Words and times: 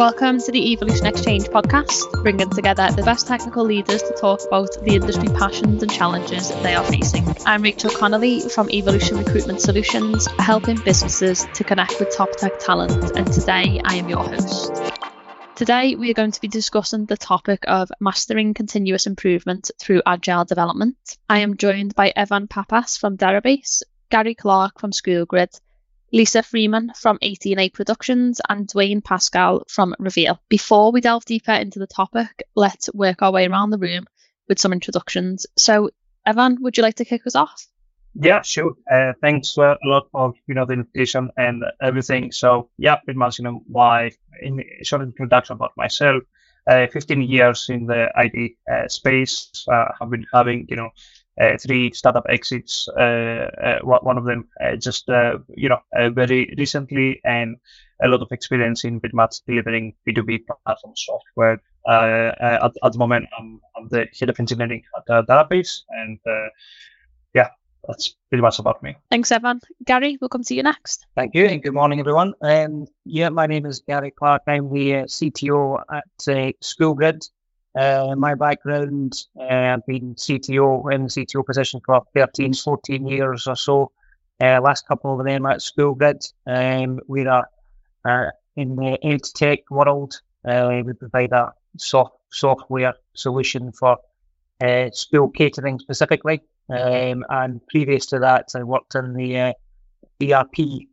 Welcome 0.00 0.40
to 0.40 0.50
the 0.50 0.72
Evolution 0.72 1.04
Exchange 1.04 1.44
podcast, 1.48 2.22
bringing 2.22 2.48
together 2.48 2.90
the 2.90 3.02
best 3.02 3.26
technical 3.26 3.66
leaders 3.66 4.00
to 4.00 4.14
talk 4.14 4.40
about 4.46 4.70
the 4.82 4.94
industry 4.94 5.28
passions 5.28 5.82
and 5.82 5.92
challenges 5.92 6.48
they 6.62 6.74
are 6.74 6.84
facing. 6.84 7.26
I'm 7.44 7.60
Rachel 7.60 7.90
Connolly 7.90 8.48
from 8.48 8.70
Evolution 8.70 9.18
Recruitment 9.18 9.60
Solutions, 9.60 10.26
helping 10.38 10.78
businesses 10.78 11.46
to 11.52 11.64
connect 11.64 12.00
with 12.00 12.16
top 12.16 12.30
tech 12.32 12.58
talent, 12.58 13.14
and 13.14 13.30
today 13.30 13.82
I 13.84 13.96
am 13.96 14.08
your 14.08 14.24
host. 14.24 14.72
Today, 15.54 15.96
we 15.96 16.10
are 16.10 16.14
going 16.14 16.32
to 16.32 16.40
be 16.40 16.48
discussing 16.48 17.04
the 17.04 17.18
topic 17.18 17.64
of 17.68 17.92
mastering 18.00 18.54
continuous 18.54 19.06
improvement 19.06 19.70
through 19.78 20.00
agile 20.06 20.46
development. 20.46 20.96
I 21.28 21.40
am 21.40 21.58
joined 21.58 21.94
by 21.94 22.14
Evan 22.16 22.48
Pappas 22.48 22.96
from 22.96 23.18
Deribase, 23.18 23.82
Gary 24.08 24.34
Clark 24.34 24.80
from 24.80 24.92
SchoolGrid, 24.92 25.60
Lisa 26.12 26.42
Freeman 26.42 26.92
from 26.94 27.18
18A 27.22 27.72
Productions, 27.72 28.40
and 28.48 28.66
Dwayne 28.66 29.02
Pascal 29.02 29.64
from 29.68 29.94
Reveall. 30.00 30.38
Before 30.48 30.90
we 30.90 31.00
delve 31.00 31.24
deeper 31.24 31.52
into 31.52 31.78
the 31.78 31.86
topic, 31.86 32.42
let's 32.56 32.92
work 32.92 33.22
our 33.22 33.32
way 33.32 33.46
around 33.46 33.70
the 33.70 33.78
room 33.78 34.06
with 34.48 34.58
some 34.58 34.72
introductions. 34.72 35.46
So, 35.56 35.90
Evan, 36.26 36.58
would 36.62 36.76
you 36.76 36.82
like 36.82 36.96
to 36.96 37.04
kick 37.04 37.26
us 37.26 37.36
off? 37.36 37.66
Yeah, 38.14 38.42
sure. 38.42 38.74
Uh, 38.90 39.12
thanks 39.20 39.56
a 39.56 39.76
lot 39.84 40.08
for 40.10 40.34
you 40.48 40.54
know 40.54 40.66
the 40.66 40.72
invitation 40.72 41.30
and 41.36 41.62
everything. 41.80 42.32
So 42.32 42.70
yeah, 42.76 42.96
pretty 42.96 43.18
much 43.18 43.38
you 43.38 43.44
know 43.44 43.62
why 43.66 44.10
in 44.42 44.62
short 44.82 45.02
introduction 45.02 45.54
about 45.54 45.72
myself. 45.76 46.24
Uh, 46.66 46.86
15 46.92 47.22
years 47.22 47.68
in 47.70 47.86
the 47.86 48.08
IT 48.16 48.52
uh, 48.70 48.86
space. 48.88 49.64
Uh, 49.66 49.86
I've 50.00 50.10
been 50.10 50.26
having 50.32 50.66
you 50.68 50.76
know 50.76 50.90
three 51.60 51.92
startup 51.92 52.26
exits. 52.28 52.88
Uh, 52.88 53.50
uh, 53.62 53.78
one 53.82 54.18
of 54.18 54.24
them 54.24 54.48
just 54.78 55.08
you 55.08 55.68
know 55.68 55.80
very 56.12 56.54
recently, 56.58 57.20
and 57.24 57.56
a 58.02 58.08
lot 58.08 58.22
of 58.22 58.28
experience 58.32 58.84
in 58.84 59.00
pretty 59.00 59.16
much 59.16 59.36
delivering 59.46 59.94
B2B 60.06 60.46
platform 60.64 60.94
software. 60.96 61.62
At, 61.88 62.72
at, 62.82 62.92
the 62.92 62.98
moment, 62.98 63.26
I'm, 63.38 63.60
I'm, 63.76 63.88
the 63.88 64.06
head 64.18 64.28
of 64.28 64.38
engineering 64.38 64.82
at 64.96 65.14
uh, 65.14 65.22
Deribase, 65.22 65.82
and 65.90 66.18
yeah, 67.34 67.48
that's 67.86 68.14
pretty 68.28 68.42
much 68.42 68.58
about 68.58 68.82
me. 68.82 68.96
Thanks, 69.10 69.32
Evan. 69.32 69.60
Gary, 69.84 70.18
we'll 70.20 70.28
come 70.28 70.42
to 70.44 70.54
you 70.54 70.62
next. 70.62 71.06
Thank 71.16 71.34
you, 71.34 71.46
and 71.46 71.62
good 71.62 71.74
morning, 71.74 72.00
everyone. 72.00 72.34
Um, 72.42 72.86
yeah, 73.04 73.30
my 73.30 73.46
name 73.46 73.66
is 73.66 73.80
Gary 73.80 74.10
Clark. 74.10 74.42
I'm 74.46 74.72
the 74.72 74.96
uh, 74.96 75.04
CTO 75.04 75.82
at 75.90 76.04
uh, 76.28 76.52
SchoolGrid. 76.62 77.28
Uh, 77.74 78.14
my 78.16 78.34
background, 78.34 79.14
uh, 79.38 79.44
I've 79.44 79.86
been 79.86 80.14
CTO 80.16 80.92
in 80.92 81.04
the 81.04 81.08
CTO 81.08 81.46
position 81.46 81.80
for 81.84 82.02
13, 82.14 82.54
14 82.54 83.06
years 83.06 83.46
or 83.46 83.54
so. 83.54 83.92
Uh, 84.40 84.60
last 84.60 84.88
couple 84.88 85.18
of 85.18 85.24
them 85.24 85.46
at 85.46 85.58
SchoolGrid. 85.58 86.32
Um, 86.46 87.00
we 87.06 87.26
are 87.26 87.46
in 88.56 88.76
the 88.76 88.98
ed 89.04 89.22
tech 89.22 89.70
world. 89.70 90.20
Uh, 90.44 90.82
we 90.84 90.92
provide 90.94 91.32
a 91.32 91.52
soft, 91.76 92.16
software 92.30 92.94
solution 93.14 93.70
for 93.70 93.98
uh, 94.60 94.90
school 94.92 95.28
catering 95.28 95.78
specifically. 95.78 96.40
Um, 96.68 97.24
and 97.28 97.60
previous 97.68 98.06
to 98.06 98.20
that, 98.20 98.48
I 98.54 98.62
worked 98.64 98.94
in 98.94 99.14
the 99.14 99.38
uh, 99.38 99.52
ERP 100.22 100.86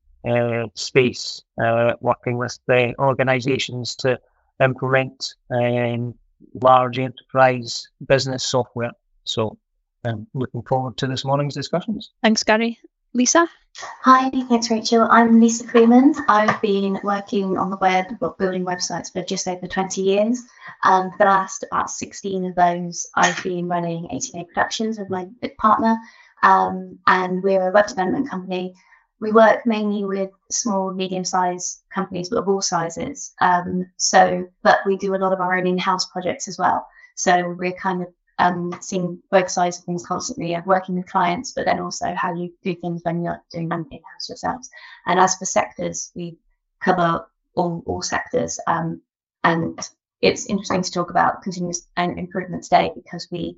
space, 0.75 1.41
working 1.57 2.37
with 2.37 2.59
the 2.67 2.93
organisations 2.99 3.95
to 3.97 4.19
implement 4.59 5.35
um, 5.49 6.15
large 6.53 6.99
enterprise 6.99 7.87
business 8.05 8.43
software. 8.43 8.91
So 9.23 9.57
I'm 10.05 10.27
looking 10.33 10.61
forward 10.63 10.97
to 10.97 11.07
this 11.07 11.25
morning's 11.25 11.55
discussions. 11.55 12.11
Thanks, 12.21 12.43
Gary. 12.43 12.79
Lisa? 13.13 13.47
Hi, 14.03 14.29
thanks, 14.29 14.69
Rachel. 14.69 15.07
I'm 15.09 15.39
Lisa 15.39 15.67
Freeman. 15.67 16.13
I've 16.27 16.61
been 16.61 16.99
working 17.03 17.57
on 17.57 17.69
the 17.69 17.77
web, 17.77 18.05
building 18.37 18.65
websites 18.65 19.11
for 19.11 19.23
just 19.23 19.47
over 19.47 19.67
20 19.67 20.01
years. 20.01 20.43
Um, 20.83 21.11
for 21.11 21.19
the 21.19 21.25
last 21.25 21.63
about 21.63 21.89
16 21.89 22.45
of 22.45 22.55
those, 22.55 23.07
I've 23.15 23.41
been 23.43 23.67
running 23.67 24.07
18A 24.07 24.47
Productions 24.47 24.99
with 24.99 25.09
my 25.09 25.27
partner. 25.57 25.97
Um, 26.43 26.99
and 27.07 27.43
we're 27.43 27.69
a 27.69 27.71
web 27.71 27.87
development 27.87 28.29
company 28.29 28.75
we 29.19 29.31
work 29.31 29.65
mainly 29.65 30.05
with 30.05 30.29
small, 30.51 30.93
medium-sized 30.93 31.81
companies, 31.93 32.29
but 32.29 32.39
of 32.39 32.47
all 32.47 32.61
sizes. 32.61 33.33
Um, 33.41 33.89
so, 33.97 34.47
but 34.63 34.79
we 34.85 34.97
do 34.97 35.15
a 35.15 35.17
lot 35.17 35.33
of 35.33 35.41
our 35.41 35.57
own 35.57 35.67
in-house 35.67 36.05
projects 36.05 36.47
as 36.47 36.57
well. 36.57 36.87
So 37.15 37.55
we're 37.57 37.73
kind 37.73 38.03
of 38.03 38.09
um, 38.39 38.77
seeing 38.81 39.19
both 39.31 39.49
sides 39.49 39.79
of 39.79 39.85
things 39.85 40.05
constantly, 40.05 40.53
of 40.53 40.67
working 40.67 40.95
with 40.95 41.07
clients, 41.07 41.51
but 41.51 41.65
then 41.65 41.79
also 41.79 42.13
how 42.13 42.35
you 42.35 42.53
do 42.63 42.75
things 42.75 43.01
when 43.03 43.23
you're 43.23 43.41
doing 43.51 43.69
them 43.69 43.87
in-house 43.91 44.29
yourselves. 44.29 44.69
And 45.07 45.19
as 45.19 45.35
for 45.35 45.45
sectors, 45.45 46.11
we 46.15 46.37
cover 46.79 47.25
all, 47.55 47.83
all 47.87 48.03
sectors. 48.03 48.59
Um, 48.67 49.01
and 49.43 49.79
it's 50.21 50.45
interesting 50.45 50.83
to 50.83 50.91
talk 50.91 51.09
about 51.09 51.41
continuous 51.41 51.87
improvement 51.97 52.63
today 52.63 52.91
because 52.95 53.27
we 53.31 53.57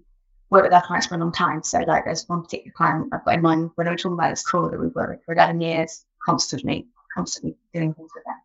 worked 0.49 0.65
with 0.65 0.73
our 0.73 0.85
clients 0.85 1.07
for 1.07 1.15
a 1.15 1.17
long 1.17 1.31
time. 1.31 1.63
So 1.63 1.79
like 1.79 2.05
there's 2.05 2.27
one 2.27 2.43
particular 2.43 2.73
client 2.75 3.09
I've 3.13 3.25
got 3.25 3.35
in 3.35 3.41
mind 3.41 3.71
when 3.75 3.87
I 3.87 3.91
was 3.91 4.01
talking 4.01 4.13
about 4.13 4.31
this 4.31 4.43
call 4.43 4.69
that 4.69 4.79
we've 4.79 4.93
worked 4.93 5.11
with 5.11 5.25
for 5.25 5.33
11 5.33 5.61
years, 5.61 6.05
constantly, 6.25 6.87
constantly 7.15 7.55
doing 7.73 7.93
things 7.93 8.11
with 8.13 8.23
them. 8.25 8.35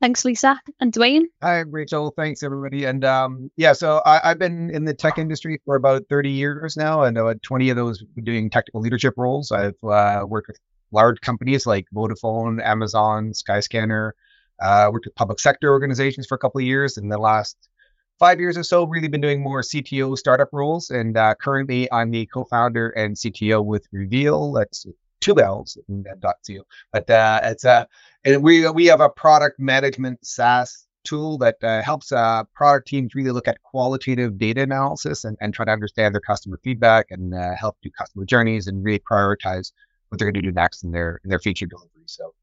Thanks, 0.00 0.24
Lisa. 0.24 0.58
And 0.80 0.92
Dwayne? 0.92 1.24
Hi, 1.42 1.58
Rachel. 1.58 2.10
Thanks, 2.16 2.42
everybody. 2.42 2.86
And 2.86 3.04
um, 3.04 3.50
yeah, 3.56 3.74
so 3.74 4.00
I, 4.06 4.28
have 4.28 4.38
been 4.38 4.70
in 4.70 4.86
the 4.86 4.94
tech 4.94 5.18
industry 5.18 5.60
for 5.66 5.76
about 5.76 6.06
30 6.08 6.30
years 6.30 6.74
now, 6.74 7.02
and 7.02 7.18
uh, 7.18 7.34
20 7.42 7.68
of 7.68 7.76
those 7.76 8.02
doing 8.22 8.48
technical 8.48 8.80
leadership 8.80 9.14
roles. 9.18 9.52
I've 9.52 9.76
uh, 9.84 10.24
worked 10.26 10.48
with 10.48 10.58
large 10.90 11.20
companies 11.20 11.66
like 11.66 11.86
Vodafone, 11.94 12.64
Amazon, 12.64 13.32
Skyscanner, 13.32 14.12
uh, 14.60 14.88
worked 14.90 15.04
with 15.04 15.14
public 15.14 15.38
sector 15.38 15.70
organizations 15.70 16.26
for 16.26 16.34
a 16.34 16.38
couple 16.38 16.60
of 16.60 16.66
years. 16.66 16.96
In 16.96 17.10
the 17.10 17.18
last 17.18 17.56
five 18.20 18.38
years 18.38 18.56
or 18.56 18.62
so, 18.62 18.84
really 18.84 19.08
been 19.08 19.20
doing 19.20 19.42
more 19.42 19.62
CTO 19.62 20.16
startup 20.16 20.50
roles. 20.52 20.90
And 20.90 21.16
uh, 21.16 21.34
currently, 21.34 21.90
I'm 21.90 22.12
the 22.12 22.26
co-founder 22.26 22.90
and 22.90 23.16
CTO 23.16 23.64
with 23.64 23.90
Reveall. 23.92 24.56
That's 24.56 24.86
two 25.20 25.40
L's 25.40 25.76
in 25.88 26.04
.co. 26.22 26.62
But 26.92 27.10
uh, 27.10 27.40
it's 27.42 27.64
a 27.64 27.70
uh, 27.70 27.84
and 28.24 28.42
we 28.42 28.68
we 28.70 28.86
have 28.86 29.00
a 29.00 29.08
product 29.08 29.58
management 29.58 30.24
SaaS 30.24 30.86
tool 31.04 31.38
that 31.38 31.56
uh, 31.62 31.82
helps 31.82 32.12
uh, 32.12 32.44
product 32.54 32.86
teams 32.86 33.14
really 33.14 33.30
look 33.30 33.48
at 33.48 33.62
qualitative 33.62 34.36
data 34.36 34.60
analysis 34.60 35.24
and, 35.24 35.36
and 35.40 35.54
try 35.54 35.64
to 35.64 35.70
understand 35.70 36.14
their 36.14 36.20
customer 36.20 36.60
feedback 36.62 37.06
and 37.10 37.34
uh, 37.34 37.56
help 37.56 37.78
do 37.82 37.90
customer 37.90 38.26
journeys 38.26 38.66
and 38.66 38.84
really 38.84 38.98
prioritize 38.98 39.72
what 40.08 40.18
they're 40.18 40.30
going 40.30 40.42
to 40.42 40.46
do 40.46 40.52
next 40.52 40.84
in 40.84 40.90
their 40.90 41.20
in 41.24 41.30
their 41.30 41.38
feature 41.38 41.66
delivery. 41.66 42.04
So 42.06 42.34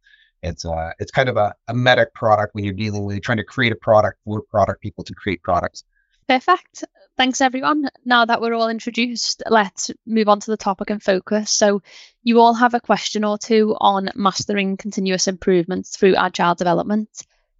it's 0.44 0.66
uh, 0.66 0.92
it's 1.00 1.12
kind 1.12 1.30
of 1.30 1.38
a, 1.38 1.54
a 1.68 1.74
meta 1.74 2.08
product 2.14 2.54
when 2.54 2.64
you're 2.64 2.74
dealing 2.74 3.06
with 3.06 3.22
trying 3.22 3.38
to 3.38 3.44
create 3.44 3.72
a 3.72 3.76
product 3.76 4.20
for 4.26 4.42
product 4.42 4.82
people 4.82 5.04
to 5.04 5.14
create 5.14 5.42
products. 5.44 5.84
Perfect. 6.28 6.84
Thanks, 7.16 7.42
everyone. 7.42 7.90
Now 8.06 8.26
that 8.26 8.42
we're 8.42 8.54
all 8.54 8.70
introduced, 8.70 9.42
let's 9.50 9.90
move 10.06 10.28
on 10.28 10.40
to 10.42 10.52
the 10.52 10.58
topic 10.58 10.90
and 10.90 11.02
focus. 11.02 11.50
So, 11.50 11.82
you 12.22 12.40
all 12.40 12.54
have 12.54 12.74
a 12.74 12.82
question 12.82 13.24
or 13.24 13.38
two 13.38 13.76
on 13.80 14.10
mastering 14.14 14.78
continuous 14.78 15.28
improvement 15.28 15.88
through 15.88 16.16
agile 16.16 16.56
development. 16.56 17.10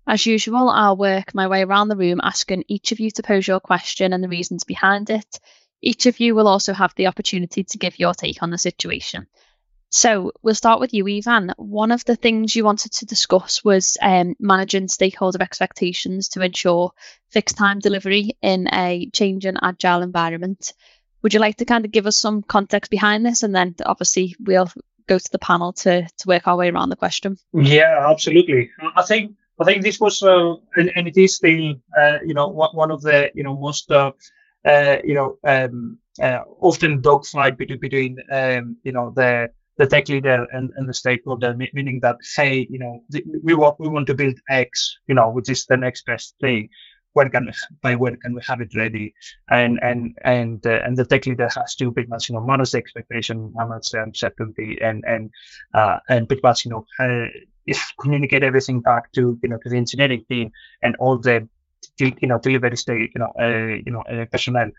As 0.06 0.26
usual, 0.26 0.70
I'll 0.70 0.96
work 0.96 1.34
my 1.34 1.48
way 1.48 1.64
around 1.64 1.88
the 1.88 1.98
room 1.98 2.22
asking 2.24 2.66
each 2.68 2.92
of 2.92 3.00
you 3.00 3.10
to 3.12 3.24
pose 3.24 3.48
your 3.48 3.60
question 3.60 4.14
and 4.14 4.24
the 4.24 4.30
reasons 4.30 4.64
behind 4.64 5.10
it. 5.10 5.40
Each 5.82 6.06
of 6.06 6.20
you 6.20 6.34
will 6.36 6.48
also 6.48 6.74
have 6.74 6.94
the 6.96 7.08
opportunity 7.08 7.64
to 7.64 7.78
give 7.78 8.00
your 8.00 8.14
take 8.14 8.42
on 8.42 8.50
the 8.50 8.58
situation. 8.58 9.28
So 9.90 10.32
we'll 10.42 10.56
start 10.56 10.80
with 10.80 10.94
you, 10.94 11.08
Ivan. 11.08 11.54
One 11.58 11.92
of 11.92 12.04
the 12.04 12.16
things 12.16 12.56
you 12.56 12.66
wanted 12.66 12.92
to 12.94 13.06
discuss 13.06 13.64
was 13.64 13.98
um, 14.02 14.36
managing 14.40 14.90
stakeholder 14.90 15.42
expectations 15.42 16.30
to 16.30 16.42
ensure 16.42 16.92
fixed 17.30 17.58
time 17.58 17.80
delivery 17.80 18.38
in 18.42 18.68
a 18.74 19.10
changing 19.14 19.56
agile 19.62 20.02
environment. 20.02 20.74
Would 21.22 21.34
you 21.34 21.40
like 21.40 21.58
to 21.58 21.66
kind 21.66 21.86
of 21.86 21.92
give 21.92 22.06
us 22.06 22.18
some 22.18 22.44
context 22.44 22.92
behind 22.92 23.26
this, 23.26 23.44
and 23.44 23.56
then 23.56 23.76
obviously 23.86 24.36
we'll 24.40 24.70
go 25.08 25.18
to 25.18 25.32
the 25.32 25.40
panel 25.40 25.74
to 25.74 26.04
to 26.04 26.28
work 26.28 26.48
our 26.48 26.58
way 26.58 26.70
around 26.70 26.90
the 26.90 26.96
question? 26.96 27.38
Yeah, 27.54 28.10
absolutely. 28.10 28.70
I 28.96 29.04
think 29.04 29.36
I 29.60 29.64
think 29.64 29.84
this 29.84 30.00
was 30.00 30.22
uh, 30.22 30.56
and, 30.76 30.92
and, 30.96 31.08
it 31.08 31.18
is 31.18 31.36
still 31.36 31.76
uh, 31.98 32.18
you 32.26 32.34
know 32.34 32.50
one 32.50 32.92
of 32.92 33.02
the 33.02 33.32
you 33.34 33.44
know 33.44 33.58
most 33.58 33.90
uh, 33.90 34.12
uh 34.66 34.98
you 35.04 35.16
know 35.16 35.38
um, 35.44 35.98
uh, 36.22 36.42
often 36.60 37.02
dogfight 37.02 37.58
between 37.58 38.18
um, 38.32 38.78
you 38.84 38.92
know 38.92 39.12
the 39.16 39.50
the 39.78 39.88
tech 39.88 40.10
leader 40.10 40.46
and, 40.52 40.72
and 40.76 40.90
the 40.90 40.94
stakeholder, 40.94 41.56
meaning 41.74 42.00
that, 42.02 42.18
hey, 42.36 42.68
you 42.70 42.80
know, 42.80 43.04
we 43.44 43.54
want, 43.54 43.80
we 43.80 43.88
want 43.88 44.08
to 44.08 44.14
build 44.16 44.40
X, 44.50 44.98
you 45.08 45.16
know, 45.16 45.30
which 45.30 45.50
is 45.50 45.66
the 45.66 45.78
next 45.78 46.06
best 46.06 46.36
thing. 46.42 46.70
When 47.14 47.32
can 47.32 47.52
by 47.82 47.96
when 47.96 48.18
can 48.18 48.36
we 48.36 48.42
have 48.48 48.62
it 48.62 48.76
ready? 48.76 49.16
And 49.50 49.80
and 49.82 50.16
and 50.24 50.64
uh, 50.68 50.82
and 50.86 50.96
the 50.96 51.04
tech 51.04 51.26
leader 51.26 51.50
has 51.56 51.74
to 51.78 51.92
pretty 51.92 52.10
much 52.10 52.30
you 52.30 52.36
know 52.36 52.46
manage 52.46 52.72
the 52.72 52.78
expectation, 52.78 53.52
manage 53.56 53.90
the 53.90 54.04
uncertainty, 54.04 54.78
and 54.84 55.04
and 55.08 55.32
uh, 55.74 55.98
and 56.10 56.28
pretty 56.28 56.42
much 56.44 56.64
you 56.66 56.72
know 56.72 56.86
uh, 57.00 57.26
communicate 58.00 58.44
everything 58.44 58.82
back 58.82 59.12
to 59.14 59.40
you 59.42 59.50
know 59.50 59.58
to 59.64 59.70
the 59.70 59.78
engineering 59.78 60.26
team 60.30 60.52
and 60.84 60.96
all 60.98 61.18
the 61.18 61.48
you 61.98 62.28
know 62.28 62.40
delivery 62.40 62.78
state 62.78 63.12
you 63.16 63.20
know 63.20 63.32
uh, 63.40 63.76
you 63.86 63.92
know 63.92 64.02
uh, 64.02 64.26
personnel 64.32 64.70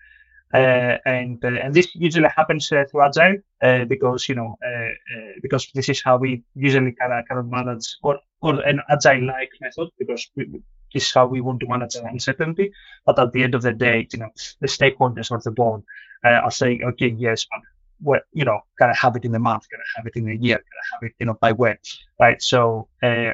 and 0.52 1.44
uh, 1.44 1.48
and 1.48 1.74
this 1.74 1.94
usually 1.94 2.28
happens 2.34 2.70
uh, 2.72 2.84
through 2.90 3.02
agile 3.02 3.36
uh, 3.62 3.84
because 3.84 4.28
you 4.28 4.34
know 4.34 4.56
uh, 4.64 4.90
uh, 5.16 5.32
because 5.42 5.70
this 5.74 5.88
is 5.88 6.02
how 6.02 6.16
we 6.16 6.42
usually 6.54 6.92
kind 6.92 7.12
of 7.12 7.26
kind 7.28 7.38
of 7.38 7.46
manage 7.48 7.96
or 8.02 8.18
or 8.40 8.60
an 8.60 8.80
agile 8.88 9.26
like 9.26 9.50
method 9.60 9.88
because 9.98 10.30
we, 10.36 10.46
this 10.94 11.06
is 11.06 11.12
how 11.12 11.26
we 11.26 11.40
want 11.42 11.60
to 11.60 11.68
manage 11.68 11.96
uncertainty. 11.96 12.72
But 13.04 13.18
at 13.18 13.32
the 13.32 13.42
end 13.42 13.54
of 13.54 13.62
the 13.62 13.72
day, 13.72 14.08
you 14.10 14.20
know, 14.20 14.30
the 14.60 14.68
stakeholders 14.68 15.30
of 15.30 15.42
the 15.42 15.50
board 15.50 15.82
uh, 16.24 16.40
are 16.44 16.50
saying, 16.50 16.82
okay, 16.82 17.08
yes, 17.08 17.46
but 17.50 17.60
what 18.00 18.22
you 18.32 18.44
know, 18.44 18.60
gotta 18.78 18.94
have 18.94 19.16
it 19.16 19.24
in 19.24 19.32
the 19.32 19.38
month, 19.38 19.66
gotta 19.70 19.82
have 19.96 20.06
it 20.06 20.16
in 20.16 20.30
a 20.30 20.34
year, 20.34 20.56
gotta 20.56 20.88
have 20.92 21.02
it, 21.02 21.12
you 21.18 21.26
know, 21.26 21.34
by 21.34 21.52
when, 21.52 21.76
right? 22.18 22.40
So, 22.40 22.88
uh, 23.02 23.32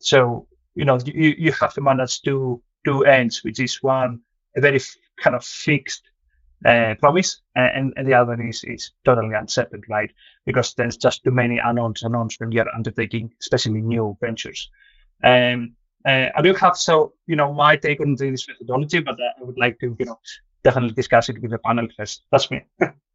so 0.00 0.48
you 0.74 0.84
know, 0.84 0.98
you, 1.04 1.34
you 1.38 1.52
have 1.52 1.74
to 1.74 1.80
manage 1.80 2.22
two 2.22 2.60
two 2.84 3.04
ends, 3.04 3.44
which 3.44 3.60
is 3.60 3.82
one 3.82 4.20
a 4.56 4.60
very 4.60 4.76
f- 4.76 4.96
kind 5.22 5.36
of 5.36 5.44
fixed 5.44 6.02
uh, 6.64 6.94
promise, 6.98 7.40
and, 7.54 7.92
and 7.96 8.06
the 8.06 8.14
other 8.14 8.36
one 8.36 8.48
is, 8.48 8.64
is 8.64 8.92
totally 9.04 9.34
uncertain, 9.34 9.82
right? 9.88 10.10
Because 10.44 10.74
there's 10.74 10.96
just 10.96 11.22
too 11.24 11.30
many 11.30 11.58
unknowns, 11.58 12.02
unknowns 12.02 12.36
when 12.38 12.52
you're 12.52 12.74
undertaking, 12.74 13.32
especially 13.40 13.82
new 13.82 14.16
ventures. 14.20 14.70
Um, 15.22 15.74
uh, 16.06 16.28
I 16.34 16.42
do 16.42 16.54
have 16.54 16.76
so 16.76 17.14
you 17.26 17.36
know 17.36 17.52
my 17.52 17.76
take 17.76 18.00
on 18.00 18.14
this 18.14 18.46
methodology, 18.48 19.00
but 19.00 19.14
uh, 19.20 19.40
I 19.40 19.44
would 19.44 19.58
like 19.58 19.78
to 19.80 19.96
you 19.98 20.06
know 20.06 20.18
definitely 20.62 20.94
discuss 20.94 21.28
it 21.28 21.40
with 21.42 21.50
the 21.50 21.58
panel 21.58 21.88
first. 21.96 22.22
That's 22.30 22.50
me. 22.50 22.62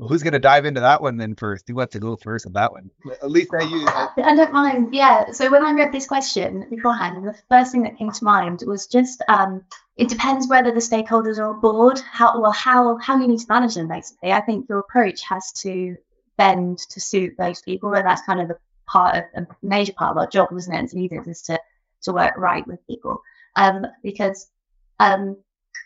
well, 0.00 0.08
who's 0.08 0.22
going 0.22 0.32
to 0.32 0.38
dive 0.38 0.64
into 0.64 0.80
that 0.80 1.02
one 1.02 1.18
then 1.18 1.34
first? 1.34 1.68
Who 1.68 1.74
wants 1.74 1.92
to 1.92 1.98
go 1.98 2.16
first 2.16 2.46
on 2.46 2.54
that 2.54 2.72
one? 2.72 2.90
At 3.22 3.30
least 3.30 3.50
I 3.52 3.64
you. 3.64 3.86
I 3.86 4.34
don't 4.34 4.50
mind. 4.50 4.94
Yeah. 4.94 5.32
So 5.32 5.50
when 5.50 5.62
I 5.62 5.72
read 5.72 5.92
this 5.92 6.06
question 6.06 6.66
beforehand, 6.70 7.22
the 7.22 7.36
first 7.50 7.70
thing 7.70 7.82
that 7.82 7.98
came 7.98 8.10
to 8.10 8.24
mind 8.24 8.62
was 8.66 8.86
just 8.86 9.22
um, 9.28 9.62
it 9.98 10.08
depends 10.08 10.48
whether 10.48 10.72
the 10.72 10.80
stakeholders 10.80 11.36
are 11.36 11.52
on 11.52 11.60
board. 11.60 12.00
How 12.00 12.40
well 12.40 12.50
how 12.50 12.96
how 12.96 13.20
you 13.20 13.28
need 13.28 13.40
to 13.40 13.46
manage 13.50 13.74
them 13.74 13.88
basically. 13.88 14.32
I 14.32 14.40
think 14.40 14.70
your 14.70 14.78
approach 14.78 15.22
has 15.24 15.52
to 15.64 15.96
bend 16.38 16.78
to 16.78 16.98
suit 16.98 17.34
those 17.36 17.60
people, 17.60 17.92
and 17.92 18.06
that's 18.06 18.22
kind 18.22 18.40
of 18.40 18.48
the 18.48 18.58
part 18.86 19.16
of 19.16 19.24
a 19.34 19.46
major 19.62 19.92
part 19.92 20.12
of 20.12 20.16
our 20.16 20.26
job, 20.26 20.48
isn't 20.56 20.74
it? 20.74 20.82
As 20.82 20.94
leaders, 20.94 21.28
is 21.28 21.42
to 21.42 21.60
to 22.04 22.12
work 22.14 22.38
right 22.38 22.66
with 22.66 22.86
people. 22.86 23.22
Um, 23.54 23.84
because 24.02 24.50
um, 24.98 25.36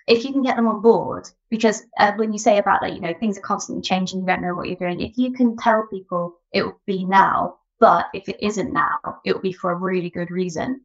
if 0.07 0.25
you 0.25 0.33
can 0.33 0.43
get 0.43 0.57
them 0.57 0.67
on 0.67 0.83
board, 0.83 1.29
because 1.49 1.83
uh, 1.99 2.13
when 2.17 2.33
you 2.33 2.39
say 2.39 2.59
about 2.59 2.83
like, 2.83 2.95
you 2.95 3.01
know, 3.01 3.15
things 3.19 3.39
are 3.39 3.43
constantly 3.43 3.83
changing, 3.83 4.21
you 4.21 4.27
don't 4.27 4.43
know 4.43 4.55
what 4.55 4.69
you're 4.69 4.77
doing. 4.77 5.01
If 5.01 5.17
you 5.17 5.33
can 5.33 5.57
tell 5.57 5.87
people 5.91 6.35
it 6.53 6.63
will 6.63 6.81
be 6.87 7.05
now, 7.05 7.57
but 7.81 8.07
if 8.13 8.29
it 8.29 8.37
isn't 8.41 8.73
now, 8.73 8.99
it 9.25 9.33
will 9.33 9.41
be 9.41 9.53
for 9.53 9.73
a 9.73 9.77
really 9.77 10.11
good 10.11 10.31
reason. 10.31 10.83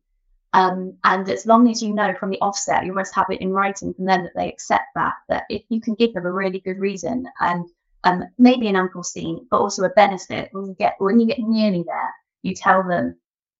Um, 0.54 0.98
and 1.04 1.30
as 1.30 1.45
long 1.45 1.69
as 1.69 1.83
you 1.83 1.94
know 1.94 2.13
from 2.16 2.31
the 2.31 2.39
offset, 2.39 2.86
you 2.86 2.94
must 2.94 3.13
have 3.13 3.27
it 3.30 3.42
in 3.42 3.51
writing 3.51 3.94
from 3.94 4.06
them 4.06 4.24
that 4.24 4.33
they 4.36 4.50
accept 4.50 4.86
that, 4.95 5.13
that 5.27 5.44
if 5.50 5.63
you 5.69 5.81
can 5.81 5.95
give 5.95 6.13
them 6.13 6.25
a 6.25 6.31
really 6.31 6.60
good 6.60 6.80
reason 6.80 7.27
and 7.39 7.66
um, 8.06 8.24
maybe 8.38 8.68
an 8.68 8.77
unforeseen, 8.77 9.45
but 9.51 9.60
also 9.60 9.83
a 9.83 9.89
benefit 9.89 10.50
when 10.54 10.66
you 10.66 10.75
get 10.80 10.95
when 10.98 11.19
you 11.19 11.27
get 11.27 11.39
nearly 11.39 11.83
there, 11.83 12.13
you 12.42 12.56
tell 12.56 12.83
them 12.88 13.16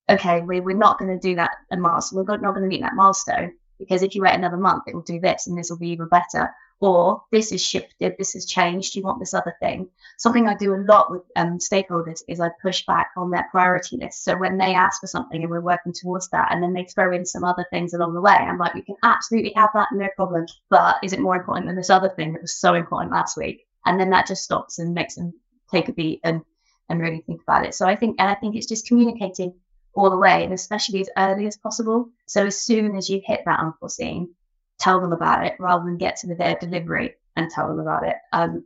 okay, 0.10 0.42
we, 0.42 0.60
we're 0.60 0.76
not 0.76 0.98
going 0.98 1.12
to 1.12 1.28
do 1.28 1.36
that 1.36 1.52
a 1.72 1.78
milestone. 1.78 2.26
We're 2.26 2.38
not 2.38 2.56
going 2.56 2.64
to 2.64 2.68
meet 2.68 2.82
that 2.82 2.96
milestone 2.96 3.54
because 3.80 4.04
if 4.04 4.14
you 4.14 4.22
wait 4.22 4.36
another 4.36 4.58
month, 4.58 4.84
it 4.88 4.94
will 4.94 5.02
do 5.02 5.20
this 5.20 5.48
and 5.48 5.58
this 5.58 5.70
will 5.70 5.78
be 5.78 5.90
even 5.90 6.08
better. 6.08 6.54
Or 6.82 7.24
this 7.32 7.52
is 7.52 7.62
shifted, 7.62 8.16
this 8.18 8.34
has 8.34 8.46
changed, 8.46 8.96
you 8.96 9.04
want 9.04 9.20
this 9.20 9.34
other 9.34 9.54
thing. 9.60 9.90
Something 10.18 10.48
I 10.48 10.56
do 10.56 10.74
a 10.74 10.86
lot 10.88 11.12
with 11.12 11.24
um, 11.36 11.58
stakeholders 11.58 12.22
is 12.28 12.40
I 12.40 12.52
push 12.62 12.86
back 12.86 13.12
on 13.18 13.32
their 13.32 13.48
priority 13.52 13.98
list. 13.98 14.24
So 14.24 14.38
when 14.38 14.58
they 14.58 14.74
ask 14.76 15.02
for 15.02 15.08
something 15.08 15.42
and 15.42 15.50
we're 15.50 15.60
working 15.60 15.92
towards 15.92 16.30
that, 16.30 16.50
and 16.52 16.64
then 16.64 16.74
they 16.74 16.86
throw 16.86 17.14
in 17.14 17.26
some 17.26 17.44
other 17.44 17.66
things 17.70 17.94
along 17.94 18.14
the 18.14 18.22
way, 18.22 18.32
I'm 18.32 18.58
like, 18.58 18.76
we 18.76 18.82
can 18.82 18.96
absolutely 19.04 19.52
have 19.58 19.72
that, 19.74 19.90
no 19.92 20.08
problem. 20.16 20.46
But 20.70 20.98
is 21.04 21.12
it 21.12 21.20
more 21.20 21.36
important 21.36 21.68
than 21.68 21.76
this 21.76 21.90
other 21.90 22.10
thing 22.10 22.32
that 22.34 22.42
was 22.42 22.56
so 22.56 22.76
important 22.76 23.12
last 23.12 23.36
week? 23.36 23.66
And 23.86 24.00
then 24.00 24.12
that 24.12 24.28
just 24.28 24.44
stops 24.44 24.80
and 24.80 24.94
makes 24.94 25.16
them 25.16 25.34
take 25.72 25.90
a 25.90 25.94
beat 25.94 26.22
and 26.24 26.42
and 26.90 27.00
really 27.00 27.22
think 27.22 27.42
about 27.42 27.66
it. 27.66 27.76
So 27.76 27.86
I 27.86 27.96
think, 27.96 28.16
and 28.20 28.30
I 28.30 28.36
think 28.36 28.56
it's 28.56 28.66
just 28.66 28.88
communicating 28.88 29.54
all 29.94 30.10
the 30.10 30.18
way 30.18 30.44
and 30.44 30.54
especially 30.54 31.02
as 31.02 31.10
early 31.18 31.48
as 31.48 31.58
possible. 31.58 32.10
So 32.26 32.46
as 32.46 32.60
soon 32.60 32.96
as 32.96 33.10
you 33.10 33.22
hit 33.24 33.42
that 33.46 33.60
unforeseen, 33.60 34.36
tell 34.80 35.02
them 35.02 35.14
about 35.14 35.46
it 35.46 35.56
rather 35.60 35.86
than 35.86 35.98
get 35.98 36.18
to 36.18 36.28
the 36.28 36.52
of 36.52 36.60
delivery 36.60 37.16
and 37.36 37.50
tell 37.50 37.68
them 37.68 37.80
about 37.80 38.08
it. 38.08 38.16
Um, 38.32 38.66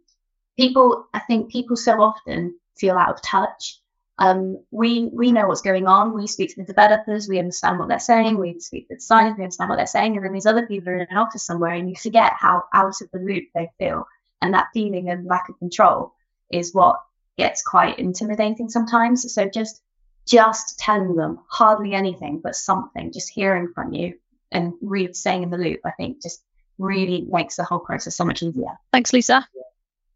people, 0.57 1.07
I 1.13 1.19
think 1.19 1.51
people 1.51 1.75
so 1.75 2.01
often 2.01 2.55
feel 2.77 2.95
out 2.95 3.15
of 3.15 3.21
touch. 3.21 3.79
Um, 4.19 4.63
we 4.69 5.09
we 5.11 5.31
know 5.31 5.47
what's 5.47 5.61
going 5.61 5.87
on. 5.87 6.13
We 6.13 6.27
speak 6.27 6.53
to 6.53 6.61
the 6.61 6.67
developers. 6.67 7.27
We 7.27 7.39
understand 7.39 7.79
what 7.79 7.89
they're 7.89 7.99
saying. 7.99 8.37
We 8.37 8.59
speak 8.59 8.87
to 8.87 8.93
the 8.93 8.99
designers. 8.99 9.37
We 9.37 9.43
understand 9.43 9.69
what 9.69 9.77
they're 9.77 9.87
saying. 9.87 10.15
And 10.15 10.23
then 10.23 10.33
these 10.33 10.45
other 10.45 10.67
people 10.67 10.89
are 10.89 10.97
in 10.97 11.07
an 11.09 11.17
office 11.17 11.43
somewhere, 11.43 11.73
and 11.73 11.89
you 11.89 11.95
forget 11.95 12.31
how 12.33 12.63
out 12.73 13.01
of 13.01 13.09
the 13.11 13.19
loop 13.19 13.45
they 13.55 13.69
feel. 13.79 14.07
And 14.41 14.53
that 14.53 14.67
feeling 14.71 15.09
of 15.09 15.25
lack 15.25 15.49
of 15.49 15.57
control 15.57 16.13
is 16.51 16.75
what 16.75 16.97
gets 17.37 17.63
quite 17.63 17.97
intimidating 17.97 18.69
sometimes. 18.69 19.33
So 19.33 19.49
just 19.49 19.81
just 20.25 20.79
telling 20.79 21.15
them 21.15 21.39
hardly 21.49 21.93
anything, 21.93 22.39
but 22.43 22.55
something, 22.55 23.11
just 23.11 23.29
hearing 23.29 23.71
from 23.73 23.93
you 23.93 24.13
and 24.51 24.73
really 24.81 25.13
staying 25.13 25.43
in 25.43 25.49
the 25.49 25.57
loop, 25.57 25.79
I 25.85 25.91
think 25.91 26.21
just 26.21 26.43
really 26.77 27.25
makes 27.29 27.55
the 27.55 27.63
whole 27.63 27.79
process 27.79 28.15
so 28.15 28.25
much 28.25 28.41
easier. 28.41 28.77
Thanks, 28.91 29.13
Lisa. 29.13 29.47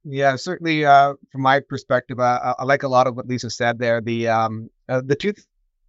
Yeah, 0.03 0.35
certainly. 0.37 0.85
Uh, 0.85 1.15
from 1.31 1.41
my 1.41 1.59
perspective, 1.59 2.19
uh, 2.19 2.55
I 2.57 2.63
like 2.63 2.83
a 2.83 2.87
lot 2.87 3.07
of 3.07 3.15
what 3.15 3.27
Lisa 3.27 3.49
said 3.49 3.77
there. 3.79 3.99
The 3.99 4.29
um, 4.29 4.69
uh, 4.87 5.01
the 5.05 5.15
two 5.15 5.33
th- 5.33 5.45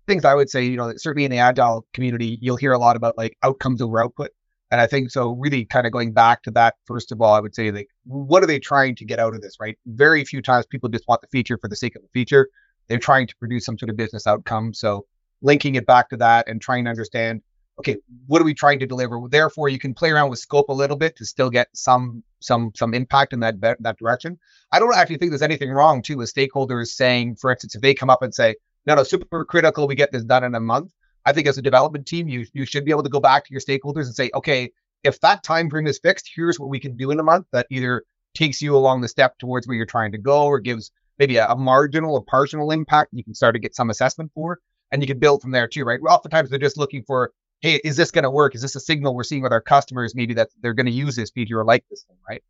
things 0.08 0.24
I 0.24 0.34
would 0.34 0.50
say, 0.50 0.64
you 0.64 0.76
know, 0.76 0.92
certainly 0.96 1.24
in 1.24 1.30
the 1.30 1.38
agile 1.38 1.86
community, 1.94 2.38
you'll 2.40 2.56
hear 2.56 2.72
a 2.72 2.78
lot 2.78 2.96
about 2.96 3.16
like 3.16 3.36
outcomes 3.44 3.80
over 3.80 4.02
output, 4.02 4.30
and 4.72 4.80
I 4.80 4.88
think 4.88 5.10
so. 5.10 5.32
Really, 5.32 5.64
kind 5.66 5.86
of 5.86 5.92
going 5.92 6.12
back 6.12 6.42
to 6.44 6.50
that. 6.52 6.74
First 6.84 7.12
of 7.12 7.20
all, 7.20 7.32
I 7.32 7.40
would 7.40 7.54
say 7.54 7.70
like, 7.70 7.88
what 8.04 8.42
are 8.42 8.46
they 8.46 8.58
trying 8.58 8.96
to 8.96 9.04
get 9.04 9.20
out 9.20 9.34
of 9.34 9.40
this? 9.40 9.56
Right. 9.60 9.78
Very 9.86 10.24
few 10.24 10.42
times 10.42 10.66
people 10.66 10.88
just 10.88 11.06
want 11.06 11.20
the 11.20 11.28
feature 11.28 11.58
for 11.58 11.68
the 11.68 11.76
sake 11.76 11.94
of 11.94 12.02
the 12.02 12.08
feature. 12.12 12.48
They're 12.88 12.98
trying 12.98 13.26
to 13.26 13.36
produce 13.36 13.64
some 13.64 13.78
sort 13.78 13.90
of 13.90 13.96
business 13.96 14.26
outcome. 14.26 14.74
So 14.74 15.06
linking 15.42 15.74
it 15.76 15.86
back 15.86 16.10
to 16.10 16.16
that 16.18 16.48
and 16.48 16.60
trying 16.60 16.84
to 16.84 16.90
understand, 16.90 17.42
okay, 17.78 17.96
what 18.26 18.42
are 18.42 18.44
we 18.44 18.54
trying 18.54 18.78
to 18.80 18.86
deliver? 18.86 19.20
Therefore, 19.28 19.68
you 19.68 19.78
can 19.78 19.94
play 19.94 20.10
around 20.10 20.30
with 20.30 20.38
scope 20.38 20.68
a 20.68 20.72
little 20.72 20.96
bit 20.96 21.16
to 21.16 21.24
still 21.24 21.50
get 21.50 21.68
some 21.74 22.22
some 22.40 22.72
some 22.74 22.94
impact 22.94 23.32
in 23.32 23.40
that 23.40 23.60
that 23.60 23.98
direction. 23.98 24.38
I 24.72 24.78
don't 24.78 24.94
actually 24.94 25.18
think 25.18 25.30
there's 25.30 25.42
anything 25.42 25.70
wrong 25.70 26.02
too 26.02 26.16
with 26.16 26.32
stakeholders 26.32 26.88
saying, 26.88 27.36
for 27.36 27.50
instance, 27.50 27.74
if 27.74 27.82
they 27.82 27.94
come 27.94 28.10
up 28.10 28.22
and 28.22 28.34
say, 28.34 28.56
no, 28.86 28.94
no, 28.94 29.02
super 29.02 29.44
critical, 29.44 29.86
we 29.86 29.94
get 29.94 30.12
this 30.12 30.24
done 30.24 30.44
in 30.44 30.54
a 30.54 30.60
month. 30.60 30.92
I 31.24 31.32
think 31.32 31.46
as 31.46 31.58
a 31.58 31.62
development 31.62 32.06
team, 32.06 32.28
you 32.28 32.46
you 32.52 32.64
should 32.64 32.84
be 32.84 32.90
able 32.90 33.02
to 33.02 33.10
go 33.10 33.20
back 33.20 33.44
to 33.44 33.52
your 33.52 33.60
stakeholders 33.60 34.06
and 34.06 34.14
say, 34.14 34.30
okay, 34.34 34.72
if 35.04 35.20
that 35.20 35.42
time 35.42 35.70
frame 35.70 35.86
is 35.86 35.98
fixed, 35.98 36.30
here's 36.34 36.58
what 36.58 36.68
we 36.68 36.80
can 36.80 36.96
do 36.96 37.10
in 37.10 37.20
a 37.20 37.22
month 37.22 37.46
that 37.52 37.66
either 37.70 38.04
takes 38.34 38.60
you 38.62 38.76
along 38.76 39.00
the 39.00 39.08
step 39.08 39.38
towards 39.38 39.66
where 39.66 39.76
you're 39.76 39.86
trying 39.86 40.12
to 40.12 40.18
go 40.18 40.44
or 40.44 40.60
gives 40.60 40.90
maybe 41.18 41.36
a, 41.36 41.46
a 41.48 41.56
marginal 41.56 42.14
or 42.14 42.22
partial 42.22 42.70
impact 42.70 43.10
you 43.12 43.24
can 43.24 43.34
start 43.34 43.54
to 43.54 43.58
get 43.58 43.74
some 43.74 43.90
assessment 43.90 44.30
for 44.34 44.58
and 44.92 45.02
you 45.02 45.06
can 45.06 45.18
build 45.18 45.42
from 45.42 45.50
there 45.50 45.68
too 45.68 45.84
right? 45.84 46.00
Oftentimes 46.08 46.50
they're 46.50 46.58
just 46.58 46.78
looking 46.78 47.02
for 47.06 47.32
hey 47.60 47.80
is 47.84 47.96
this 47.96 48.10
going 48.10 48.24
to 48.24 48.30
work? 48.30 48.54
Is 48.54 48.62
this 48.62 48.76
a 48.76 48.80
signal 48.80 49.14
we're 49.14 49.24
seeing 49.24 49.42
with 49.42 49.52
our 49.52 49.60
customers 49.60 50.14
maybe 50.14 50.34
that 50.34 50.48
they're 50.62 50.74
going 50.74 50.86
to 50.86 50.92
use 50.92 51.16
this 51.16 51.30
feature 51.30 51.60
or 51.60 51.64
like 51.64 51.84
this 51.90 52.04
thing 52.04 52.16
right? 52.28 52.42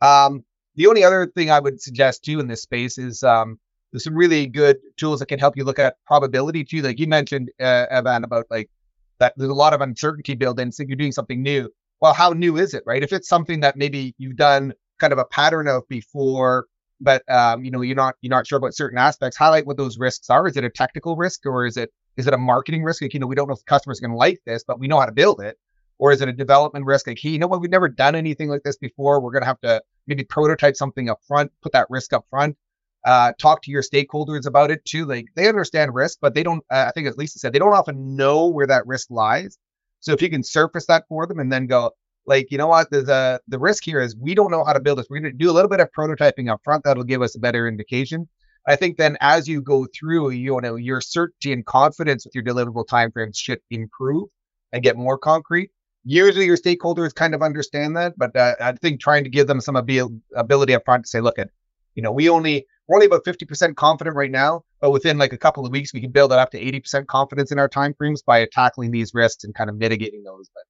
Um, 0.00 0.44
the 0.74 0.86
only 0.86 1.04
other 1.04 1.26
thing 1.26 1.50
i 1.50 1.60
would 1.60 1.80
suggest 1.80 2.24
too 2.24 2.40
in 2.40 2.46
this 2.48 2.62
space 2.62 2.98
is 2.98 3.22
um, 3.22 3.58
there's 3.92 4.04
some 4.04 4.14
really 4.14 4.46
good 4.46 4.78
tools 4.96 5.20
that 5.20 5.26
can 5.26 5.38
help 5.38 5.56
you 5.56 5.64
look 5.64 5.78
at 5.78 5.96
probability 6.06 6.64
too. 6.64 6.82
Like 6.82 6.98
you 6.98 7.06
mentioned 7.06 7.50
uh, 7.60 7.86
evan 7.90 8.24
about 8.24 8.46
like 8.50 8.70
that 9.18 9.34
there's 9.36 9.50
a 9.50 9.54
lot 9.54 9.74
of 9.74 9.80
uncertainty 9.80 10.34
built 10.34 10.58
in 10.58 10.72
so 10.72 10.82
you're 10.82 10.96
doing 10.96 11.12
something 11.12 11.42
new 11.42 11.70
well 12.00 12.14
how 12.14 12.30
new 12.30 12.56
is 12.56 12.74
it 12.74 12.82
right? 12.86 13.02
If 13.02 13.12
it's 13.12 13.28
something 13.28 13.60
that 13.60 13.76
maybe 13.76 14.14
you've 14.18 14.36
done 14.36 14.72
kind 14.98 15.12
of 15.12 15.18
a 15.18 15.24
pattern 15.24 15.68
of 15.68 15.86
before 15.88 16.66
but 17.02 17.28
um, 17.30 17.64
you 17.64 17.70
know 17.70 17.82
you're 17.82 17.96
not 17.96 18.14
you're 18.20 18.30
not 18.30 18.46
sure 18.46 18.58
about 18.58 18.74
certain 18.74 18.98
aspects 18.98 19.36
highlight 19.36 19.66
what 19.66 19.76
those 19.76 19.98
risks 19.98 20.30
are. 20.30 20.46
Is 20.46 20.56
it 20.56 20.64
a 20.64 20.70
technical 20.70 21.16
risk 21.16 21.44
or 21.46 21.66
is 21.66 21.76
it 21.76 21.92
is 22.16 22.26
it 22.26 22.34
a 22.34 22.38
marketing 22.38 22.82
risk? 22.82 23.02
Like 23.02 23.14
you 23.14 23.20
know 23.20 23.26
we 23.26 23.34
don't 23.34 23.48
know 23.48 23.54
if 23.54 23.64
customers 23.64 23.98
are 23.98 24.06
going 24.06 24.12
to 24.12 24.16
like 24.16 24.40
this 24.46 24.64
but 24.64 24.78
we 24.78 24.88
know 24.88 24.98
how 24.98 25.06
to 25.06 25.12
build 25.12 25.40
it. 25.40 25.58
Or 25.98 26.10
is 26.10 26.20
it 26.20 26.28
a 26.28 26.32
development 26.32 26.86
risk? 26.86 27.06
Like 27.06 27.18
hey 27.18 27.30
you 27.30 27.38
know 27.38 27.46
what? 27.46 27.60
We've 27.60 27.70
never 27.70 27.88
done 27.88 28.14
anything 28.14 28.48
like 28.48 28.62
this 28.62 28.76
before. 28.76 29.20
We're 29.20 29.32
going 29.32 29.42
to 29.42 29.46
have 29.46 29.60
to 29.60 29.82
maybe 30.06 30.24
prototype 30.24 30.76
something 30.76 31.10
up 31.10 31.20
front 31.26 31.52
put 31.62 31.72
that 31.72 31.88
risk 31.90 32.12
up 32.12 32.26
front. 32.30 32.56
Uh, 33.04 33.32
talk 33.40 33.62
to 33.62 33.70
your 33.72 33.82
stakeholders 33.82 34.46
about 34.46 34.70
it 34.70 34.84
too. 34.84 35.04
Like 35.04 35.26
they 35.34 35.48
understand 35.48 35.94
risk 35.94 36.18
but 36.20 36.34
they 36.34 36.44
don't 36.44 36.64
uh, 36.70 36.84
i 36.88 36.92
think 36.92 37.08
as 37.08 37.16
lisa 37.16 37.38
said 37.38 37.52
they 37.52 37.58
don't 37.58 37.74
often 37.74 38.16
know 38.16 38.48
where 38.48 38.66
that 38.66 38.86
risk 38.86 39.10
lies. 39.10 39.58
So 40.00 40.12
if 40.12 40.22
you 40.22 40.30
can 40.30 40.42
surface 40.42 40.86
that 40.86 41.04
for 41.08 41.26
them 41.26 41.38
and 41.38 41.52
then 41.52 41.66
go 41.66 41.92
like 42.26 42.50
you 42.50 42.58
know 42.58 42.68
what? 42.68 42.90
The 42.90 43.40
the 43.48 43.58
risk 43.58 43.84
here 43.84 44.00
is 44.00 44.16
we 44.16 44.34
don't 44.34 44.50
know 44.50 44.64
how 44.64 44.72
to 44.72 44.80
build 44.80 44.98
this. 44.98 45.06
We're 45.10 45.20
going 45.20 45.32
to 45.32 45.38
do 45.38 45.50
a 45.50 45.52
little 45.52 45.68
bit 45.68 45.80
of 45.80 45.88
prototyping 45.96 46.50
up 46.50 46.60
front 46.64 46.84
that'll 46.84 47.04
give 47.04 47.22
us 47.22 47.34
a 47.34 47.40
better 47.40 47.68
indication. 47.68 48.28
I 48.66 48.76
think 48.76 48.96
then 48.96 49.16
as 49.20 49.48
you 49.48 49.60
go 49.60 49.86
through 49.98 50.30
you 50.30 50.60
know 50.60 50.76
your 50.76 51.00
certainty 51.00 51.52
and 51.52 51.66
confidence 51.66 52.24
with 52.24 52.34
your 52.34 52.44
deliverable 52.44 52.86
timeframes 52.86 53.36
should 53.36 53.60
improve 53.70 54.28
and 54.72 54.82
get 54.82 54.96
more 54.96 55.18
concrete. 55.18 55.70
Usually 56.04 56.46
your 56.46 56.56
stakeholders 56.56 57.14
kind 57.14 57.34
of 57.34 57.42
understand 57.42 57.96
that 57.96 58.14
but 58.18 58.34
uh, 58.34 58.56
i 58.60 58.72
think 58.72 59.00
trying 59.00 59.22
to 59.22 59.30
give 59.30 59.46
them 59.46 59.60
some 59.60 59.76
abil- 59.76 60.18
ability 60.34 60.74
up 60.74 60.84
front 60.84 61.04
to 61.04 61.08
say 61.08 61.20
look 61.20 61.38
at 61.38 61.50
you 61.94 62.02
know 62.02 62.10
we 62.10 62.28
only 62.28 62.66
we're 62.88 62.96
only 62.96 63.06
about 63.06 63.24
50% 63.24 63.76
confident 63.76 64.16
right 64.16 64.32
now 64.32 64.64
but 64.82 64.90
within 64.90 65.16
like 65.16 65.32
a 65.32 65.38
couple 65.38 65.64
of 65.64 65.70
weeks 65.70 65.94
we 65.94 66.00
can 66.00 66.10
build 66.10 66.32
it 66.32 66.38
up 66.40 66.50
to 66.50 66.60
80% 66.60 67.06
confidence 67.06 67.52
in 67.52 67.60
our 67.60 67.68
timeframes 67.68 68.22
by 68.24 68.46
tackling 68.52 68.90
these 68.90 69.14
risks 69.14 69.44
and 69.44 69.54
kind 69.54 69.70
of 69.70 69.76
mitigating 69.76 70.24
those. 70.24 70.50
But 70.52 70.64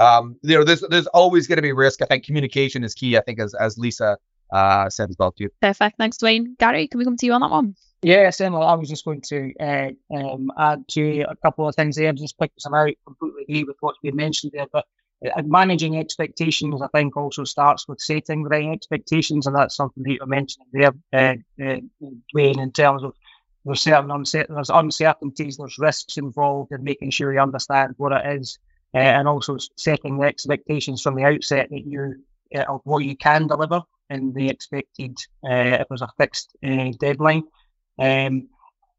um, 0.00 0.36
you 0.42 0.56
know, 0.56 0.64
there's 0.64 0.82
there's 0.88 1.06
always 1.08 1.46
going 1.46 1.56
to 1.56 1.62
be 1.62 1.72
risk. 1.72 2.02
I 2.02 2.06
think 2.06 2.24
communication 2.24 2.82
is 2.82 2.94
key. 2.94 3.16
I 3.16 3.20
think 3.20 3.38
as 3.38 3.54
as 3.54 3.78
Lisa 3.78 4.16
uh, 4.52 4.88
said 4.88 5.10
as 5.10 5.16
well 5.18 5.32
too. 5.32 5.50
Perfect. 5.60 5.98
Thanks, 5.98 6.16
Dwayne. 6.16 6.58
Gary, 6.58 6.88
can 6.88 6.98
we 6.98 7.04
come 7.04 7.16
to 7.16 7.26
you 7.26 7.32
on 7.32 7.42
that 7.42 7.50
one? 7.50 7.76
Yeah, 8.02 8.30
certainly. 8.30 8.62
I 8.62 8.74
was 8.74 8.88
just 8.88 9.04
going 9.04 9.20
to 9.28 9.52
uh, 9.60 9.90
um, 10.14 10.50
add 10.58 10.88
to 10.88 11.20
a 11.28 11.36
couple 11.36 11.68
of 11.68 11.74
things 11.74 11.96
there, 11.96 12.12
just 12.14 12.38
pick 12.38 12.50
some 12.58 12.74
out. 12.74 12.94
Completely 13.04 13.42
agree 13.42 13.64
with 13.64 13.76
what's 13.80 13.98
been 14.02 14.16
mentioned 14.16 14.52
there, 14.54 14.66
but 14.72 14.86
uh, 15.24 15.42
managing 15.44 15.98
expectations, 15.98 16.80
I 16.80 16.88
think, 16.88 17.16
also 17.16 17.44
starts 17.44 17.86
with 17.86 18.00
setting 18.00 18.42
the 18.42 18.48
right 18.48 18.72
expectations, 18.72 19.46
and 19.46 19.54
that's 19.54 19.76
something 19.76 20.02
that 20.04 20.12
you're 20.12 20.26
mentioning 20.26 20.68
there, 20.72 20.94
uh, 21.12 21.34
uh, 21.62 21.80
Dwayne, 22.34 22.62
in 22.62 22.72
terms 22.72 23.04
of 23.04 23.14
there's 23.66 23.82
certain 23.82 24.10
uncertain, 24.10 24.54
there's 24.54 24.70
uncertainties, 24.70 25.58
there's 25.58 25.78
risks 25.78 26.16
involved 26.16 26.72
in 26.72 26.82
making 26.82 27.10
sure 27.10 27.34
you 27.34 27.40
understand 27.40 27.94
what 27.98 28.12
it 28.12 28.40
is, 28.40 28.58
uh, 28.94 28.98
and 28.98 29.28
also 29.28 29.56
setting 29.76 30.18
the 30.18 30.26
expectations 30.26 31.02
from 31.02 31.14
the 31.14 31.24
outset 31.24 31.68
that 31.70 31.86
you 31.86 32.24
uh, 32.54 32.64
of 32.68 32.80
what 32.84 33.04
you 33.04 33.16
can 33.16 33.46
deliver 33.46 33.82
and 34.08 34.34
the 34.34 34.48
expected 34.48 35.16
uh, 35.44 35.78
if 35.80 35.86
there's 35.88 36.02
a 36.02 36.08
fixed 36.18 36.56
uh, 36.66 36.90
deadline. 36.98 37.44
Um, 37.98 38.48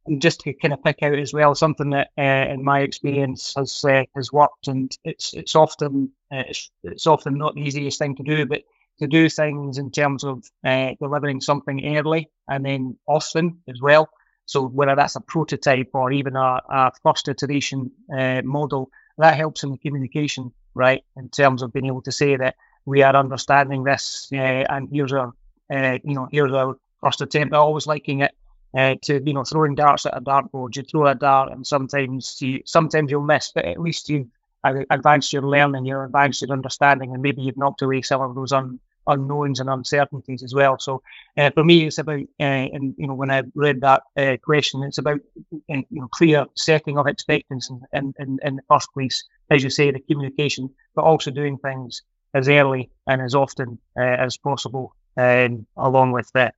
and 0.07 0.21
just 0.21 0.39
to 0.41 0.53
kind 0.53 0.74
of 0.74 0.83
pick 0.83 1.03
out 1.03 1.19
as 1.19 1.33
well 1.33 1.53
something 1.53 1.91
that, 1.91 2.10
uh, 2.17 2.51
in 2.51 2.63
my 2.63 2.79
experience, 2.79 3.53
has 3.55 3.83
has 4.15 4.31
worked, 4.31 4.67
and 4.67 4.91
it's 5.03 5.33
it's 5.33 5.55
often 5.55 6.12
it's, 6.31 6.71
it's 6.83 7.05
often 7.05 7.38
not 7.38 7.53
the 7.53 7.62
easiest 7.62 8.00
thing 8.00 8.15
to 8.15 8.24
do, 8.24 8.48
but 8.48 8.63
to 9.00 9.07
do 9.07 9.29
things 9.29 9.77
in 9.77 9.91
terms 9.91 10.24
of 10.24 10.43
delivering 10.63 11.39
something 11.39 11.95
early 11.95 12.29
and 12.48 12.65
then 12.65 12.98
often 13.07 13.62
as 13.69 13.79
well. 13.79 14.10
So 14.51 14.67
whether 14.67 14.96
that's 14.96 15.15
a 15.15 15.22
prototype 15.22 15.91
or 15.93 16.12
even 16.12 16.36
a, 16.36 16.60
a 16.70 16.91
first 17.03 17.29
iteration 17.29 17.91
uh, 18.13 18.41
model, 18.43 18.91
that 19.17 19.38
helps 19.38 19.63
in 19.63 19.72
the 19.72 19.77
communication, 19.77 20.51
right? 20.74 21.03
In 21.15 21.29
terms 21.29 21.62
of 21.62 21.72
being 21.72 21.86
able 21.86 22.01
to 22.01 22.12
say 22.12 22.36
that 22.36 22.55
we 22.86 23.01
are 23.01 23.15
understanding 23.15 23.84
this, 23.84 24.29
uh, 24.34 24.36
and 24.36 24.89
here's 24.91 25.13
our, 25.13 25.34
you 25.70 26.15
know, 26.15 26.27
here's 26.29 26.51
our 26.51 26.77
first 27.01 27.22
attempt. 27.22 27.53
I 27.53 27.58
always 27.60 27.88
liking 27.88 28.22
it 28.22 28.36
uh, 28.77 28.96
to 29.03 29.22
you 29.25 29.34
know 29.34 29.46
throwing 29.46 29.75
darts 29.75 30.05
at 30.05 30.17
a 30.17 30.22
dartboard. 30.22 30.75
You 30.75 30.84
throw 30.84 31.08
a 31.08 31.15
dart, 31.15 31.51
and 31.53 31.65
sometimes 31.65 32.41
you 32.41 32.62
sometimes 32.65 33.10
you'll 33.10 33.24
miss, 33.24 33.53
but 33.53 33.65
at 33.65 33.79
least 33.79 34.10
you 34.10 34.29
advanced 34.63 35.31
your 35.34 35.43
learning, 35.43 35.86
you 35.86 36.00
advanced 36.01 36.41
your 36.41 36.51
understanding, 36.51 37.13
and 37.13 37.22
maybe 37.22 37.41
you've 37.41 37.58
knocked 37.58 37.81
away 37.81 38.01
some 38.01 38.22
of 38.22 38.36
those 38.36 38.51
un, 38.51 38.79
unknowns 39.08 39.60
and 39.60 39.70
uncertainties 39.70 40.43
as 40.43 40.53
well. 40.53 40.77
So 40.79 41.01
uh, 41.38 41.51
for 41.51 41.63
me, 41.63 41.88
it's 41.88 41.98
about 41.98 42.22
uh, 42.39 42.43
and 42.43 42.96
you 42.98 43.08
know 43.08 43.13
when 43.13 43.31
I 43.31 43.43
read 43.55 43.81
that 43.81 44.03
uh, 44.17 44.38
question, 44.43 44.84
it's 44.84 44.98
about 44.98 45.20
uh, 45.53 45.58
you 45.67 45.86
know 45.89 46.08
clear 46.12 46.46
setting 46.55 46.98
of 46.98 47.08
expectations 47.08 47.70
in, 47.93 48.13
in, 48.20 48.39
in 48.43 48.55
the 48.58 48.62
first 48.70 48.91
place, 48.93 49.24
as 49.50 49.63
you 49.63 49.70
say, 49.70 49.91
the 49.91 50.00
communication, 50.00 50.70
but 50.96 51.03
also 51.03 51.31
doing 51.31 51.58
things 51.58 52.01
as 52.34 52.48
early 52.48 52.89
and 53.08 53.22
as 53.22 53.36
often 53.36 53.77
as 53.98 54.38
possible, 54.38 54.96
um, 55.17 55.65
along 55.75 56.13
with 56.13 56.31
that 56.34 56.55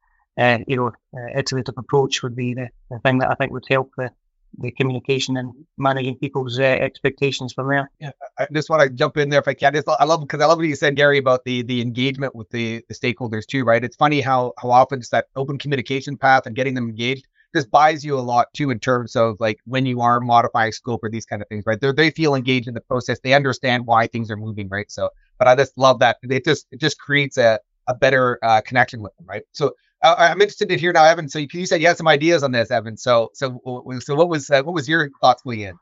you 0.68 0.76
know, 0.76 0.92
iterative 1.36 1.76
approach 1.78 2.22
would 2.22 2.36
be 2.36 2.54
the, 2.54 2.70
the 2.92 3.00
thing 3.00 3.18
that 3.20 3.32
I 3.32 3.36
think 3.36 3.52
would 3.52 3.66
help 3.68 3.92
the, 3.98 4.12
the 4.58 4.72
communication 4.72 5.38
and 5.38 5.52
managing 5.78 6.18
people's 6.18 6.60
uh, 6.60 6.64
expectations 6.64 7.54
from 7.54 7.70
there. 7.70 7.92
Yeah, 8.00 8.12
I 8.38 8.48
just 8.54 8.70
want 8.70 8.82
to 8.84 8.90
jump 8.90 9.18
in 9.18 9.30
there 9.30 9.40
if 9.40 9.48
I 9.48 9.54
can. 9.54 9.74
Just, 9.74 9.88
I 9.88 10.06
love 10.06 10.22
because 10.22 10.42
I 10.42 10.46
love 10.46 10.58
what 10.58 10.68
you 10.68 10.76
said, 10.76 10.96
Gary, 10.96 11.18
about 11.18 11.44
the 11.46 11.64
the 11.64 11.82
engagement 11.82 12.36
with 12.36 12.50
the 12.50 12.84
the 12.88 12.94
stakeholders 12.94 13.46
too. 13.46 13.64
Right? 13.64 13.84
It's 13.84 13.96
funny 13.96 14.22
how 14.22 14.54
how 14.58 14.72
often 14.72 15.00
it's 15.00 15.10
that 15.10 15.28
open 15.36 15.58
communication 15.58 16.18
path 16.18 16.46
and 16.46 16.56
getting 16.56 16.74
them 16.74 16.90
engaged. 16.90 17.26
This 17.54 17.66
buys 17.66 18.04
you 18.04 18.18
a 18.18 18.22
lot 18.22 18.48
too 18.54 18.72
in 18.72 18.80
terms 18.80 19.16
of 19.16 19.38
like 19.40 19.60
when 19.66 19.86
you 19.86 20.02
are 20.02 20.20
modifying 20.20 20.72
scope 20.72 21.04
or 21.04 21.10
these 21.10 21.26
kind 21.26 21.42
of 21.42 21.48
things, 21.48 21.64
right? 21.66 21.80
They 21.80 21.92
they 21.92 22.12
feel 22.12 22.36
engaged 22.36 22.68
in 22.68 22.74
the 22.74 22.82
process. 22.82 23.20
They 23.20 23.34
understand 23.34 23.86
why 23.86 24.08
things 24.08 24.32
are 24.32 24.38
moving, 24.38 24.70
right? 24.70 24.90
So, 24.92 25.10
but 25.38 25.48
I 25.48 25.56
just 25.56 25.78
love 25.78 26.00
that. 26.00 26.18
It 26.24 26.46
just 26.46 26.68
it 26.72 26.80
just 26.80 27.00
creates 27.00 27.38
a 27.38 27.60
a 27.88 27.94
better 27.94 28.40
uh, 28.44 28.62
connection 28.62 29.02
with 29.02 29.16
them, 29.18 29.26
right? 29.28 29.44
So 29.52 29.74
I'm 30.04 30.42
interested 30.42 30.70
to 30.70 30.78
hear 30.78 30.92
now, 30.92 31.06
Evan. 31.06 31.30
So 31.30 31.40
you, 31.40 31.66
said 31.66 31.82
you 31.82 31.88
had 31.88 31.98
some 31.98 32.08
ideas 32.08 32.44
on 32.44 32.52
this, 32.52 32.72
Evan. 32.72 32.98
So 32.98 33.32
so 33.34 33.62
so 34.02 34.16
what 34.16 34.30
was 34.30 34.50
uh, 34.50 34.62
what 34.64 34.74
was 34.74 34.88
your 34.88 35.10
thoughts, 35.22 35.44
Leanne? 35.44 35.78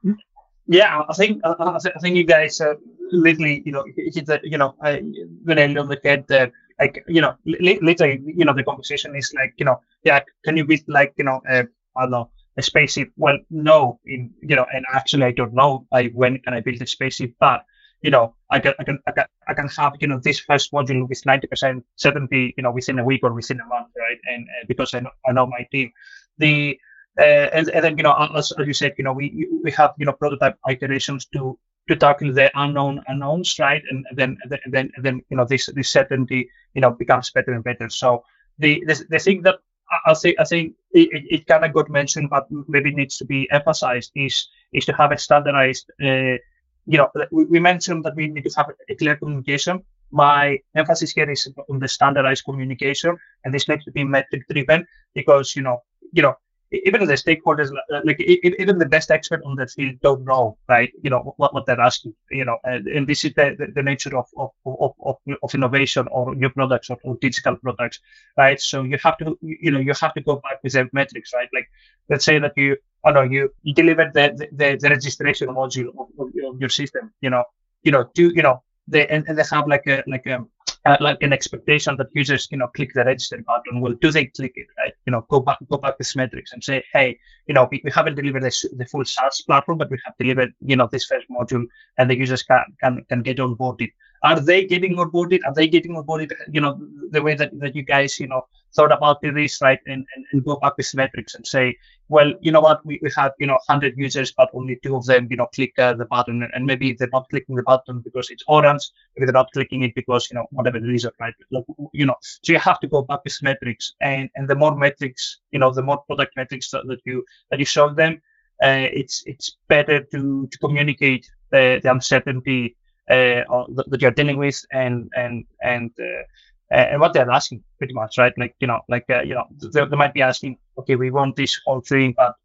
Yeah, 0.67 1.01
I 1.09 1.13
think 1.13 1.41
uh, 1.43 1.79
I 1.83 1.99
think 1.99 2.15
you 2.15 2.23
guys 2.23 2.61
uh, 2.61 2.75
literally, 3.11 3.63
you 3.65 3.71
know, 3.71 3.83
hit 3.97 4.25
the, 4.25 4.39
you 4.43 4.57
know, 4.57 4.75
I, 4.81 5.01
when 5.43 5.59
I 5.59 5.65
look 5.65 6.05
at 6.05 6.27
the 6.27 6.51
like, 6.79 7.03
you 7.07 7.21
know, 7.21 7.35
literally, 7.45 8.21
you 8.25 8.45
know, 8.45 8.53
the 8.53 8.63
conversation 8.63 9.15
is 9.15 9.33
like, 9.35 9.53
you 9.57 9.65
know, 9.65 9.81
yeah, 10.03 10.21
can 10.43 10.57
you 10.57 10.65
be 10.65 10.83
like, 10.87 11.13
you 11.17 11.23
know, 11.23 11.41
uh, 11.49 11.63
I 11.95 12.01
don't 12.03 12.11
know, 12.11 12.29
a 12.57 12.61
spaceship? 12.61 13.11
Well, 13.17 13.37
no, 13.49 13.99
in 14.05 14.31
you 14.41 14.55
know, 14.55 14.65
and 14.71 14.85
actually, 14.93 15.25
I 15.25 15.31
don't 15.31 15.53
know, 15.53 15.87
I 15.91 16.05
when 16.13 16.39
can 16.39 16.53
I 16.53 16.61
build 16.61 16.81
a 16.81 16.87
spaceship, 16.87 17.33
but 17.39 17.63
you 18.01 18.11
know, 18.11 18.35
I 18.49 18.59
can, 18.59 18.73
I 18.79 18.83
can, 18.83 18.99
I 19.07 19.11
can, 19.11 19.25
I 19.47 19.53
can 19.53 19.67
have, 19.69 19.93
you 19.99 20.07
know, 20.07 20.19
this 20.19 20.39
first 20.39 20.71
module 20.71 21.07
with 21.07 21.21
90% 21.23 21.83
certainty, 21.95 22.53
you 22.57 22.63
know, 22.63 22.71
within 22.71 22.99
a 22.99 23.03
week 23.03 23.21
or 23.23 23.33
within 23.33 23.59
a 23.59 23.65
month, 23.65 23.89
right? 23.97 24.17
And 24.25 24.47
uh, 24.49 24.65
because 24.67 24.93
I 24.93 25.01
know, 25.01 25.11
I 25.27 25.31
know 25.31 25.45
my 25.45 25.67
team, 25.71 25.91
the, 26.37 26.79
uh, 27.19 27.23
and, 27.23 27.69
and 27.69 27.83
then, 27.83 27.97
you 27.97 28.03
know, 28.03 28.13
as, 28.35 28.51
as 28.51 28.65
you 28.65 28.73
said, 28.73 28.95
you 28.97 29.03
know, 29.03 29.13
we, 29.13 29.47
we 29.63 29.71
have, 29.71 29.93
you 29.97 30.05
know, 30.05 30.13
prototype 30.13 30.57
iterations 30.67 31.25
to, 31.33 31.57
to 31.89 31.95
tackle 31.95 32.33
the 32.33 32.49
unknown 32.59 33.03
unknowns, 33.07 33.57
right? 33.59 33.83
And, 33.89 34.05
then, 34.15 34.37
then, 34.67 34.91
then, 35.01 35.21
you 35.29 35.37
know, 35.37 35.45
this, 35.45 35.67
this 35.67 35.89
certainty, 35.89 36.49
you 36.73 36.81
know, 36.81 36.91
becomes 36.91 37.29
better 37.31 37.53
and 37.53 37.63
better. 37.63 37.89
So 37.89 38.23
the, 38.57 38.83
the, 38.87 39.05
the 39.09 39.19
thing 39.19 39.43
that 39.43 39.59
I 40.05 40.13
think 40.13 40.39
I 40.39 40.45
think 40.45 40.75
it, 40.91 41.25
it 41.29 41.47
kind 41.47 41.65
of 41.65 41.73
got 41.73 41.89
mentioned, 41.89 42.29
but 42.29 42.47
maybe 42.67 42.93
needs 42.93 43.17
to 43.17 43.25
be 43.25 43.49
emphasized 43.51 44.11
is 44.15 44.47
is 44.71 44.85
to 44.85 44.93
have 44.93 45.11
a 45.11 45.17
standardized 45.17 45.91
uh, 46.01 46.37
you 46.85 46.97
know, 46.97 47.09
we 47.31 47.59
mentioned 47.59 48.03
that 48.05 48.15
we 48.15 48.27
need 48.27 48.43
to 48.43 48.51
have 48.57 48.71
a 48.89 48.95
clear 48.95 49.15
communication. 49.15 49.83
My 50.11 50.59
emphasis 50.75 51.11
here 51.11 51.29
is 51.29 51.49
on 51.69 51.79
the 51.79 51.87
standardized 51.87 52.43
communication, 52.43 53.17
and 53.45 53.53
this 53.53 53.67
needs 53.67 53.85
to 53.85 53.91
be 53.91 54.03
metric 54.03 54.43
driven 54.49 54.85
because, 55.13 55.55
you 55.55 55.61
know, 55.61 55.83
you 56.11 56.21
know, 56.21 56.35
even 56.71 57.05
the 57.05 57.13
stakeholders, 57.13 57.69
like 58.05 58.19
even 58.21 58.77
the 58.77 58.85
best 58.85 59.11
expert 59.11 59.41
on 59.45 59.55
the 59.55 59.67
field 59.67 59.95
don't 60.01 60.23
know, 60.23 60.57
right? 60.69 60.91
You 61.03 61.09
know 61.09 61.33
what, 61.35 61.53
what 61.53 61.65
they're 61.65 61.79
asking. 61.79 62.13
You 62.29 62.45
know, 62.45 62.57
and 62.63 63.07
this 63.07 63.25
is 63.25 63.33
the, 63.33 63.55
the, 63.59 63.67
the 63.75 63.83
nature 63.83 64.17
of, 64.17 64.27
of, 64.37 64.51
of, 64.65 64.93
of, 65.03 65.15
of 65.43 65.53
innovation 65.55 66.07
or 66.09 66.33
new 66.33 66.49
products 66.49 66.89
or, 66.89 66.97
or, 67.03 67.17
digital 67.19 67.57
products, 67.57 67.99
right? 68.37 68.59
So 68.59 68.83
you 68.83 68.97
have 69.03 69.17
to, 69.17 69.37
you 69.41 69.71
know, 69.71 69.79
you 69.79 69.93
have 69.99 70.13
to 70.13 70.21
go 70.21 70.37
back 70.37 70.63
with 70.63 70.73
the 70.73 70.89
metrics, 70.93 71.33
right? 71.33 71.49
Like, 71.53 71.69
let's 72.09 72.23
say 72.23 72.39
that 72.39 72.53
you, 72.55 72.77
oh 73.03 73.11
no, 73.11 73.21
you, 73.21 73.51
you 73.63 73.73
delivered 73.73 74.13
the, 74.13 74.47
the, 74.51 74.77
the 74.77 74.89
registration 74.89 75.47
module 75.49 75.89
of, 75.97 76.07
of, 76.19 76.59
your 76.59 76.69
system, 76.69 77.11
you 77.21 77.29
know, 77.29 77.43
you 77.83 77.91
know, 77.91 78.09
do, 78.13 78.31
you 78.35 78.41
know, 78.41 78.61
they, 78.87 79.07
and, 79.07 79.25
and 79.27 79.37
they 79.37 79.43
have 79.51 79.67
like 79.67 79.87
a, 79.87 80.03
like 80.07 80.25
a, 80.25 80.45
uh, 80.85 80.97
like 80.99 81.21
an 81.21 81.31
expectation 81.31 81.95
that 81.97 82.07
users, 82.13 82.47
you 82.51 82.57
know, 82.57 82.67
click 82.67 82.91
the 82.93 83.03
register 83.03 83.37
button. 83.45 83.81
Well, 83.81 83.93
do 84.01 84.11
they 84.11 84.25
click 84.25 84.53
it, 84.55 84.67
right? 84.79 84.93
You 85.05 85.11
know, 85.11 85.25
go 85.29 85.39
back, 85.39 85.57
go 85.69 85.77
back 85.77 85.97
to 85.97 86.17
metrics 86.17 86.53
and 86.53 86.63
say, 86.63 86.83
hey, 86.91 87.19
you 87.47 87.53
know, 87.53 87.67
we, 87.71 87.81
we 87.83 87.91
haven't 87.91 88.15
delivered 88.15 88.43
this, 88.43 88.65
the 88.75 88.85
full 88.85 89.05
SaaS 89.05 89.41
platform, 89.41 89.77
but 89.77 89.91
we 89.91 89.99
have 90.05 90.15
delivered, 90.19 90.53
you 90.59 90.75
know, 90.75 90.89
this 90.91 91.05
first 91.05 91.27
module, 91.29 91.65
and 91.97 92.09
the 92.09 92.17
users 92.17 92.43
can 92.43 92.63
can, 92.81 93.05
can 93.09 93.21
get 93.21 93.37
onboarded. 93.37 93.91
Are 94.23 94.39
they 94.39 94.65
getting 94.65 94.95
onboarded? 94.97 95.39
Are 95.45 95.53
they 95.53 95.67
getting 95.67 95.95
onboarded? 95.95 96.31
You 96.51 96.61
know, 96.61 96.79
the 97.09 97.21
way 97.21 97.35
that, 97.35 97.57
that 97.59 97.75
you 97.75 97.83
guys, 97.83 98.19
you 98.19 98.27
know, 98.27 98.47
thought 98.73 98.91
about 98.91 99.21
this, 99.21 99.61
right? 99.61 99.79
And, 99.85 100.05
and, 100.15 100.25
and 100.31 100.43
go 100.43 100.57
back 100.57 100.77
with 100.77 100.93
metrics 100.95 101.35
and 101.35 101.45
say, 101.45 101.77
well, 102.11 102.33
you 102.41 102.51
know 102.51 102.59
what, 102.59 102.85
we, 102.85 102.99
we 103.01 103.09
you 103.39 103.47
know, 103.47 103.57
100 103.67 103.97
users, 103.97 104.33
but 104.33 104.49
only 104.53 104.77
two 104.83 104.97
of 104.97 105.05
them, 105.05 105.27
you 105.29 105.37
know, 105.37 105.45
click 105.45 105.71
uh, 105.79 105.93
the 105.93 106.03
button. 106.03 106.45
And 106.53 106.65
maybe 106.65 106.91
they're 106.91 107.07
not 107.13 107.29
clicking 107.29 107.55
the 107.55 107.63
button 107.63 108.01
because 108.01 108.29
it's 108.29 108.43
orange. 108.49 108.89
Maybe 109.15 109.27
they're 109.27 109.41
not 109.41 109.51
clicking 109.53 109.83
it 109.83 109.95
because, 109.95 110.29
you 110.29 110.35
know, 110.35 110.45
whatever 110.51 110.81
the 110.81 110.89
reason, 110.89 111.11
right? 111.21 111.33
Like, 111.51 111.63
you 111.93 112.05
know, 112.05 112.15
so 112.21 112.51
you 112.51 112.59
have 112.59 112.81
to 112.81 112.87
go 112.87 113.01
back 113.01 113.21
with 113.23 113.41
metrics. 113.41 113.93
And, 114.01 114.29
and 114.35 114.45
the 114.49 114.55
more 114.55 114.75
metrics, 114.75 115.39
you 115.51 115.59
know, 115.59 115.71
the 115.71 115.83
more 115.83 115.99
product 115.99 116.35
metrics 116.35 116.69
that, 116.71 116.85
that 116.87 116.99
you, 117.05 117.23
that 117.49 117.59
you 117.59 117.65
show 117.65 117.93
them, 117.93 118.21
uh, 118.61 118.87
it's, 118.91 119.23
it's 119.25 119.55
better 119.69 120.03
to, 120.03 120.47
to 120.51 120.57
communicate 120.57 121.31
the, 121.51 121.79
the 121.81 121.91
uncertainty 121.91 122.75
uh, 123.09 123.47
that 123.87 123.99
you're 124.01 124.11
dealing 124.11 124.37
with 124.37 124.61
and, 124.73 125.09
and, 125.15 125.45
and, 125.63 125.91
uh, 125.97 126.23
and 126.71 127.01
what 127.01 127.13
they're 127.13 127.29
asking 127.29 127.63
pretty 127.77 127.93
much, 127.93 128.17
right? 128.17 128.33
Like, 128.37 128.55
you 128.59 128.67
know, 128.67 128.81
like, 128.87 129.05
uh, 129.09 129.21
you 129.21 129.35
know, 129.35 129.45
they, 129.51 129.85
they, 129.85 129.95
might 129.97 130.13
be 130.13 130.21
asking, 130.21 130.57
okay, 130.77 130.95
we 130.95 131.11
want 131.11 131.35
this 131.35 131.59
whole 131.65 131.81
thing, 131.81 132.15
but, 132.15 132.35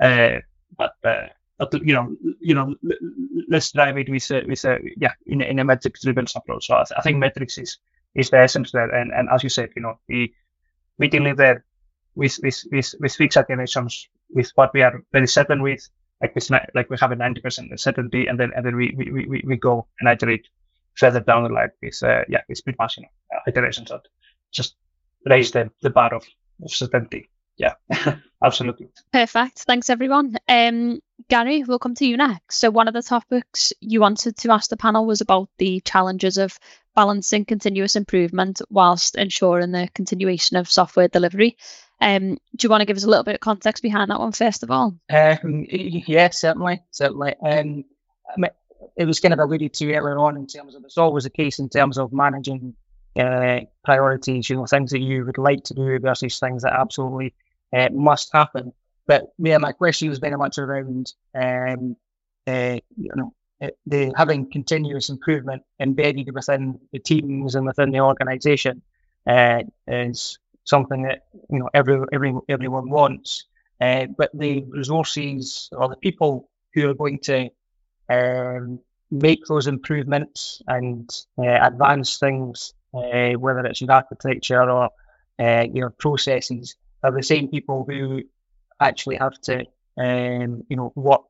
uh, 0.00 0.40
but, 0.76 0.94
uh, 1.04 1.26
you 1.82 1.92
know, 1.92 2.16
you 2.40 2.54
know, 2.54 2.74
let's 3.48 3.72
drive 3.72 3.98
it 3.98 4.08
with, 4.08 4.30
a, 4.30 4.44
with 4.46 4.64
a, 4.64 4.78
yeah, 4.96 5.12
in 5.26 5.42
a, 5.42 5.44
in 5.44 5.58
a 5.58 5.64
metrics 5.64 6.02
driven 6.02 6.26
approach. 6.34 6.66
So 6.66 6.74
I, 6.74 6.84
th- 6.84 6.98
I, 6.98 7.02
think 7.02 7.18
metrics 7.18 7.58
is, 7.58 7.76
is 8.14 8.30
the 8.30 8.38
essence 8.38 8.72
there. 8.72 8.90
And, 8.90 9.12
and 9.12 9.28
as 9.30 9.42
you 9.42 9.50
said, 9.50 9.70
you 9.76 9.82
know, 9.82 9.98
we, 10.08 10.34
we 10.98 11.08
deliver 11.08 11.62
with, 12.14 12.38
with, 12.42 12.64
with, 12.72 12.94
with 12.98 13.14
fixed 13.14 13.36
iterations 13.36 14.08
with 14.30 14.50
what 14.54 14.72
we 14.72 14.82
are 14.82 15.02
very 15.12 15.28
certain 15.28 15.62
with, 15.62 15.86
like 16.22 16.34
with, 16.34 16.50
like 16.50 16.88
we 16.88 16.96
have 16.98 17.12
a 17.12 17.16
90% 17.16 17.78
certainty 17.78 18.26
and 18.26 18.40
then, 18.40 18.52
and 18.56 18.64
then 18.64 18.74
we, 18.74 18.94
we, 18.96 19.26
we, 19.26 19.44
we 19.46 19.56
go 19.56 19.86
and 20.00 20.08
iterate 20.08 20.48
further 20.96 21.20
down 21.20 21.44
the 21.44 21.48
line 21.50 21.70
with, 21.82 22.02
uh, 22.02 22.22
yeah, 22.28 22.40
with 22.48 22.58
speed 22.58 22.76
machine 22.78 23.06
uh, 23.34 23.40
iterations 23.46 23.88
that 23.90 24.02
just 24.52 24.76
raise 25.24 25.50
the, 25.52 25.70
the 25.82 25.90
bar 25.90 26.14
of, 26.14 26.24
of 26.62 26.70
certainty. 26.70 27.28
Yeah, 27.58 27.74
absolutely. 28.44 28.88
Perfect. 29.12 29.60
Thanks, 29.60 29.88
everyone. 29.88 30.36
Um, 30.46 31.00
Gary, 31.28 31.64
we'll 31.64 31.78
come 31.78 31.94
to 31.94 32.06
you 32.06 32.16
next. 32.18 32.56
So, 32.56 32.70
one 32.70 32.86
of 32.86 32.94
the 32.94 33.02
topics 33.02 33.72
you 33.80 34.00
wanted 34.00 34.36
to 34.38 34.52
ask 34.52 34.68
the 34.68 34.76
panel 34.76 35.06
was 35.06 35.22
about 35.22 35.48
the 35.56 35.80
challenges 35.80 36.36
of 36.36 36.58
balancing 36.94 37.46
continuous 37.46 37.96
improvement 37.96 38.60
whilst 38.68 39.16
ensuring 39.16 39.70
the 39.70 39.88
continuation 39.94 40.58
of 40.58 40.70
software 40.70 41.08
delivery. 41.08 41.56
Um, 42.00 42.38
do 42.54 42.64
you 42.64 42.68
want 42.68 42.82
to 42.82 42.86
give 42.86 42.96
us 42.96 43.04
a 43.04 43.08
little 43.08 43.24
bit 43.24 43.36
of 43.36 43.40
context 43.40 43.82
behind 43.82 44.10
that 44.10 44.20
one 44.20 44.32
first 44.32 44.62
of 44.62 44.70
all? 44.70 44.94
Um, 45.10 45.66
yeah, 45.70 46.28
certainly, 46.30 46.82
certainly. 46.90 47.34
Um, 47.42 47.84
I 48.28 48.38
mean, 48.38 48.50
it 48.96 49.04
was 49.04 49.20
kind 49.20 49.34
of 49.34 49.40
alluded 49.40 49.72
to 49.74 49.94
earlier 49.94 50.18
on 50.18 50.36
in 50.36 50.46
terms 50.46 50.74
of 50.74 50.84
it's 50.84 50.98
always 50.98 51.26
a 51.26 51.30
case 51.30 51.58
in 51.58 51.68
terms 51.68 51.98
of 51.98 52.12
managing 52.12 52.74
uh, 53.18 53.60
priorities, 53.84 54.48
you 54.48 54.56
know, 54.56 54.66
things 54.66 54.90
that 54.90 55.00
you 55.00 55.24
would 55.24 55.38
like 55.38 55.64
to 55.64 55.74
do 55.74 55.98
versus 55.98 56.38
things 56.38 56.62
that 56.62 56.72
absolutely 56.72 57.34
uh, 57.72 57.88
must 57.92 58.30
happen. 58.32 58.72
But 59.06 59.32
yeah, 59.38 59.58
my 59.58 59.72
question 59.72 60.08
was 60.08 60.18
very 60.18 60.36
much 60.36 60.58
around, 60.58 61.12
um, 61.34 61.96
uh, 62.46 62.78
you 62.96 63.10
know, 63.14 63.32
the 63.86 64.12
having 64.16 64.50
continuous 64.50 65.08
improvement 65.08 65.62
embedded 65.80 66.34
within 66.34 66.78
the 66.92 66.98
teams 66.98 67.54
and 67.54 67.66
within 67.66 67.90
the 67.90 68.00
organisation 68.00 68.82
uh, 69.26 69.62
is 69.88 70.38
something 70.64 71.02
that 71.02 71.26
you 71.48 71.58
know 71.58 71.70
every, 71.72 72.04
every 72.12 72.34
everyone 72.48 72.90
wants. 72.90 73.44
Uh, 73.80 74.06
but 74.06 74.30
the 74.34 74.64
resources 74.68 75.68
or 75.72 75.88
the 75.88 75.96
people 75.96 76.50
who 76.74 76.88
are 76.90 76.94
going 76.94 77.18
to 77.18 77.50
um, 78.08 78.80
make 79.10 79.44
those 79.46 79.66
improvements 79.66 80.62
and 80.66 81.08
uh, 81.38 81.58
advance 81.62 82.18
things, 82.18 82.74
uh, 82.94 83.32
whether 83.32 83.64
it's 83.66 83.80
your 83.80 83.92
architecture 83.92 84.68
or 84.70 84.90
uh, 85.38 85.64
your 85.72 85.90
processes, 85.90 86.76
are 87.02 87.12
the 87.12 87.22
same 87.22 87.48
people 87.48 87.84
who 87.88 88.22
actually 88.80 89.16
have 89.16 89.38
to, 89.42 89.64
um, 89.98 90.64
you 90.68 90.76
know, 90.76 90.92
work, 90.94 91.26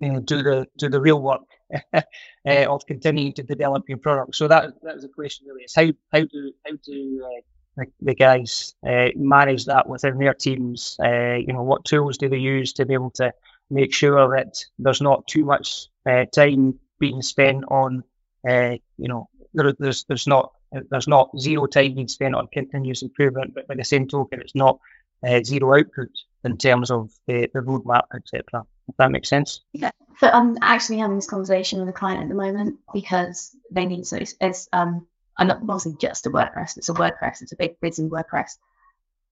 you 0.00 0.12
know, 0.12 0.20
do 0.20 0.42
the 0.42 0.66
do 0.78 0.88
the 0.88 1.00
real 1.00 1.20
work 1.20 1.42
uh, 1.94 2.02
of 2.44 2.86
continuing 2.86 3.32
to 3.32 3.42
develop 3.42 3.88
your 3.88 3.98
product. 3.98 4.36
So 4.36 4.46
that 4.48 4.74
that 4.82 4.94
was 4.94 5.02
the 5.02 5.08
question 5.08 5.46
really: 5.48 5.64
is 5.64 5.74
how 5.74 5.86
how 6.12 6.20
do 6.20 6.52
how 6.64 6.72
do 6.84 7.24
uh, 7.24 7.40
the, 7.76 7.86
the 8.02 8.14
guys 8.14 8.74
uh, 8.86 9.08
manage 9.16 9.64
that 9.64 9.88
within 9.88 10.18
their 10.18 10.34
teams? 10.34 10.96
you 11.00 11.52
know, 11.52 11.62
what 11.62 11.84
tools 11.84 12.18
do 12.18 12.28
they 12.28 12.38
use 12.38 12.74
to 12.74 12.86
be 12.86 12.94
able 12.94 13.10
to 13.12 13.32
make 13.70 13.94
sure 13.94 14.36
that 14.36 14.56
there's 14.78 15.00
not 15.00 15.26
too 15.26 15.44
much 15.44 15.88
time 16.34 16.78
being 16.98 17.22
spent 17.22 17.64
on, 17.68 18.04
uh, 18.48 18.76
you 18.98 19.08
know, 19.08 19.28
there, 19.52 19.72
there's 19.78 20.04
there's 20.04 20.26
not 20.26 20.52
there's 20.90 21.08
not 21.08 21.30
zero 21.38 21.66
time 21.66 21.94
being 21.94 22.08
spent 22.08 22.34
on 22.34 22.48
continuous 22.52 23.02
improvement, 23.02 23.54
but 23.54 23.68
by 23.68 23.74
the 23.74 23.84
same 23.84 24.08
token, 24.08 24.40
it's 24.40 24.54
not 24.54 24.78
uh, 25.26 25.42
zero 25.42 25.78
output 25.78 26.10
in 26.44 26.56
terms 26.56 26.90
of 26.90 27.10
the, 27.26 27.48
the 27.54 27.60
roadmap, 27.60 28.04
etc. 28.14 28.64
If 28.88 28.96
that 28.98 29.10
makes 29.10 29.28
sense. 29.28 29.60
Yeah, 29.72 29.92
so 30.18 30.28
I'm 30.28 30.58
actually 30.60 30.98
having 30.98 31.16
this 31.16 31.28
conversation 31.28 31.80
with 31.80 31.88
a 31.88 31.92
client 31.92 32.22
at 32.24 32.28
the 32.28 32.34
moment 32.34 32.78
because 32.92 33.56
they 33.70 33.86
need 33.86 34.06
so 34.06 34.16
it's, 34.16 34.34
it's 34.40 34.68
um 34.72 35.06
I'm 35.36 35.48
not 35.48 35.64
mostly 35.64 35.96
just 35.98 36.26
a 36.26 36.30
WordPress, 36.30 36.76
it's 36.76 36.88
a 36.88 36.94
WordPress, 36.94 37.42
it's 37.42 37.52
a 37.52 37.56
big 37.56 37.80
busy 37.80 38.04
WordPress. 38.04 38.52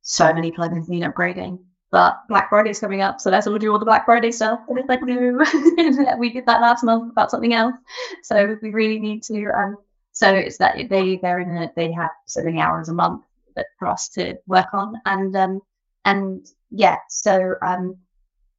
So 0.03 0.33
many 0.33 0.51
plugins 0.51 0.89
need 0.89 1.05
upgrading. 1.05 1.61
But 1.93 2.23
Black 2.27 2.49
Friday 2.49 2.71
is 2.71 2.81
coming 2.81 3.03
up, 3.03 3.21
so 3.21 3.31
let's 3.31 3.47
all 3.47 3.59
do 3.59 3.71
all 3.71 3.79
the 3.79 3.85
Black 3.85 4.07
Friday 4.07 4.33
stuff. 4.33 4.61
And 4.67 4.79
it's 4.79 4.89
like, 4.89 5.03
no, 5.03 6.17
we 6.19 6.33
did 6.33 6.47
that 6.47 6.63
last 6.63 6.83
month 6.83 7.13
about 7.13 7.31
something 7.31 7.53
else. 7.53 7.75
So 8.23 8.57
we 8.63 8.71
really 8.71 8.99
need 8.99 9.23
to. 9.25 9.45
Um, 9.55 9.77
so 10.13 10.35
it's 10.35 10.57
that 10.59 10.77
they 10.89 11.17
they're 11.17 11.41
in 11.41 11.57
a, 11.57 11.73
they 11.77 11.93
have 11.93 12.11
so 12.27 12.43
many 12.43 12.61
hours 12.61 12.89
a 12.89 12.95
month 12.95 13.25
that 13.57 13.67
for 13.79 13.89
us 13.89 14.09
to 14.11 14.37
work 14.47 14.73
on, 14.73 14.95
and 15.05 15.37
um, 15.37 15.61
and 16.07 16.47
yeah, 16.71 16.97
so 17.11 17.55
um, 17.63 17.99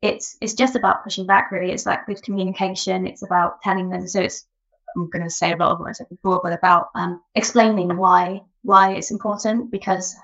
it's 0.03 0.37
it's 0.39 0.53
just 0.53 0.75
about 0.75 1.03
pushing 1.03 1.25
back 1.25 1.51
really. 1.51 1.71
It's 1.71 1.87
like 1.87 2.07
with 2.07 2.21
communication, 2.21 3.07
it's 3.07 3.23
about 3.23 3.63
telling 3.63 3.89
them. 3.89 4.07
So 4.07 4.21
it's 4.21 4.45
I'm 4.95 5.09
going 5.09 5.23
to 5.23 5.29
say 5.29 5.53
a 5.53 5.57
lot 5.57 5.71
of 5.71 5.79
what 5.79 5.89
I 5.89 5.93
said 5.93 6.09
before, 6.09 6.39
but 6.43 6.53
about 6.53 6.89
um, 6.93 7.21
explaining 7.33 7.97
why 7.97 8.41
why 8.61 8.93
it's 8.93 9.11
important 9.11 9.71
because 9.71 10.15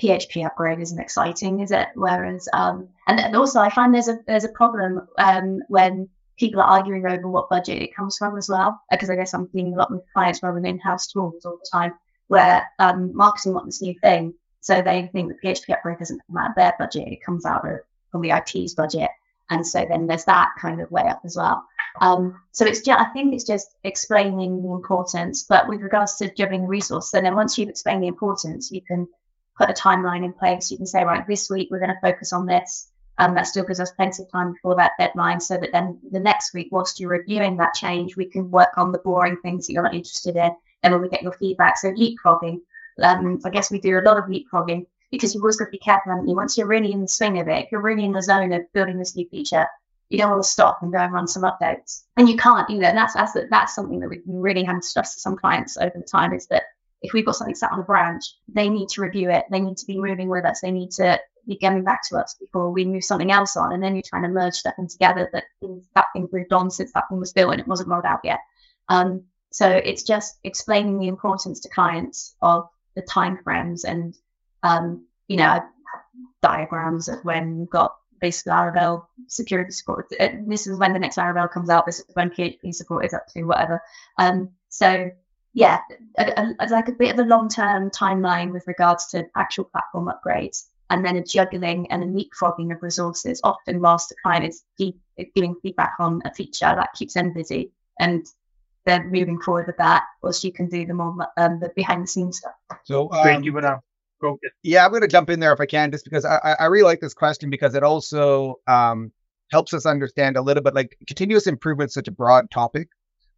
PHP 0.00 0.46
upgrade 0.46 0.80
isn't 0.80 0.98
exciting, 0.98 1.60
is 1.60 1.70
it? 1.70 1.88
Whereas, 1.94 2.48
um, 2.52 2.88
and, 3.06 3.20
and 3.20 3.36
also 3.36 3.60
I 3.60 3.70
find 3.70 3.94
there's 3.94 4.08
a 4.08 4.18
there's 4.26 4.44
a 4.44 4.50
problem 4.50 5.06
um, 5.18 5.60
when 5.68 6.08
people 6.38 6.60
are 6.60 6.68
arguing 6.68 7.04
over 7.06 7.28
what 7.28 7.50
budget 7.50 7.82
it 7.82 7.94
comes 7.94 8.16
from 8.16 8.38
as 8.38 8.48
well, 8.48 8.80
because 8.90 9.10
I 9.10 9.16
guess 9.16 9.34
I'm 9.34 9.46
dealing 9.46 9.74
a 9.74 9.76
lot 9.76 9.90
with 9.90 10.02
clients 10.12 10.42
rather 10.42 10.54
than 10.54 10.66
in-house 10.66 11.08
tools 11.08 11.44
all 11.44 11.58
the 11.58 11.68
time, 11.70 11.94
where 12.28 12.64
um, 12.78 13.14
marketing 13.14 13.54
want 13.54 13.66
this 13.66 13.82
new 13.82 13.94
thing, 14.00 14.34
so 14.60 14.80
they 14.80 15.08
think 15.12 15.28
the 15.28 15.48
PHP 15.48 15.72
upgrade 15.72 15.98
doesn't 15.98 16.20
come 16.26 16.36
out 16.36 16.50
of 16.50 16.56
their 16.56 16.74
budget, 16.78 17.08
it 17.08 17.24
comes 17.24 17.44
out 17.44 17.68
of 17.68 17.80
from 18.12 18.22
the 18.22 18.30
IT's 18.30 18.74
budget, 18.74 19.10
and 19.50 19.66
so 19.66 19.84
then 19.88 20.06
there's 20.06 20.24
that 20.26 20.50
kind 20.60 20.80
of 20.80 20.90
way 20.90 21.02
up 21.02 21.22
as 21.24 21.36
well. 21.36 21.64
Um, 22.00 22.40
so 22.52 22.64
it's 22.64 22.80
just, 22.80 23.00
I 23.00 23.06
think 23.12 23.34
it's 23.34 23.44
just 23.44 23.68
explaining 23.82 24.62
the 24.62 24.70
importance, 24.70 25.42
but 25.42 25.68
with 25.68 25.80
regards 25.80 26.16
to 26.16 26.32
juggling 26.32 26.66
resource, 26.66 27.10
then 27.10 27.34
once 27.34 27.58
you've 27.58 27.68
explained 27.68 28.02
the 28.02 28.08
importance, 28.08 28.70
you 28.70 28.82
can 28.82 29.08
put 29.58 29.70
a 29.70 29.74
timeline 29.74 30.24
in 30.24 30.32
place. 30.32 30.70
You 30.70 30.76
can 30.76 30.86
say, 30.86 31.04
right, 31.04 31.26
this 31.26 31.50
week 31.50 31.68
we're 31.70 31.80
going 31.80 31.94
to 31.94 32.00
focus 32.00 32.32
on 32.32 32.46
this. 32.46 32.90
And 33.18 33.36
that 33.36 33.48
still 33.48 33.64
gives 33.64 33.80
us 33.80 33.90
plenty 33.90 34.22
of 34.22 34.30
time 34.30 34.52
before 34.52 34.76
that 34.76 34.92
deadline 34.96 35.40
so 35.40 35.56
that 35.56 35.72
then 35.72 35.98
the 36.08 36.20
next 36.20 36.54
week, 36.54 36.68
whilst 36.70 37.00
you're 37.00 37.10
reviewing 37.10 37.56
that 37.56 37.74
change, 37.74 38.16
we 38.16 38.26
can 38.26 38.50
work 38.50 38.70
on 38.76 38.92
the 38.92 38.98
boring 38.98 39.38
things 39.42 39.66
that 39.66 39.72
you're 39.72 39.82
not 39.82 39.94
interested 39.94 40.36
in. 40.36 40.52
And 40.84 40.92
when 40.92 41.02
we 41.02 41.08
get 41.08 41.22
your 41.22 41.32
feedback, 41.32 41.76
so 41.78 41.90
leapfrogging, 41.90 42.60
um, 43.02 43.40
I 43.44 43.50
guess 43.50 43.72
we 43.72 43.80
do 43.80 43.98
a 43.98 44.02
lot 44.02 44.18
of 44.18 44.26
leapfrogging 44.26 44.86
because 45.10 45.34
you've 45.34 45.42
always 45.42 45.56
got 45.56 45.64
to 45.64 45.70
be 45.72 45.78
careful, 45.78 46.12
haven't 46.12 46.28
you? 46.28 46.36
Once 46.36 46.56
you're 46.56 46.68
really 46.68 46.92
in 46.92 47.00
the 47.00 47.08
swing 47.08 47.40
of 47.40 47.48
it, 47.48 47.64
if 47.64 47.72
you're 47.72 47.82
really 47.82 48.04
in 48.04 48.12
the 48.12 48.22
zone 48.22 48.52
of 48.52 48.72
building 48.72 48.98
this 48.98 49.16
new 49.16 49.26
feature, 49.28 49.66
you 50.10 50.18
don't 50.18 50.30
want 50.30 50.42
to 50.42 50.48
stop 50.48 50.78
and 50.82 50.92
go 50.92 50.98
and 50.98 51.12
run 51.12 51.26
some 51.26 51.42
updates. 51.42 52.04
And 52.16 52.28
you 52.28 52.36
can't 52.36 52.70
either. 52.70 52.84
And 52.84 52.96
that's, 52.96 53.14
that's, 53.14 53.36
that's 53.50 53.74
something 53.74 53.98
that 54.00 54.08
we've 54.08 54.22
really 54.26 54.62
had 54.62 54.80
to 54.80 54.86
stress 54.86 55.14
to 55.14 55.20
some 55.20 55.36
clients 55.36 55.76
over 55.76 55.92
the 55.96 56.04
time 56.04 56.32
is 56.32 56.46
that 56.46 56.64
if 57.02 57.12
we've 57.12 57.24
got 57.24 57.36
something 57.36 57.54
sat 57.54 57.72
on 57.72 57.80
a 57.80 57.84
branch, 57.84 58.24
they 58.48 58.68
need 58.68 58.88
to 58.90 59.02
review 59.02 59.30
it. 59.30 59.44
They 59.50 59.60
need 59.60 59.76
to 59.78 59.86
be 59.86 59.98
moving 59.98 60.28
with 60.28 60.44
us. 60.44 60.60
They 60.60 60.70
need 60.70 60.90
to 60.92 61.20
be 61.46 61.56
getting 61.56 61.84
back 61.84 62.00
to 62.08 62.16
us 62.18 62.34
before 62.38 62.70
we 62.70 62.84
move 62.84 63.04
something 63.04 63.32
else 63.32 63.56
on. 63.56 63.72
And 63.72 63.82
then 63.82 63.94
you're 63.94 64.02
trying 64.06 64.22
to 64.22 64.28
merge 64.28 64.54
stuff 64.54 64.74
together 64.88 65.30
that 65.32 65.44
that 65.94 66.06
thing 66.12 66.28
moved 66.32 66.52
on 66.52 66.70
since 66.70 66.92
that 66.92 67.04
thing 67.08 67.18
was 67.18 67.32
built 67.32 67.52
and 67.52 67.60
it 67.60 67.68
wasn't 67.68 67.88
rolled 67.88 68.04
out 68.04 68.20
yet. 68.24 68.40
Um, 68.88 69.24
so 69.50 69.68
it's 69.68 70.02
just 70.02 70.38
explaining 70.44 70.98
the 70.98 71.08
importance 71.08 71.60
to 71.60 71.68
clients 71.68 72.34
of 72.42 72.68
the 72.94 73.02
time 73.02 73.38
frames 73.42 73.84
and, 73.84 74.14
um, 74.62 75.06
you 75.26 75.36
know, 75.36 75.60
diagrams 76.42 77.08
of 77.08 77.24
when 77.24 77.58
you've 77.58 77.70
got 77.70 77.94
basic 78.20 78.46
Laravel 78.46 79.06
security 79.28 79.70
support. 79.70 80.06
Uh, 80.18 80.28
this 80.46 80.66
is 80.66 80.78
when 80.78 80.92
the 80.92 80.98
next 80.98 81.16
Laravel 81.16 81.50
comes 81.50 81.70
out. 81.70 81.86
This 81.86 82.00
is 82.00 82.06
when 82.14 82.30
PHP 82.30 82.74
support 82.74 83.06
is 83.06 83.14
up 83.14 83.26
to, 83.28 83.44
whatever. 83.44 83.82
Um, 84.18 84.50
so 84.68 85.10
yeah, 85.58 85.80
a, 86.16 86.54
a, 86.60 86.66
like 86.68 86.88
a 86.88 86.92
bit 86.92 87.12
of 87.12 87.18
a 87.18 87.28
long 87.28 87.48
term 87.48 87.90
timeline 87.90 88.52
with 88.52 88.64
regards 88.68 89.08
to 89.08 89.26
actual 89.34 89.64
platform 89.64 90.08
upgrades, 90.08 90.66
and 90.88 91.04
then 91.04 91.16
a 91.16 91.24
juggling 91.24 91.90
and 91.90 92.04
a 92.04 92.06
leapfrogging 92.06 92.72
of 92.72 92.80
resources, 92.80 93.40
often 93.42 93.80
whilst 93.80 94.08
the 94.08 94.14
client 94.22 94.46
is 94.46 94.62
deep, 94.78 95.00
giving 95.34 95.56
feedback 95.60 95.94
on 95.98 96.22
a 96.24 96.32
feature 96.32 96.72
that 96.76 96.90
keeps 96.94 97.14
them 97.14 97.32
busy. 97.32 97.72
And 97.98 98.24
then 98.86 99.10
moving 99.10 99.40
forward 99.40 99.66
with 99.66 99.78
that, 99.78 100.04
whilst 100.22 100.44
you 100.44 100.52
can 100.52 100.68
do 100.68 100.86
the 100.86 100.94
more 100.94 101.28
um, 101.36 101.58
the 101.58 101.72
behind 101.74 102.04
the 102.04 102.06
scenes 102.06 102.38
stuff. 102.38 102.54
So, 102.84 103.10
um, 103.12 103.42
you 103.42 103.52
wanna 103.52 103.80
go? 104.20 104.38
Yeah, 104.62 104.84
I'm 104.84 104.92
going 104.92 105.02
to 105.02 105.08
jump 105.08 105.28
in 105.28 105.40
there 105.40 105.52
if 105.52 105.60
I 105.60 105.66
can, 105.66 105.90
just 105.90 106.04
because 106.04 106.24
I, 106.24 106.54
I 106.60 106.66
really 106.66 106.84
like 106.84 107.00
this 107.00 107.14
question 107.14 107.50
because 107.50 107.74
it 107.74 107.82
also 107.82 108.60
um, 108.68 109.10
helps 109.50 109.74
us 109.74 109.86
understand 109.86 110.36
a 110.36 110.40
little 110.40 110.62
bit 110.62 110.74
like 110.74 110.96
continuous 111.08 111.48
improvement 111.48 111.90
is 111.90 111.94
such 111.94 112.06
a 112.06 112.12
broad 112.12 112.48
topic 112.52 112.88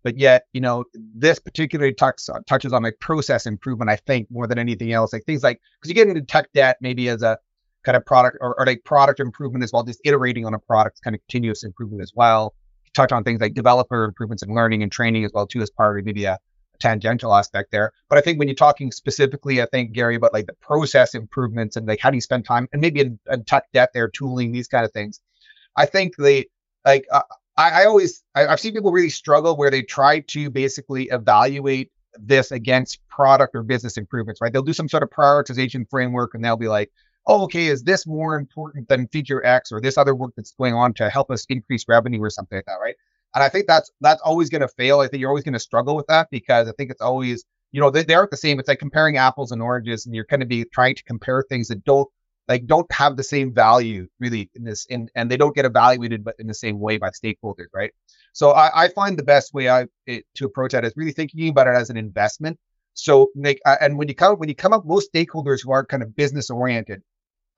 but 0.02 0.18
yet 0.18 0.46
you 0.52 0.60
know 0.60 0.84
this 0.94 1.38
particularly 1.38 1.94
touch, 1.94 2.22
touches 2.46 2.72
on 2.72 2.82
like 2.82 2.98
process 3.00 3.46
improvement 3.46 3.90
i 3.90 3.96
think 3.96 4.30
more 4.30 4.46
than 4.46 4.58
anything 4.58 4.92
else. 4.92 5.12
Like 5.12 5.24
things 5.24 5.42
like 5.42 5.60
because 5.80 5.88
you 5.88 5.94
get 5.94 6.08
into 6.08 6.22
tech 6.22 6.52
debt 6.52 6.78
maybe 6.80 7.08
as 7.08 7.22
a 7.22 7.38
kind 7.84 7.96
of 7.96 8.04
product 8.04 8.38
or, 8.40 8.58
or 8.58 8.66
like 8.66 8.84
product 8.84 9.20
improvement 9.20 9.64
as 9.64 9.72
well 9.72 9.82
just 9.82 10.00
iterating 10.04 10.44
on 10.44 10.54
a 10.54 10.58
product 10.58 11.00
kind 11.02 11.14
of 11.14 11.20
continuous 11.22 11.64
improvement 11.64 12.02
as 12.02 12.12
well. 12.14 12.54
You 12.84 12.90
touch 12.94 13.12
on 13.12 13.24
things 13.24 13.40
like 13.40 13.54
developer 13.54 14.04
improvements 14.04 14.42
and 14.42 14.54
learning 14.54 14.82
and 14.82 14.92
training 14.92 15.24
as 15.24 15.32
well 15.32 15.46
too 15.46 15.62
as 15.62 15.70
part 15.70 15.98
of 15.98 16.04
maybe 16.04 16.24
a, 16.24 16.34
a 16.34 16.78
tangential 16.78 17.34
aspect 17.34 17.70
there. 17.70 17.92
But 18.08 18.18
i 18.18 18.20
think 18.20 18.38
when 18.38 18.48
you're 18.48 18.54
talking 18.54 18.92
specifically 18.92 19.62
i 19.62 19.66
think 19.66 19.92
gary 19.92 20.16
about 20.16 20.32
like 20.32 20.46
the 20.46 20.54
process 20.54 21.14
improvements 21.14 21.76
and 21.76 21.86
like 21.86 22.00
how 22.00 22.10
do 22.10 22.16
you 22.16 22.22
spend 22.22 22.44
time 22.44 22.68
and 22.72 22.80
maybe 22.80 23.00
in, 23.00 23.18
in 23.30 23.44
tech 23.44 23.64
debt 23.72 23.90
there 23.94 24.08
tooling 24.08 24.52
these 24.52 24.68
kind 24.68 24.84
of 24.84 24.92
things 24.92 25.20
i 25.76 25.86
think 25.86 26.16
the 26.16 26.46
like 26.84 27.04
uh, 27.12 27.22
I, 27.56 27.82
I 27.82 27.84
always 27.86 28.22
I, 28.34 28.46
I've 28.46 28.60
seen 28.60 28.74
people 28.74 28.92
really 28.92 29.10
struggle 29.10 29.56
where 29.56 29.70
they 29.70 29.82
try 29.82 30.20
to 30.20 30.50
basically 30.50 31.04
evaluate 31.04 31.90
this 32.18 32.50
against 32.50 33.06
product 33.08 33.54
or 33.54 33.62
business 33.62 33.96
improvements, 33.96 34.40
right? 34.40 34.52
They'll 34.52 34.62
do 34.62 34.72
some 34.72 34.88
sort 34.88 35.02
of 35.02 35.10
prioritization 35.10 35.88
framework 35.88 36.34
and 36.34 36.44
they'll 36.44 36.56
be 36.56 36.68
like, 36.68 36.90
oh, 37.26 37.44
okay, 37.44 37.66
is 37.66 37.82
this 37.82 38.06
more 38.06 38.36
important 38.36 38.88
than 38.88 39.06
feature 39.08 39.44
X 39.44 39.72
or 39.72 39.80
this 39.80 39.98
other 39.98 40.14
work 40.14 40.32
that's 40.36 40.52
going 40.52 40.74
on 40.74 40.94
to 40.94 41.10
help 41.10 41.30
us 41.30 41.46
increase 41.48 41.84
revenue 41.88 42.20
or 42.20 42.30
something 42.30 42.56
like 42.58 42.66
that, 42.66 42.78
right? 42.80 42.96
And 43.34 43.44
I 43.44 43.48
think 43.48 43.66
that's 43.66 43.90
that's 44.00 44.20
always 44.22 44.50
going 44.50 44.62
to 44.62 44.68
fail. 44.68 45.00
I 45.00 45.08
think 45.08 45.20
you're 45.20 45.30
always 45.30 45.44
going 45.44 45.54
to 45.54 45.60
struggle 45.60 45.94
with 45.94 46.06
that 46.08 46.28
because 46.30 46.68
I 46.68 46.72
think 46.72 46.90
it's 46.90 47.02
always, 47.02 47.44
you 47.70 47.80
know, 47.80 47.90
they, 47.90 48.02
they 48.02 48.14
aren't 48.14 48.32
the 48.32 48.36
same. 48.36 48.58
It's 48.58 48.68
like 48.68 48.80
comparing 48.80 49.16
apples 49.18 49.52
and 49.52 49.62
oranges, 49.62 50.06
and 50.06 50.14
you're 50.14 50.24
going 50.24 50.40
to 50.40 50.46
be 50.46 50.64
trying 50.64 50.96
to 50.96 51.04
compare 51.04 51.44
things 51.48 51.68
that 51.68 51.84
don't 51.84 52.08
like 52.50 52.66
don't 52.66 52.90
have 52.92 53.16
the 53.16 53.22
same 53.22 53.54
value 53.54 54.06
really 54.18 54.50
in 54.54 54.64
this 54.64 54.84
in, 54.86 55.08
and 55.14 55.30
they 55.30 55.38
don't 55.38 55.54
get 55.54 55.64
evaluated 55.64 56.22
but 56.22 56.34
in 56.38 56.46
the 56.46 56.54
same 56.54 56.78
way 56.78 56.98
by 56.98 57.08
stakeholders 57.10 57.68
right 57.72 57.92
so 58.32 58.50
i, 58.50 58.84
I 58.84 58.88
find 58.88 59.18
the 59.18 59.22
best 59.22 59.54
way 59.54 59.70
I, 59.70 59.86
it, 60.06 60.24
to 60.34 60.44
approach 60.44 60.72
that 60.72 60.84
is 60.84 60.92
really 60.96 61.12
thinking 61.12 61.48
about 61.48 61.68
it 61.68 61.76
as 61.76 61.88
an 61.88 61.96
investment 61.96 62.58
so 62.92 63.30
like 63.34 63.60
and 63.64 63.96
when 63.96 64.08
you 64.08 64.14
come 64.14 64.36
when 64.36 64.50
you 64.50 64.54
come 64.54 64.74
up 64.74 64.84
most 64.84 65.12
stakeholders 65.12 65.60
who 65.64 65.72
are 65.72 65.86
kind 65.86 66.02
of 66.02 66.14
business 66.14 66.50
oriented 66.50 67.02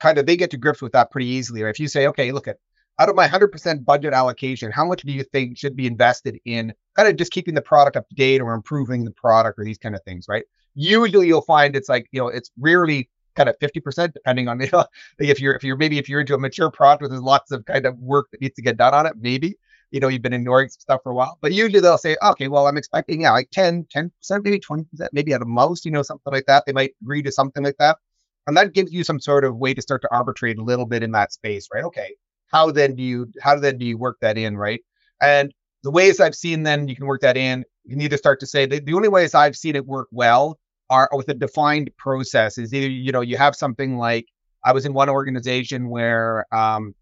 kind 0.02 0.18
of 0.18 0.26
they 0.26 0.36
get 0.36 0.50
to 0.50 0.56
grips 0.56 0.82
with 0.82 0.92
that 0.92 1.10
pretty 1.12 1.28
easily. 1.28 1.62
Or 1.62 1.68
if 1.68 1.78
you 1.78 1.86
say, 1.86 2.08
okay, 2.08 2.32
look 2.32 2.48
at 2.48 2.58
out 2.98 3.08
of 3.08 3.14
my 3.14 3.26
100% 3.26 3.84
budget 3.84 4.12
allocation, 4.12 4.70
how 4.70 4.84
much 4.84 5.02
do 5.02 5.12
you 5.12 5.22
think 5.22 5.56
should 5.56 5.76
be 5.76 5.86
invested 5.86 6.38
in 6.44 6.74
kind 6.96 7.08
of 7.08 7.16
just 7.16 7.32
keeping 7.32 7.54
the 7.54 7.62
product 7.62 7.96
up 7.96 8.06
to 8.08 8.14
date 8.14 8.40
or 8.40 8.52
improving 8.52 9.04
the 9.04 9.12
product 9.12 9.58
or 9.58 9.64
these 9.64 9.78
kind 9.78 9.94
of 9.94 10.02
things, 10.02 10.26
right? 10.28 10.44
Usually 10.74 11.28
you'll 11.28 11.42
find 11.42 11.76
it's 11.76 11.88
like, 11.88 12.06
you 12.10 12.20
know, 12.20 12.28
it's 12.28 12.50
rarely 12.58 13.08
kind 13.34 13.48
of 13.48 13.58
50% 13.58 14.12
depending 14.12 14.48
on 14.48 14.60
you 14.60 14.68
know, 14.72 14.84
if 15.18 15.40
you're 15.40 15.54
if 15.54 15.64
you're 15.64 15.76
maybe 15.76 15.98
if 15.98 16.08
you're 16.08 16.20
into 16.20 16.34
a 16.34 16.38
mature 16.38 16.70
product 16.70 17.02
with 17.02 17.12
lots 17.12 17.50
of 17.50 17.64
kind 17.64 17.86
of 17.86 17.98
work 17.98 18.28
that 18.32 18.40
needs 18.40 18.54
to 18.56 18.62
get 18.62 18.76
done 18.76 18.94
on 18.94 19.06
it, 19.06 19.14
maybe 19.18 19.56
you 19.90 20.00
know 20.00 20.08
you've 20.08 20.22
been 20.22 20.32
ignoring 20.32 20.68
some 20.68 20.80
stuff 20.80 21.00
for 21.02 21.12
a 21.12 21.14
while. 21.14 21.38
But 21.40 21.52
usually 21.52 21.80
they'll 21.80 21.98
say, 21.98 22.16
okay, 22.22 22.48
well 22.48 22.66
I'm 22.66 22.76
expecting 22.76 23.22
yeah 23.22 23.32
like 23.32 23.50
10, 23.50 23.86
10%, 23.94 24.10
maybe 24.44 24.60
20%, 24.60 24.86
maybe 25.12 25.32
at 25.32 25.40
the 25.40 25.46
most, 25.46 25.84
you 25.84 25.90
know, 25.90 26.02
something 26.02 26.32
like 26.32 26.46
that. 26.46 26.64
They 26.66 26.72
might 26.72 26.94
agree 27.02 27.22
to 27.22 27.32
something 27.32 27.62
like 27.64 27.76
that. 27.78 27.98
And 28.46 28.56
that 28.56 28.72
gives 28.72 28.92
you 28.92 29.04
some 29.04 29.20
sort 29.20 29.44
of 29.44 29.56
way 29.56 29.72
to 29.72 29.82
start 29.82 30.02
to 30.02 30.08
arbitrate 30.12 30.58
a 30.58 30.64
little 30.64 30.86
bit 30.86 31.02
in 31.02 31.12
that 31.12 31.32
space, 31.32 31.68
right? 31.72 31.84
Okay, 31.84 32.16
how 32.48 32.70
then 32.70 32.94
do 32.94 33.02
you 33.02 33.28
how 33.40 33.58
then 33.58 33.78
do 33.78 33.86
you 33.86 33.98
work 33.98 34.18
that 34.20 34.36
in, 34.38 34.56
right? 34.56 34.80
And 35.20 35.52
the 35.82 35.90
ways 35.90 36.20
I've 36.20 36.34
seen 36.34 36.62
then 36.62 36.88
you 36.88 36.96
can 36.96 37.06
work 37.06 37.20
that 37.22 37.36
in, 37.36 37.64
you 37.84 37.96
need 37.96 38.10
to 38.10 38.18
start 38.18 38.40
to 38.40 38.46
say 38.46 38.66
the, 38.66 38.80
the 38.80 38.94
only 38.94 39.08
ways 39.08 39.34
I've 39.34 39.56
seen 39.56 39.76
it 39.76 39.86
work 39.86 40.08
well 40.10 40.58
are 40.92 41.08
with 41.12 41.28
a 41.28 41.34
defined 41.34 41.90
process. 41.96 42.58
Is 42.58 42.72
either 42.74 42.88
you 42.88 43.12
know 43.12 43.22
you 43.22 43.36
have 43.38 43.56
something 43.56 43.96
like 43.96 44.26
I 44.64 44.72
was 44.72 44.84
in 44.84 44.92
one 44.92 45.08
organization 45.08 45.88
where 45.88 46.46
um, 46.52 46.94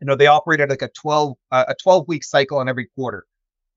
you 0.00 0.06
know 0.06 0.16
they 0.16 0.26
operated 0.26 0.68
like 0.68 0.82
a 0.82 0.88
12 0.88 1.36
uh, 1.52 1.64
a 1.68 1.74
12 1.82 2.08
week 2.08 2.24
cycle 2.24 2.58
on 2.58 2.68
every 2.68 2.88
quarter. 2.94 3.24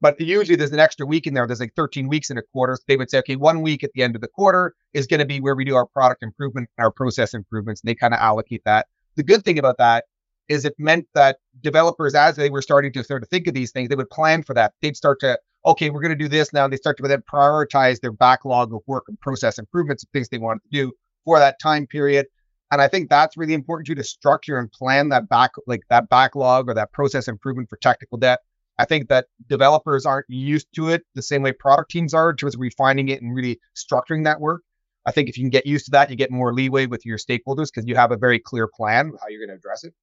But 0.01 0.19
usually 0.19 0.55
there's 0.55 0.71
an 0.71 0.79
extra 0.79 1.05
week 1.05 1.27
in 1.27 1.35
there. 1.35 1.45
There's 1.45 1.59
like 1.59 1.75
13 1.75 2.07
weeks 2.07 2.31
in 2.31 2.37
a 2.39 2.41
quarter. 2.41 2.75
So 2.75 2.83
they 2.87 2.97
would 2.97 3.11
say 3.11 3.19
okay 3.19 3.35
one 3.35 3.61
week 3.61 3.83
at 3.83 3.91
the 3.93 4.01
end 4.01 4.15
of 4.15 4.21
the 4.21 4.27
quarter 4.27 4.73
is 4.93 5.05
going 5.05 5.19
to 5.19 5.27
be 5.27 5.39
where 5.39 5.55
we 5.55 5.63
do 5.63 5.75
our 5.75 5.85
product 5.85 6.23
improvement 6.23 6.67
our 6.79 6.91
process 6.91 7.33
improvements 7.35 7.81
and 7.81 7.89
they 7.89 7.95
kind 7.95 8.13
of 8.13 8.19
allocate 8.19 8.63
that. 8.65 8.87
The 9.15 9.23
good 9.23 9.45
thing 9.45 9.59
about 9.59 9.77
that 9.77 10.05
is 10.49 10.65
it 10.65 10.73
meant 10.79 11.05
that 11.13 11.37
developers 11.61 12.15
as 12.15 12.35
they 12.35 12.49
were 12.49 12.63
starting 12.63 12.91
to 12.93 13.03
sort 13.03 13.21
of 13.23 13.29
think 13.29 13.47
of 13.47 13.53
these 13.53 13.71
things 13.71 13.89
they 13.89 13.95
would 13.95 14.09
plan 14.09 14.41
for 14.41 14.55
that. 14.55 14.73
They'd 14.81 14.97
start 14.97 15.19
to 15.19 15.39
okay 15.65 15.89
we're 15.89 16.01
going 16.01 16.17
to 16.17 16.23
do 16.23 16.27
this 16.27 16.53
now 16.53 16.67
they 16.67 16.77
start 16.77 16.97
to 16.97 17.07
then 17.07 17.23
prioritize 17.31 17.99
their 17.99 18.11
backlog 18.11 18.73
of 18.73 18.81
work 18.87 19.05
and 19.07 19.19
process 19.19 19.57
improvements 19.57 20.03
and 20.03 20.11
things 20.11 20.29
they 20.29 20.37
want 20.37 20.61
to 20.63 20.69
do 20.69 20.91
for 21.25 21.39
that 21.39 21.59
time 21.59 21.85
period 21.87 22.25
and 22.71 22.81
I 22.81 22.87
think 22.87 23.09
that's 23.09 23.35
really 23.35 23.53
important 23.53 23.87
to, 23.87 23.95
to 23.95 24.03
structure 24.03 24.57
and 24.57 24.71
plan 24.71 25.09
that 25.09 25.27
back, 25.27 25.51
like 25.67 25.81
that 25.89 26.07
backlog 26.07 26.69
or 26.69 26.73
that 26.73 26.93
process 26.93 27.27
improvement 27.27 27.69
for 27.69 27.75
technical 27.77 28.17
debt. 28.17 28.39
I 28.79 28.85
think 28.85 29.09
that 29.09 29.27
developers 29.47 30.05
aren't 30.05 30.27
used 30.29 30.67
to 30.75 30.89
it 30.89 31.03
the 31.13 31.21
same 31.21 31.43
way 31.43 31.51
product 31.51 31.91
teams 31.91 32.13
are 32.13 32.29
in 32.29 32.37
terms 32.37 32.55
of 32.55 32.61
refining 32.61 33.09
it 33.09 33.21
and 33.21 33.35
really 33.35 33.59
structuring 33.75 34.23
that 34.23 34.39
work. 34.39 34.63
I 35.05 35.11
think 35.11 35.27
if 35.27 35.37
you 35.37 35.43
can 35.43 35.49
get 35.49 35.65
used 35.65 35.85
to 35.85 35.91
that, 35.91 36.09
you 36.09 36.15
get 36.15 36.31
more 36.31 36.53
leeway 36.53 36.85
with 36.85 37.05
your 37.05 37.17
stakeholders 37.17 37.67
because 37.73 37.85
you 37.85 37.95
have 37.95 38.11
a 38.11 38.17
very 38.17 38.39
clear 38.39 38.67
plan 38.73 39.11
how 39.21 39.27
you're 39.27 39.45
going 39.45 39.49
to 39.49 39.59
address 39.59 39.83
it. 39.83 39.93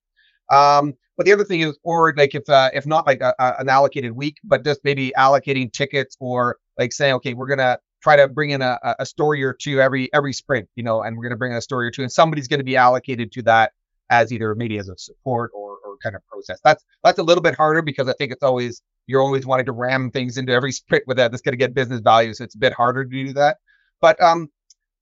Um, 0.51 0.95
but 1.17 1.27
the 1.27 1.33
other 1.33 1.45
thing 1.45 1.61
is, 1.61 1.77
or 1.83 2.15
like 2.17 2.35
if 2.35 2.49
uh, 2.49 2.71
if 2.73 2.87
not 2.87 3.07
like 3.07 3.21
a, 3.21 3.35
a, 3.39 3.57
an 3.59 3.69
allocated 3.69 4.13
week, 4.13 4.37
but 4.45 4.65
just 4.65 4.81
maybe 4.85 5.13
allocating 5.19 5.73
tickets 5.73 6.17
or 6.21 6.59
like 6.79 6.93
saying, 6.93 7.15
okay, 7.15 7.35
we're 7.35 7.49
gonna 7.49 7.79
try 8.03 8.17
to 8.17 8.29
bring 8.29 8.51
in 8.51 8.63
a, 8.63 8.79
a 9.01 9.05
story 9.05 9.43
or 9.43 9.53
two 9.53 9.81
every 9.81 10.13
every 10.15 10.33
sprint, 10.33 10.69
you 10.77 10.83
know, 10.83 11.03
and 11.03 11.17
we're 11.17 11.25
to 11.31 11.37
bring 11.37 11.53
in 11.53 11.59
a 11.59 11.63
story 11.63 11.89
or 11.89 11.91
two, 11.91 12.03
and 12.03 12.13
somebody's 12.13 12.49
to 12.61 12.65
be 12.65 12.77
allocated 12.77 13.33
to 13.33 13.43
that 13.43 13.73
as 14.11 14.33
either 14.33 14.55
maybe 14.55 14.79
as 14.79 14.89
a 14.89 14.97
support 14.97 15.51
or 15.55 15.79
or 15.85 15.97
kind 16.03 16.15
of 16.15 16.25
process. 16.27 16.61
That's 16.63 16.85
that's 17.03 17.19
a 17.19 17.23
little 17.23 17.43
bit 17.43 17.57
harder 17.57 17.83
because 17.83 18.09
I 18.09 18.13
think 18.15 18.33
it's 18.33 18.43
always 18.43 18.83
you're 19.07 19.23
always 19.23 19.47
wanting 19.47 19.67
to 19.67 19.73
ram 19.73 20.11
things 20.11 20.39
into 20.39 20.53
every 20.53 20.73
sprint 20.81 21.05
with 21.07 21.17
that 21.17 21.31
that's 21.31 21.43
to 21.43 21.57
get 21.57 21.75
business 21.75 22.01
value, 22.01 22.33
so 22.35 22.45
it's 22.45 22.55
a 22.55 22.59
bit 22.59 22.73
harder 22.73 23.05
to 23.05 23.11
do 23.11 23.33
that. 23.35 23.59
But 24.01 24.23
um, 24.23 24.49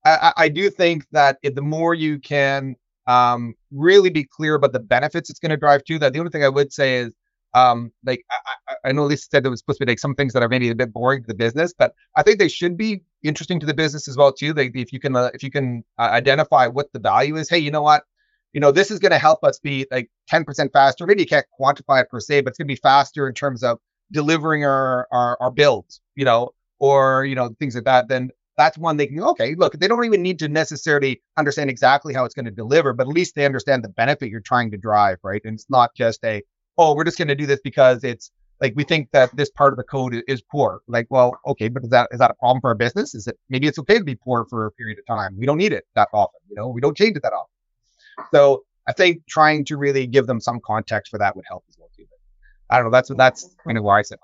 I, 0.04 0.32
I 0.36 0.48
do 0.48 0.70
think 0.70 1.06
that 1.12 1.38
the 1.42 1.62
more 1.62 1.94
you 1.94 2.18
can 2.18 2.76
um 3.06 3.54
really 3.70 4.10
be 4.10 4.24
clear 4.24 4.54
about 4.54 4.72
the 4.72 4.80
benefits 4.80 5.30
it's 5.30 5.38
going 5.38 5.50
to 5.50 5.56
drive 5.56 5.84
to 5.84 5.98
that, 5.98 6.12
the 6.12 6.18
only 6.18 6.30
thing 6.30 6.44
I 6.44 6.48
would 6.48 6.72
say 6.72 6.98
is 6.98 7.12
um, 7.56 7.90
like 8.04 8.22
I, 8.30 8.74
I 8.88 8.92
know 8.92 9.06
Lisa 9.06 9.28
said 9.30 9.42
there 9.42 9.50
was 9.50 9.60
supposed 9.60 9.78
to 9.78 9.86
be 9.86 9.90
like 9.90 9.98
some 9.98 10.14
things 10.14 10.34
that 10.34 10.42
are 10.42 10.48
maybe 10.48 10.68
a 10.68 10.74
bit 10.74 10.92
boring 10.92 11.22
to 11.22 11.26
the 11.26 11.34
business, 11.34 11.72
but 11.76 11.94
I 12.14 12.22
think 12.22 12.38
they 12.38 12.48
should 12.48 12.76
be 12.76 13.00
interesting 13.22 13.58
to 13.60 13.66
the 13.66 13.72
business 13.72 14.08
as 14.08 14.16
well 14.16 14.30
too. 14.30 14.52
Like 14.52 14.72
if 14.74 14.92
you 14.92 15.00
can 15.00 15.16
uh, 15.16 15.30
if 15.32 15.42
you 15.42 15.50
can 15.50 15.82
uh, 15.98 16.02
identify 16.02 16.66
what 16.66 16.92
the 16.92 16.98
value 16.98 17.36
is, 17.36 17.48
hey, 17.48 17.58
you 17.58 17.70
know 17.70 17.80
what, 17.80 18.04
you 18.52 18.60
know 18.60 18.72
this 18.72 18.90
is 18.90 18.98
going 18.98 19.12
to 19.12 19.18
help 19.18 19.42
us 19.42 19.58
be 19.58 19.86
like 19.90 20.10
10% 20.30 20.70
faster. 20.70 21.06
Maybe 21.06 21.22
you 21.22 21.26
can't 21.26 21.46
quantify 21.58 22.02
it 22.02 22.10
per 22.10 22.20
se, 22.20 22.42
but 22.42 22.50
it's 22.50 22.58
going 22.58 22.68
to 22.68 22.72
be 22.72 22.80
faster 22.80 23.26
in 23.26 23.32
terms 23.32 23.62
of 23.62 23.78
delivering 24.12 24.64
our, 24.64 25.08
our 25.10 25.38
our 25.40 25.50
builds, 25.50 26.02
you 26.14 26.26
know, 26.26 26.50
or 26.78 27.24
you 27.24 27.34
know 27.34 27.54
things 27.58 27.74
like 27.74 27.84
that. 27.84 28.08
Then 28.08 28.30
that's 28.56 28.78
one 28.78 28.96
they 28.96 29.06
can 29.06 29.20
okay 29.20 29.54
look 29.56 29.72
they 29.74 29.88
don't 29.88 30.04
even 30.04 30.22
need 30.22 30.38
to 30.38 30.48
necessarily 30.48 31.20
understand 31.36 31.70
exactly 31.70 32.14
how 32.14 32.24
it's 32.24 32.34
going 32.34 32.44
to 32.44 32.50
deliver 32.50 32.92
but 32.92 33.06
at 33.06 33.12
least 33.12 33.34
they 33.34 33.44
understand 33.44 33.84
the 33.84 33.88
benefit 33.88 34.30
you're 34.30 34.40
trying 34.40 34.70
to 34.70 34.76
drive 34.76 35.18
right 35.22 35.42
and 35.44 35.54
it's 35.54 35.70
not 35.70 35.94
just 35.94 36.24
a 36.24 36.42
oh, 36.78 36.94
we're 36.94 37.04
just 37.04 37.18
going 37.18 37.28
to 37.28 37.34
do 37.34 37.46
this 37.46 37.60
because 37.62 38.04
it's 38.04 38.30
like 38.60 38.72
we 38.74 38.84
think 38.84 39.10
that 39.12 39.34
this 39.36 39.50
part 39.50 39.72
of 39.72 39.76
the 39.76 39.84
code 39.84 40.22
is 40.26 40.42
poor. 40.42 40.80
Like, 40.86 41.06
well, 41.10 41.38
okay, 41.46 41.68
but 41.68 41.84
is 41.84 41.90
that 41.90 42.08
is 42.12 42.18
that 42.18 42.30
a 42.30 42.34
problem 42.34 42.60
for 42.60 42.68
our 42.68 42.74
business? 42.74 43.14
Is 43.14 43.26
it 43.26 43.38
maybe 43.48 43.66
it's 43.66 43.78
okay 43.80 43.98
to 43.98 44.04
be 44.04 44.14
poor 44.14 44.46
for 44.48 44.66
a 44.66 44.72
period 44.72 44.98
of 44.98 45.06
time? 45.06 45.36
We 45.38 45.46
don't 45.46 45.58
need 45.58 45.72
it 45.72 45.84
that 45.94 46.08
often, 46.12 46.40
you 46.48 46.56
know. 46.56 46.68
We 46.68 46.80
don't 46.80 46.96
change 46.96 47.16
it 47.16 47.22
that 47.22 47.32
often. 47.32 48.28
So 48.32 48.64
I 48.88 48.92
think 48.92 49.26
trying 49.28 49.64
to 49.66 49.76
really 49.76 50.06
give 50.06 50.26
them 50.26 50.40
some 50.40 50.60
context 50.64 51.10
for 51.10 51.18
that 51.18 51.36
would 51.36 51.44
help 51.48 51.64
as 51.68 51.76
well 51.78 51.90
too. 51.96 52.04
But 52.08 52.74
I 52.74 52.78
don't 52.78 52.86
know. 52.86 52.92
That's 52.92 53.10
that's 53.16 53.54
kind 53.64 53.76
of 53.76 53.84
why 53.84 53.98
I 53.98 54.02
said. 54.02 54.18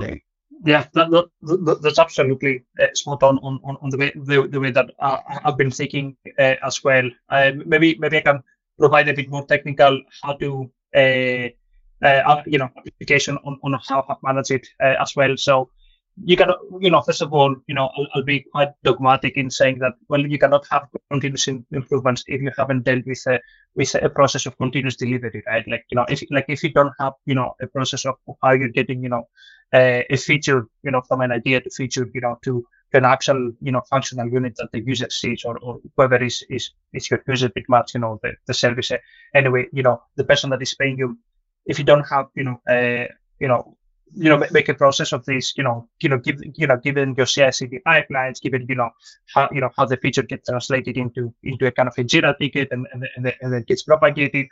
Okay. 0.00 0.22
Yeah, 0.64 0.86
that, 0.94 1.10
that, 1.10 1.78
that's 1.82 1.98
absolutely 1.98 2.64
uh, 2.80 2.86
spot 2.94 3.22
on, 3.24 3.38
on 3.38 3.58
on 3.64 3.90
the 3.90 3.98
way 3.98 4.12
the, 4.14 4.46
the 4.46 4.60
way 4.60 4.70
that 4.70 4.90
uh, 5.00 5.18
I've 5.44 5.56
been 5.56 5.72
thinking 5.72 6.16
uh, 6.38 6.54
as 6.64 6.84
well. 6.84 7.10
Uh, 7.28 7.50
maybe 7.66 7.96
maybe 7.98 8.18
I 8.18 8.20
can 8.20 8.42
provide 8.78 9.08
a 9.08 9.14
bit 9.14 9.28
more 9.28 9.44
technical 9.44 10.00
how 10.22 10.34
to 10.34 10.70
uh, 10.94 11.48
you 12.46 12.58
know, 12.58 12.70
application 12.76 13.38
on, 13.44 13.58
on 13.64 13.78
how 13.88 14.02
to 14.02 14.16
manage 14.22 14.50
it 14.50 14.68
as 14.80 15.16
well. 15.16 15.36
So 15.36 15.70
you 16.24 16.36
can, 16.36 16.50
you 16.80 16.90
know, 16.90 17.00
first 17.00 17.22
of 17.22 17.32
all, 17.32 17.54
you 17.66 17.74
know, 17.74 17.90
I'll, 17.96 18.06
I'll, 18.14 18.22
be 18.22 18.40
quite 18.52 18.68
dogmatic 18.84 19.36
in 19.36 19.50
saying 19.50 19.78
that, 19.78 19.92
well, 20.08 20.20
you 20.20 20.38
cannot 20.38 20.66
have 20.70 20.88
continuous 21.10 21.48
improvements 21.48 22.24
if 22.26 22.42
you 22.42 22.50
haven't 22.56 22.84
dealt 22.84 23.06
with 23.06 23.22
a, 23.26 23.40
with 23.74 23.94
a 23.94 24.08
process 24.10 24.46
of 24.46 24.56
continuous 24.58 24.96
delivery, 24.96 25.42
right? 25.46 25.66
Like, 25.66 25.84
you 25.90 25.96
know, 25.96 26.04
if, 26.08 26.22
like, 26.30 26.46
if 26.48 26.62
you 26.62 26.72
don't 26.72 26.92
have, 27.00 27.14
you 27.24 27.34
know, 27.34 27.54
a 27.62 27.66
process 27.66 28.04
of 28.04 28.16
how 28.42 28.52
you're 28.52 28.68
getting, 28.68 29.02
you 29.02 29.08
know, 29.08 29.24
uh, 29.72 30.02
a 30.10 30.16
feature, 30.16 30.66
you 30.82 30.90
know, 30.90 31.02
from 31.02 31.20
an 31.20 31.32
idea 31.32 31.60
to 31.60 31.70
feature, 31.70 32.08
you 32.14 32.20
know, 32.20 32.38
to, 32.42 32.66
an 32.94 33.06
actual, 33.06 33.52
you 33.62 33.72
know, 33.72 33.80
functional 33.88 34.28
unit 34.28 34.54
that 34.56 34.70
the 34.72 34.80
user 34.80 35.08
sees 35.08 35.44
or, 35.44 35.58
or 35.60 35.80
whoever 35.96 36.22
is, 36.22 36.44
is, 36.50 36.72
is 36.92 37.10
your 37.10 37.22
user 37.26 37.48
pretty 37.48 37.66
much, 37.68 37.94
you 37.94 38.00
know, 38.00 38.20
the, 38.22 38.32
the 38.46 38.52
service. 38.52 38.92
Anyway, 39.34 39.66
you 39.72 39.82
know, 39.82 40.02
the 40.16 40.24
person 40.24 40.50
that 40.50 40.60
is 40.60 40.74
paying 40.74 40.98
you 40.98 41.16
if 41.64 41.78
you 41.78 41.84
don't 41.84 42.04
have, 42.08 42.26
you 42.34 42.44
know, 42.44 42.60
uh, 42.68 43.06
you 43.38 43.48
know, 43.48 43.76
you 44.14 44.28
know, 44.28 44.44
make 44.50 44.68
a 44.68 44.74
process 44.74 45.12
of 45.12 45.24
this, 45.24 45.56
you 45.56 45.64
know, 45.64 45.88
you 46.00 46.08
know, 46.08 46.18
give, 46.18 46.38
you 46.54 46.66
know, 46.66 46.76
given 46.76 47.14
your 47.16 47.24
CI/CD 47.24 47.78
pipelines, 47.86 48.42
given, 48.42 48.66
you 48.68 48.74
know, 48.74 48.90
how, 49.34 49.48
you 49.50 49.60
know, 49.60 49.70
how 49.76 49.86
the 49.86 49.96
feature 49.96 50.22
gets 50.22 50.48
translated 50.48 50.98
into, 50.98 51.32
into 51.42 51.66
a 51.66 51.70
kind 51.70 51.88
of 51.88 51.94
a 51.96 52.04
Jira 52.04 52.36
ticket 52.38 52.68
and, 52.72 52.86
and, 52.92 53.08
and, 53.16 53.32
and 53.40 53.52
then 53.52 53.62
gets 53.62 53.84
propagated, 53.84 54.48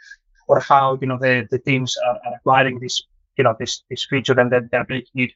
or 0.48 0.61
how, 0.61 0.98
you 1.00 1.06
know, 1.06 1.18
the, 1.18 1.46
the 1.50 1.59
teams 1.59 1.98
are, 1.98 2.18
are 2.24 2.35
acquiring 2.37 2.80
this, 2.80 3.02
you 3.36 3.44
know, 3.44 3.54
this, 3.58 3.82
this 3.90 4.04
feature 4.04 4.38
and 4.38 4.52
then 4.52 4.68
they're 4.70 4.86
making 4.88 5.22
it, 5.22 5.32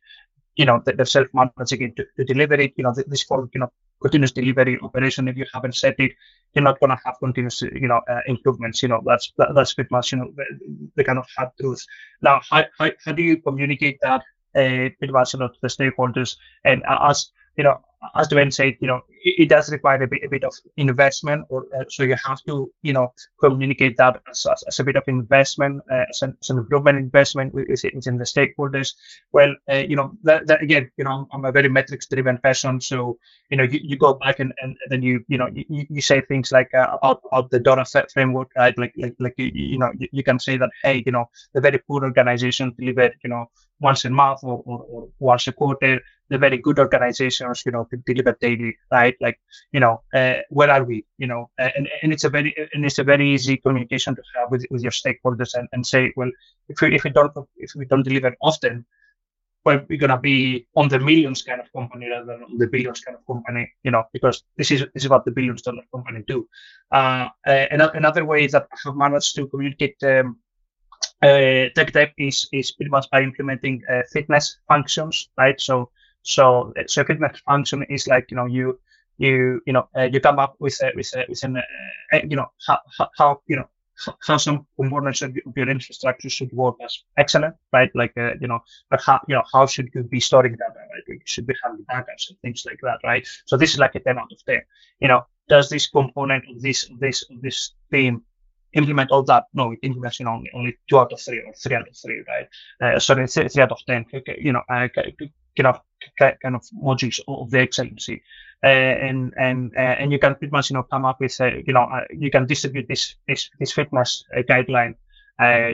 you 0.57 0.65
know, 0.65 0.83
they're 0.85 1.05
self-managing 1.05 1.83
it 1.83 1.97
to, 1.97 2.05
to 2.17 2.25
deliver 2.25 2.55
it, 2.55 2.73
you 2.77 2.85
know, 2.85 2.95
this 3.07 3.25
called, 3.25 3.51
you 3.55 3.61
know, 3.61 3.73
continuous 4.01 4.33
delivery 4.33 4.79
operation. 4.83 5.29
If 5.29 5.37
you 5.37 5.47
haven't 5.53 5.75
set 5.75 5.97
it, 5.99 6.13
you're 6.53 6.63
not 6.63 6.79
going 6.79 6.91
to 6.91 6.99
have 7.05 7.17
continuous, 7.19 7.63
you 7.63 7.89
know, 7.89 8.01
uh, 8.09 8.21
improvements. 8.27 8.83
You 8.83 8.89
know, 8.89 9.03
that's 9.05 9.33
that, 9.39 9.55
that's 9.55 9.75
pretty 9.75 9.89
much, 9.91 10.13
you 10.13 10.19
know, 10.19 10.33
the, 10.37 10.45
the 10.97 11.05
kind 11.05 11.19
of 11.19 11.27
hard 11.37 11.51
truth. 11.61 11.85
Now, 12.23 12.41
how, 12.49 12.65
how, 12.79 12.91
how 13.05 13.13
do 13.13 13.23
you 13.23 13.39
communicate 13.39 13.99
that 14.03 14.23
uh, 14.55 14.91
pretty 14.99 15.13
much, 15.13 15.35
you 15.35 15.41
know, 15.41 15.49
to 15.49 15.59
the 15.61 15.69
stakeholders 15.69 16.37
and 16.65 16.83
as 16.87 17.31
you 17.57 17.65
know, 17.65 17.81
as 18.15 18.29
Dwayne 18.29 18.53
said, 18.53 18.77
you 18.81 18.87
know, 18.87 19.03
it, 19.23 19.35
it 19.43 19.49
does 19.49 19.71
require 19.71 20.03
a 20.03 20.07
bit, 20.07 20.23
a 20.25 20.29
bit 20.29 20.45
of 20.45 20.55
investment, 20.77 21.47
or 21.49 21.67
uh, 21.79 21.85
so 21.89 22.03
you 22.03 22.17
have 22.25 22.43
to, 22.45 22.71
you 22.83 22.93
know, 22.93 23.13
communicate 23.41 23.97
that 23.97 24.21
as, 24.31 24.47
as, 24.51 24.63
as 24.65 24.81
a 24.81 24.85
bit 24.85 24.97
of 24.97 25.05
investment, 25.07 25.83
uh, 25.91 26.05
as, 26.11 26.23
an, 26.23 26.37
improvement 26.51 26.99
investment 26.99 27.53
within 27.55 28.19
the 28.19 28.25
stakeholders. 28.25 28.95
Well, 29.33 29.55
uh, 29.71 29.77
you 29.77 29.97
know, 29.97 30.13
that, 30.23 30.47
that, 30.47 30.63
again, 30.63 30.91
you 30.97 31.05
know, 31.05 31.27
I'm 31.33 31.45
a 31.45 31.53
very 31.53 31.69
metrics-driven 31.69 32.39
person, 32.39 32.81
so 32.81 33.19
you 33.51 33.57
know, 33.57 33.65
you, 33.65 33.81
you 33.83 33.97
go 33.97 34.15
back 34.15 34.41
and, 34.41 34.53
and 34.61 34.77
then 34.89 35.03
you, 35.03 35.25
you 35.29 35.39
know, 35.39 35.49
you, 35.53 35.65
you 35.69 36.01
say 36.01 36.21
things 36.21 36.53
like 36.53 36.73
uh, 36.75 36.97
about, 37.01 37.23
about 37.31 37.51
the 37.51 37.61
DORA 37.61 37.85
framework, 38.13 38.51
right? 38.57 38.77
Like, 38.79 38.95
like, 38.97 39.15
like 39.19 39.35
you, 39.37 39.51
you 39.55 39.79
know, 39.79 39.93
you, 39.97 40.09
you 40.13 40.23
can 40.23 40.39
say 40.39 40.57
that, 40.57 40.71
hey, 40.83 41.03
you 41.05 41.13
know, 41.13 41.27
the 41.53 41.61
very 41.61 41.79
poor 41.79 42.03
organization 42.03 42.75
delivered, 42.79 43.15
you 43.23 43.31
know, 43.31 43.47
once 43.81 44.05
a 44.05 44.11
month 44.11 44.41
or, 44.43 44.63
or, 44.65 44.79
or 44.89 45.09
once 45.19 45.47
a 45.47 45.53
quarter 45.53 46.01
the 46.29 46.39
very 46.39 46.59
good 46.59 46.79
organizations, 46.79 47.63
you 47.67 47.73
know, 47.73 47.87
deliver 48.07 48.37
daily, 48.41 48.77
right? 48.91 49.17
Like, 49.21 49.41
you 49.73 49.81
know, 49.81 50.03
uh, 50.15 50.37
where 50.51 50.71
are 50.71 50.85
we? 50.85 51.05
You 51.19 51.27
know, 51.27 51.51
and, 51.59 51.89
and 52.03 52.13
it's 52.13 52.25
a 52.25 52.31
very 52.31 52.55
and 52.75 52.85
it's 52.85 52.99
a 52.99 53.05
very 53.05 53.31
easy 53.35 53.57
communication 53.57 54.15
to 54.17 54.23
have 54.37 54.51
with, 54.51 54.65
with 54.71 54.83
your 54.83 54.93
stakeholders 54.93 55.55
and, 55.55 55.69
and 55.73 55.87
say, 55.87 56.13
well, 56.17 56.31
if 56.69 56.81
we 56.81 56.95
if 56.95 57.05
we 57.05 57.11
don't 57.11 57.33
if 57.57 57.73
we 57.75 57.85
don't 57.87 58.03
deliver 58.03 58.35
often, 58.43 58.85
where 59.65 59.85
we're 59.89 59.99
gonna 59.99 60.21
be 60.21 60.67
on 60.77 60.89
the 60.89 60.99
millions 60.99 61.43
kind 61.43 61.61
of 61.61 61.73
company 61.73 62.09
rather 62.09 62.27
than 62.27 62.45
on 62.45 62.59
the 62.59 62.67
billions 62.67 63.01
kind 63.01 63.17
of 63.17 63.27
company, 63.27 63.73
you 63.83 63.91
know, 63.91 64.05
because 64.13 64.45
this 64.57 64.71
is 64.71 64.81
this 64.95 65.05
is 65.05 65.09
what 65.09 65.25
the 65.25 65.31
billions 65.31 65.63
dollar 65.63 65.83
company 65.93 66.23
do. 66.27 66.47
Uh, 66.93 67.29
uh, 67.47 67.67
another 67.71 68.25
way 68.25 68.47
that 68.47 68.67
I 68.73 68.77
have 68.85 68.97
managed 68.97 69.35
to 69.37 69.47
communicate 69.49 69.97
um, 70.05 70.39
uh, 71.23 71.73
tech 71.75 71.93
debt 71.93 72.13
is 72.19 72.49
is 72.53 72.73
pretty 72.73 72.91
much 72.91 73.07
by 73.11 73.23
implementing 73.23 73.83
uh, 73.91 74.03
fitness 74.13 74.59
functions, 74.69 75.29
right? 75.39 75.59
So 75.61 75.91
so 76.25 76.73
so 76.87 77.05
fitness 77.05 77.39
function 77.47 77.85
is 77.89 78.09
like 78.09 78.31
you 78.31 78.37
know 78.37 78.47
you 78.47 78.79
you 79.19 79.61
you 79.67 79.73
know 79.73 79.89
uh, 79.97 80.09
you 80.13 80.21
come 80.21 80.39
up 80.39 80.57
with 80.59 80.77
a, 80.83 80.91
with 80.97 81.15
a, 81.17 81.25
with 81.29 81.45
an 81.45 81.57
uh, 81.59 82.19
you 82.29 82.37
know 82.37 82.51
how, 82.67 82.79
how 83.17 83.41
you 83.47 83.57
know 83.57 83.69
how 84.27 84.37
some 84.37 84.67
components 84.79 85.23
of 85.23 85.37
your 85.57 85.69
infrastructure 85.69 86.29
should 86.29 86.53
work 86.53 86.77
as 86.83 86.99
excellent, 87.17 87.55
right? 87.73 87.91
Like, 87.95 88.13
uh, 88.17 88.33
you 88.41 88.49
know, 88.49 88.61
but 88.91 89.01
how, 89.01 89.21
you 89.29 89.35
know, 89.35 89.45
how 89.53 89.67
should 89.67 89.91
you 89.95 90.03
be 90.03 90.21
storing 90.21 90.53
data, 90.53 90.73
right? 90.75 91.03
You 91.07 91.21
should 91.25 91.47
be 91.47 91.55
having 91.63 91.85
backups 91.85 92.31
and 92.31 92.39
things 92.41 92.65
like 92.67 92.81
that, 92.83 92.99
right? 93.05 93.27
So 93.47 93.57
this 93.57 93.73
is 93.73 93.79
like 93.79 93.95
a 93.95 94.01
10 94.01 94.19
out 94.19 94.33
of 94.33 94.45
10. 94.45 94.63
You 95.01 95.09
know, 95.09 95.23
does 95.49 95.69
this 95.69 95.87
component 95.87 96.45
of 96.51 96.61
this, 96.61 96.91
this, 96.99 97.25
this 97.41 97.73
theme 97.91 98.23
implement 98.73 99.11
all 99.13 99.23
that? 99.25 99.45
No, 99.55 99.73
it 99.73 99.79
implements, 99.83 100.19
you 100.19 100.27
know, 100.27 100.43
only, 100.55 100.77
two 100.89 100.99
out 100.99 101.13
of 101.13 101.21
three 101.21 101.41
or 101.41 101.53
three 101.53 101.77
out 101.77 101.89
of 101.89 101.97
three, 101.97 102.25
right? 102.27 102.49
Uh, 102.81 102.99
sorry, 102.99 103.27
three, 103.29 103.63
out 103.63 103.73
of 103.73 103.79
10, 103.87 104.07
you 104.39 104.53
know, 104.53 104.63
uh, 104.69 104.89
kind 105.57 105.67
of, 105.67 105.81
kind 106.19 106.55
of 106.55 106.63
modules 106.83 107.21
of 107.29 107.51
the 107.51 107.61
excellency. 107.61 108.23
Uh, 108.63 108.67
and 108.67 109.35
and 109.37 109.73
uh, 109.77 109.97
and 110.01 110.11
you 110.11 110.19
can 110.19 110.35
pretty 110.37 110.51
much 110.51 110.71
you 110.71 110.75
know 110.75 110.83
come 110.85 111.05
up 111.05 111.21
with 111.21 111.39
you 111.41 111.73
know 111.73 111.83
uh, 111.83 112.05
you 112.11 112.31
can 112.31 112.47
distribute 112.47 112.89
this 112.89 113.15
this 113.29 113.51
this 113.59 113.73
fitness 113.73 114.25
guideline 114.49 114.95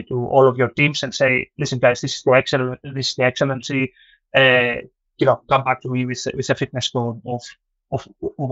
to 0.09 0.27
all 0.27 0.45
of 0.45 0.57
your 0.57 0.67
teams 0.69 1.01
and 1.03 1.15
say 1.15 1.49
listen 1.57 1.79
guys 1.79 2.01
this 2.01 2.17
is 2.17 2.23
the 2.23 2.31
excellent 2.31 2.79
this 2.83 3.09
is 3.09 3.15
the 3.15 3.23
excellency 3.23 3.93
you 4.35 5.25
know 5.25 5.41
come 5.47 5.63
back 5.63 5.81
to 5.81 5.89
me 5.89 6.05
with 6.05 6.27
with 6.35 6.49
a 6.49 6.55
fitness 6.55 6.87
score 6.87 7.17
of 7.25 7.43
of 7.93 8.05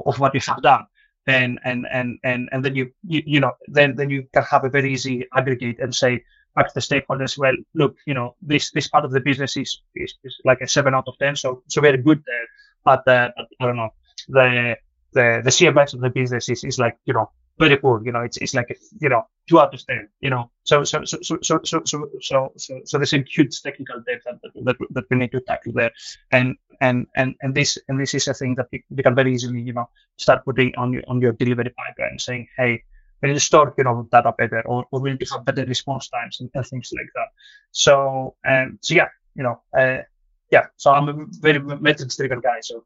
of 0.08 0.20
what 0.20 0.34
you 0.34 0.40
have 0.40 0.62
done 0.62 0.86
and 1.28 1.60
and 1.66 1.86
and 1.92 2.18
and 2.24 2.50
and 2.52 2.64
then 2.64 2.76
you, 2.76 2.92
you 3.06 3.22
you 3.26 3.40
know 3.40 3.52
then 3.68 3.96
then 3.96 4.10
you 4.10 4.26
can 4.34 4.44
have 4.44 4.64
a 4.64 4.70
very 4.70 4.94
easy 4.94 5.28
aggregate 5.36 5.80
and 5.80 5.94
say 5.94 6.24
back 6.56 6.68
to 6.68 6.74
the 6.76 6.82
stakeholders 6.82 7.38
well 7.38 7.56
look 7.74 7.96
you 8.06 8.14
know 8.14 8.36
this 8.42 8.72
this 8.72 8.88
part 8.88 9.06
of 9.06 9.12
the 9.12 9.20
business 9.20 9.56
is 9.58 9.82
is, 9.96 10.16
is 10.24 10.36
like 10.46 10.62
a 10.62 10.68
seven 10.68 10.94
out 10.94 11.08
of 11.08 11.18
ten 11.18 11.36
so 11.36 11.64
so 11.68 11.82
very 11.82 11.98
good 11.98 12.24
there 12.26 12.48
but, 12.84 13.08
uh, 13.08 13.30
but 13.36 13.48
i 13.60 13.66
don't 13.66 13.76
know 13.76 13.90
the 14.28 14.76
the 15.14 15.42
the 15.44 15.50
CMS 15.50 15.94
of 15.94 16.02
the 16.02 16.10
business 16.10 16.50
is, 16.50 16.64
is 16.64 16.80
like 16.80 16.98
you 17.06 17.14
know 17.14 17.32
very 17.58 17.78
poor. 17.78 18.02
You 18.04 18.12
know, 18.12 18.22
it's 18.22 18.38
it's 18.38 18.54
like 18.54 18.70
a, 18.70 18.76
you 19.00 19.10
know 19.10 19.24
two 19.48 19.60
out 19.60 19.74
of 19.74 19.86
ten. 19.86 20.08
You 20.22 20.30
know, 20.30 20.52
so 20.64 20.84
so 20.84 21.04
so 21.04 21.18
so 21.22 21.38
so 21.42 21.60
so 21.64 21.84
so 21.84 22.52
so 22.56 22.82
so, 22.86 22.98
there's 22.98 23.14
a 23.14 23.24
huge 23.28 23.62
technical 23.62 24.02
debt 24.08 24.22
that, 24.26 24.40
that 24.64 24.78
that 24.92 25.04
we 25.10 25.18
need 25.18 25.32
to 25.32 25.42
tackle 25.42 25.74
there, 25.74 25.92
and 26.32 26.56
and 26.82 27.08
and 27.16 27.36
and 27.42 27.54
this 27.54 27.78
and 27.88 28.00
this 28.00 28.14
is 28.14 28.28
a 28.28 28.34
thing 28.34 28.56
that 28.56 28.68
you, 28.72 29.04
can 29.04 29.16
very 29.16 29.34
easily 29.34 29.62
you 29.62 29.74
know 29.74 29.90
start 30.18 30.46
putting 30.46 30.74
on 30.76 30.94
your 30.94 31.04
on 31.08 31.22
your 31.22 31.34
delivery 31.34 31.74
pipeline, 31.78 32.20
saying 32.20 32.48
hey. 32.58 32.84
To 33.22 33.40
store, 33.40 33.74
you 33.78 33.84
know, 33.84 34.08
data 34.10 34.34
better, 34.38 34.62
or, 34.66 34.86
or 34.92 35.02
need 35.02 35.22
have 35.32 35.44
better 35.44 35.66
response 35.66 36.08
times 36.08 36.40
and, 36.40 36.50
and 36.54 36.66
things 36.66 36.90
like 36.96 37.10
that. 37.16 37.28
So, 37.72 38.36
and 38.46 38.80
so 38.82 38.96
yeah, 38.96 39.10
you 39.36 39.44
know, 39.44 39.62
uh, 39.78 40.04
yeah. 40.52 40.68
So 40.78 40.92
I'm 40.92 41.10
a 41.10 41.26
very 41.42 41.60
metrics-driven 41.60 42.40
guy. 42.40 42.60
So 42.62 42.86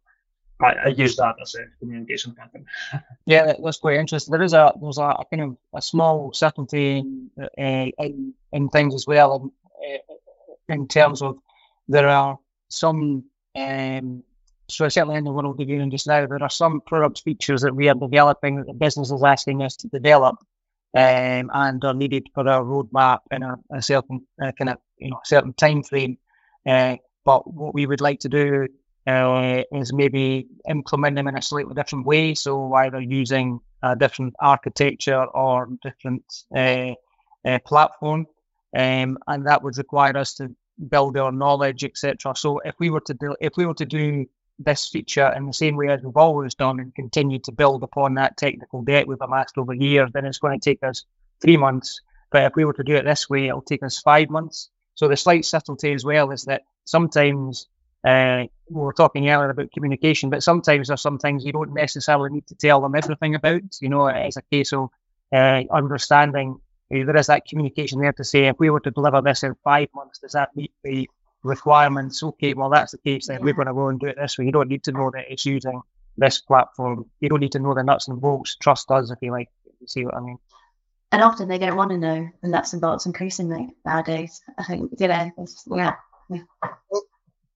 I, 0.59 0.73
I 0.85 0.87
use 0.87 1.15
that 1.17 1.35
as 1.39 1.55
a 1.55 1.65
communication 1.79 2.33
pattern. 2.33 2.65
yeah, 3.25 3.53
that's 3.63 3.77
quite 3.77 3.99
interesting. 3.99 4.31
There 4.31 4.41
is 4.41 4.53
a 4.53 4.73
there's 4.81 4.97
a, 4.97 5.15
kind 5.29 5.43
of 5.43 5.57
a 5.75 5.81
small 5.81 6.33
certainty 6.33 6.97
in 6.97 7.29
uh, 7.39 7.91
in, 8.03 8.33
in 8.51 8.69
things 8.69 8.95
as 8.95 9.05
well, 9.05 9.51
in, 9.81 9.99
uh, 9.99 10.73
in 10.73 10.87
terms 10.87 11.21
of 11.21 11.37
there 11.87 12.07
are 12.07 12.39
some. 12.69 13.25
Um, 13.55 14.23
so 14.67 14.87
certainly 14.89 15.17
in 15.17 15.23
the 15.23 15.31
world 15.31 15.59
of 15.59 15.67
union 15.67 15.91
just 15.91 16.07
now, 16.07 16.25
there 16.25 16.41
are 16.41 16.49
some 16.49 16.81
product 16.81 17.21
features 17.21 17.61
that 17.61 17.75
we 17.75 17.89
are 17.89 17.95
developing 17.95 18.55
that 18.57 18.67
the 18.67 18.73
business 18.73 19.11
is 19.11 19.23
asking 19.23 19.61
us 19.61 19.75
to 19.77 19.87
develop, 19.87 20.37
um, 20.95 21.49
and 21.53 21.83
are 21.83 21.93
needed 21.93 22.27
for 22.33 22.47
our 22.47 22.63
roadmap 22.63 23.19
in 23.31 23.43
a, 23.43 23.55
a 23.71 23.81
certain 23.81 24.25
uh, 24.41 24.51
kind 24.51 24.69
of 24.69 24.77
you 24.97 25.09
know 25.09 25.19
certain 25.25 25.53
time 25.53 25.83
frame. 25.83 26.17
Uh, 26.65 26.97
but 27.25 27.51
what 27.51 27.73
we 27.73 27.85
would 27.85 28.01
like 28.01 28.19
to 28.19 28.29
do 28.29 28.67
uh, 29.07 29.63
is 29.71 29.93
maybe 29.93 30.47
implement 30.69 31.15
them 31.15 31.27
in 31.27 31.37
a 31.37 31.41
slightly 31.41 31.73
different 31.73 32.05
way. 32.05 32.35
So 32.35 32.73
either 32.73 33.01
using 33.01 33.59
a 33.81 33.95
different 33.95 34.33
architecture 34.39 35.25
or 35.25 35.69
different 35.81 36.23
uh, 36.55 36.93
uh, 37.45 37.59
platform, 37.65 38.27
um, 38.75 39.17
and 39.27 39.45
that 39.47 39.61
would 39.61 39.77
require 39.77 40.15
us 40.17 40.35
to 40.35 40.55
build 40.89 41.17
our 41.17 41.31
knowledge, 41.31 41.83
etc. 41.83 42.35
So 42.35 42.59
if 42.59 42.75
we 42.79 42.89
were 42.89 43.01
to 43.01 43.13
do 43.13 43.35
if 43.41 43.53
we 43.57 43.65
were 43.65 43.75
to 43.75 43.85
do 43.85 44.25
this 44.59 44.87
feature 44.87 45.31
in 45.35 45.45
the 45.45 45.53
same 45.53 45.75
way 45.75 45.89
as 45.89 46.01
we've 46.01 46.15
always 46.15 46.55
done 46.55 46.79
and 46.79 46.93
continue 46.95 47.39
to 47.39 47.51
build 47.51 47.83
upon 47.83 48.15
that 48.15 48.37
technical 48.37 48.81
debt 48.81 49.07
we've 49.07 49.21
amassed 49.21 49.57
over 49.57 49.73
years, 49.73 50.09
then 50.13 50.25
it's 50.25 50.39
going 50.39 50.59
to 50.59 50.63
take 50.63 50.83
us 50.83 51.05
three 51.41 51.57
months. 51.57 52.01
But 52.31 52.43
if 52.43 52.55
we 52.55 52.65
were 52.65 52.73
to 52.73 52.83
do 52.83 52.95
it 52.95 53.05
this 53.05 53.29
way, 53.29 53.47
it'll 53.47 53.61
take 53.61 53.83
us 53.83 53.99
five 53.99 54.29
months. 54.29 54.69
So 54.95 55.07
the 55.07 55.17
slight 55.17 55.45
subtlety 55.45 55.93
as 55.93 56.05
well 56.05 56.31
is 56.31 56.43
that 56.43 56.63
sometimes 56.85 57.67
uh, 58.05 58.43
we 58.69 58.81
were 58.81 58.93
talking 58.93 59.29
earlier 59.29 59.49
about 59.49 59.71
communication, 59.71 60.29
but 60.29 60.43
sometimes 60.43 60.87
there's 60.87 61.01
some 61.01 61.17
things 61.17 61.45
you 61.45 61.51
don't 61.51 61.73
necessarily 61.73 62.29
need 62.29 62.47
to 62.47 62.55
tell 62.55 62.81
them 62.81 62.95
everything 62.95 63.35
about. 63.35 63.61
You 63.81 63.89
know, 63.89 64.07
it's 64.07 64.37
a 64.37 64.41
case 64.43 64.73
of 64.73 64.89
uh, 65.31 65.63
understanding 65.71 66.59
there 67.01 67.17
is 67.17 67.27
that 67.27 67.47
communication 67.47 67.99
there 67.99 68.13
to 68.13 68.23
say 68.23 68.47
if 68.47 68.59
we 68.59 68.69
were 68.69 68.79
to 68.81 68.91
deliver 68.91 69.21
this 69.21 69.43
in 69.43 69.55
five 69.63 69.87
months, 69.95 70.19
does 70.19 70.33
that 70.33 70.55
meet 70.55 70.71
the 70.83 71.09
requirements? 71.43 72.23
Okay, 72.23 72.53
well 72.53 72.69
that's 72.69 72.93
the 72.93 72.97
case. 72.97 73.27
Then 73.27 73.41
we're 73.41 73.53
going 73.53 73.67
to 73.67 73.73
go 73.73 73.89
and 73.89 73.99
do 73.99 74.07
it 74.07 74.17
this 74.19 74.37
way. 74.37 74.45
You 74.45 74.51
don't 74.51 74.69
need 74.69 74.83
to 74.85 74.91
know 74.91 75.11
that 75.11 75.25
it's 75.29 75.45
using 75.45 75.81
this 76.17 76.39
platform. 76.39 77.05
You 77.19 77.29
don't 77.29 77.39
need 77.39 77.53
to 77.53 77.59
know 77.59 77.73
the 77.73 77.83
nuts 77.83 78.07
and 78.07 78.19
bolts. 78.19 78.55
Trust 78.55 78.89
us 78.91 79.11
if 79.11 79.19
you 79.21 79.31
like. 79.31 79.49
You 79.79 79.87
see 79.87 80.05
what 80.05 80.15
I 80.15 80.21
mean? 80.21 80.37
And 81.11 81.21
often 81.21 81.47
they 81.47 81.59
don't 81.59 81.75
want 81.75 81.91
to 81.91 81.97
know 81.97 82.27
the 82.41 82.49
nuts 82.49 82.73
and 82.73 82.81
bolts 82.81 83.05
increasingly 83.05 83.69
nowadays. 83.85 84.41
I 84.57 84.63
think, 84.63 84.91
you 84.99 85.07
know, 85.07 85.31
yeah. 85.75 85.95
yeah. 86.29 86.39
Well, 86.89 87.03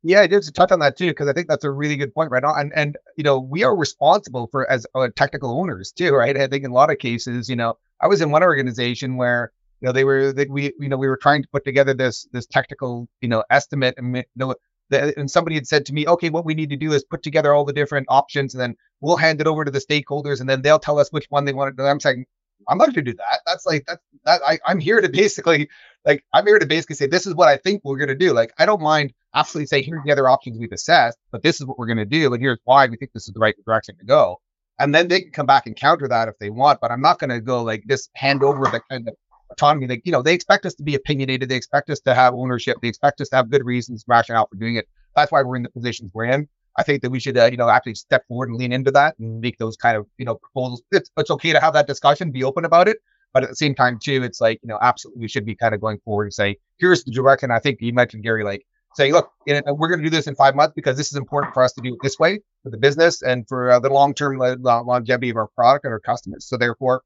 yeah, 0.03 0.21
I 0.21 0.27
did 0.27 0.43
touch 0.53 0.71
on 0.71 0.79
that 0.79 0.95
too 0.95 1.07
because 1.07 1.27
I 1.27 1.33
think 1.33 1.47
that's 1.47 1.63
a 1.63 1.71
really 1.71 1.97
good 1.97 2.13
point, 2.13 2.31
right? 2.31 2.43
And 2.43 2.71
and 2.75 2.97
you 3.15 3.23
know 3.23 3.39
we 3.39 3.63
are 3.63 3.75
responsible 3.75 4.47
for 4.47 4.69
as 4.69 4.85
uh, 4.93 5.09
technical 5.15 5.59
owners 5.59 5.91
too, 5.91 6.13
right? 6.13 6.37
I 6.37 6.47
think 6.47 6.63
in 6.63 6.71
a 6.71 6.73
lot 6.73 6.91
of 6.91 6.99
cases, 6.99 7.49
you 7.49 7.55
know, 7.55 7.77
I 7.99 8.07
was 8.07 8.21
in 8.21 8.31
one 8.31 8.43
organization 8.43 9.17
where 9.17 9.51
you 9.81 9.85
know 9.85 9.91
they 9.91 10.03
were 10.03 10.33
that 10.33 10.49
we 10.49 10.73
you 10.79 10.89
know 10.89 10.97
we 10.97 11.07
were 11.07 11.17
trying 11.17 11.41
to 11.41 11.49
put 11.49 11.63
together 11.65 11.93
this 11.93 12.27
this 12.31 12.45
technical 12.45 13.07
you 13.21 13.29
know 13.29 13.43
estimate 13.49 13.95
and 13.97 14.15
you 14.15 14.23
know 14.35 14.55
the, 14.89 15.17
and 15.19 15.29
somebody 15.29 15.55
had 15.55 15.67
said 15.67 15.85
to 15.87 15.93
me, 15.93 16.07
okay, 16.07 16.29
what 16.29 16.45
we 16.45 16.53
need 16.53 16.69
to 16.69 16.77
do 16.77 16.93
is 16.93 17.03
put 17.03 17.21
together 17.21 17.53
all 17.53 17.65
the 17.65 17.73
different 17.73 18.07
options 18.09 18.53
and 18.53 18.61
then 18.61 18.75
we'll 19.01 19.17
hand 19.17 19.41
it 19.41 19.47
over 19.47 19.65
to 19.65 19.71
the 19.71 19.79
stakeholders 19.79 20.39
and 20.39 20.49
then 20.49 20.61
they'll 20.61 20.79
tell 20.79 20.99
us 20.99 21.11
which 21.11 21.25
one 21.29 21.45
they 21.45 21.53
want 21.53 21.75
to 21.75 21.83
do. 21.83 21.85
I'm 21.85 21.99
saying, 21.99 22.25
I'm 22.67 22.77
not 22.77 22.85
going 22.85 22.95
to 22.95 23.01
do 23.01 23.13
that. 23.15 23.41
That's 23.45 23.65
like 23.65 23.85
that's 23.87 24.01
that 24.25 24.41
I, 24.45 24.59
I'm 24.65 24.79
here 24.79 24.99
to 24.99 25.09
basically 25.13 25.69
like 26.05 26.23
I'm 26.33 26.45
here 26.45 26.59
to 26.59 26.65
basically 26.65 26.95
say 26.95 27.07
this 27.07 27.27
is 27.27 27.35
what 27.35 27.47
I 27.47 27.57
think 27.57 27.81
we're 27.83 27.97
going 27.97 28.09
to 28.09 28.15
do. 28.15 28.33
Like 28.33 28.53
I 28.57 28.65
don't 28.65 28.81
mind 28.81 29.13
absolutely 29.33 29.67
say 29.67 29.81
here's 29.81 30.03
the 30.05 30.11
other 30.11 30.27
options 30.27 30.57
we've 30.57 30.71
assessed, 30.71 31.17
but 31.31 31.43
this 31.43 31.59
is 31.59 31.67
what 31.67 31.77
we're 31.77 31.87
going 31.87 31.97
to 31.97 32.05
do, 32.05 32.33
and 32.33 32.41
here's 32.41 32.59
why 32.63 32.87
we 32.87 32.97
think 32.97 33.11
this 33.13 33.27
is 33.27 33.33
the 33.33 33.39
right 33.39 33.55
direction 33.65 33.97
to 33.97 34.05
go. 34.05 34.37
And 34.79 34.93
then 34.93 35.07
they 35.07 35.21
can 35.21 35.31
come 35.31 35.47
back 35.47 35.65
and 35.65 35.75
counter 35.75 36.07
that 36.07 36.27
if 36.27 36.37
they 36.39 36.51
want. 36.51 36.81
But 36.81 36.91
I'm 36.91 37.01
not 37.01 37.17
going 37.19 37.31
to 37.31 37.41
go 37.41 37.63
like 37.63 37.83
this 37.87 38.09
hand 38.15 38.43
over 38.43 38.65
the 38.65 38.79
kind 38.91 39.07
of 39.07 39.15
autonomy. 39.51 39.87
Like 39.87 40.01
you 40.05 40.11
know, 40.11 40.21
they 40.21 40.33
expect 40.33 40.65
us 40.65 40.75
to 40.75 40.83
be 40.83 40.95
opinionated. 40.95 41.49
They 41.49 41.55
expect 41.55 41.89
us 41.89 41.99
to 42.01 42.13
have 42.13 42.33
ownership. 42.33 42.77
They 42.81 42.87
expect 42.87 43.21
us 43.21 43.29
to 43.29 43.37
have 43.37 43.49
good 43.49 43.65
reasons, 43.65 44.03
rationale 44.07 44.47
for 44.47 44.55
doing 44.55 44.75
it. 44.75 44.87
That's 45.15 45.31
why 45.31 45.41
we're 45.43 45.55
in 45.55 45.63
the 45.63 45.69
positions 45.69 46.11
we're 46.13 46.25
in. 46.25 46.47
I 46.77 46.83
think 46.83 47.01
that 47.01 47.09
we 47.09 47.19
should, 47.19 47.37
uh, 47.37 47.45
you 47.45 47.57
know, 47.57 47.69
actually 47.69 47.95
step 47.95 48.27
forward 48.27 48.49
and 48.49 48.57
lean 48.57 48.71
into 48.71 48.91
that 48.91 49.17
and 49.17 49.41
make 49.41 49.57
those 49.57 49.75
kind 49.75 49.97
of, 49.97 50.05
you 50.19 50.25
know, 50.25 50.35
proposals. 50.35 50.83
It's, 50.91 51.09
it's 51.17 51.31
okay 51.31 51.51
to 51.51 51.59
have 51.59 51.73
that 51.73 51.87
discussion, 51.87 52.29
be 52.31 52.43
open 52.43 52.65
about 52.65 52.87
it, 52.87 52.97
but 53.33 53.43
at 53.43 53.49
the 53.49 53.55
same 53.55 53.73
time, 53.73 53.97
too, 53.99 54.21
it's 54.23 54.39
like, 54.39 54.59
you 54.61 54.67
know, 54.67 54.77
absolutely 54.79 55.21
we 55.21 55.27
should 55.27 55.45
be 55.45 55.55
kind 55.55 55.73
of 55.73 55.81
going 55.81 55.97
forward 56.05 56.25
and 56.25 56.33
say, 56.33 56.57
here's 56.77 57.03
the 57.03 57.11
direction. 57.11 57.49
I 57.49 57.59
think 57.59 57.81
you 57.81 57.93
mentioned 57.93 58.23
Gary, 58.23 58.43
like 58.43 58.63
saying, 58.95 59.13
look, 59.13 59.31
we're 59.47 59.87
going 59.87 59.99
to 59.99 60.03
do 60.03 60.09
this 60.09 60.27
in 60.27 60.35
five 60.35 60.55
months 60.55 60.73
because 60.75 60.97
this 60.97 61.07
is 61.07 61.15
important 61.15 61.53
for 61.53 61.63
us 61.63 61.73
to 61.73 61.81
do 61.81 61.93
it 61.93 61.99
this 62.03 62.19
way 62.19 62.41
for 62.61 62.69
the 62.69 62.77
business 62.77 63.23
and 63.23 63.47
for 63.47 63.71
uh, 63.71 63.79
the 63.79 63.89
long-term 63.89 64.37
longevity 64.37 65.29
of 65.29 65.37
our 65.37 65.47
product 65.47 65.85
and 65.85 65.91
our 65.91 65.99
customers. 65.99 66.45
So 66.45 66.57
therefore, 66.57 67.01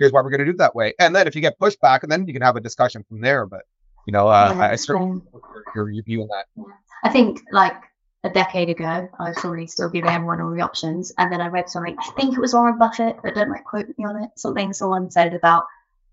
here's 0.00 0.10
why 0.10 0.20
we're 0.22 0.30
going 0.30 0.40
to 0.40 0.46
do 0.46 0.50
it 0.50 0.58
that 0.58 0.74
way. 0.74 0.94
And 0.98 1.14
then 1.14 1.28
if 1.28 1.36
you 1.36 1.40
get 1.40 1.60
pushback, 1.60 2.02
and 2.02 2.10
then 2.10 2.26
you 2.26 2.32
can 2.32 2.42
have 2.42 2.56
a 2.56 2.60
discussion 2.60 3.04
from 3.08 3.20
there. 3.20 3.46
But 3.46 3.62
you 4.06 4.12
know, 4.12 4.26
uh, 4.26 4.52
yeah, 4.52 4.60
I, 4.60 4.72
I 4.72 4.76
certainly 4.76 5.22
your, 5.76 5.90
your 5.90 6.02
view 6.02 6.22
on 6.22 6.28
that. 6.28 6.46
I 7.04 7.10
think 7.10 7.40
like 7.52 7.76
a 8.24 8.30
decade 8.30 8.68
ago, 8.68 9.08
I 9.18 9.28
was 9.28 9.38
probably 9.38 9.66
still 9.66 9.88
giving 9.88 10.10
everyone 10.10 10.40
all 10.40 10.50
the 10.50 10.62
options. 10.62 11.12
And 11.16 11.32
then 11.32 11.40
I 11.40 11.46
read 11.46 11.68
something, 11.68 11.96
I 11.98 12.10
think 12.12 12.34
it 12.34 12.40
was 12.40 12.52
Warren 12.52 12.78
Buffett, 12.78 13.16
but 13.22 13.34
don't 13.34 13.50
like 13.50 13.64
quote 13.64 13.86
me 13.96 14.04
on 14.04 14.22
it. 14.22 14.30
Something 14.36 14.72
someone 14.72 15.10
said 15.10 15.32
about 15.32 15.64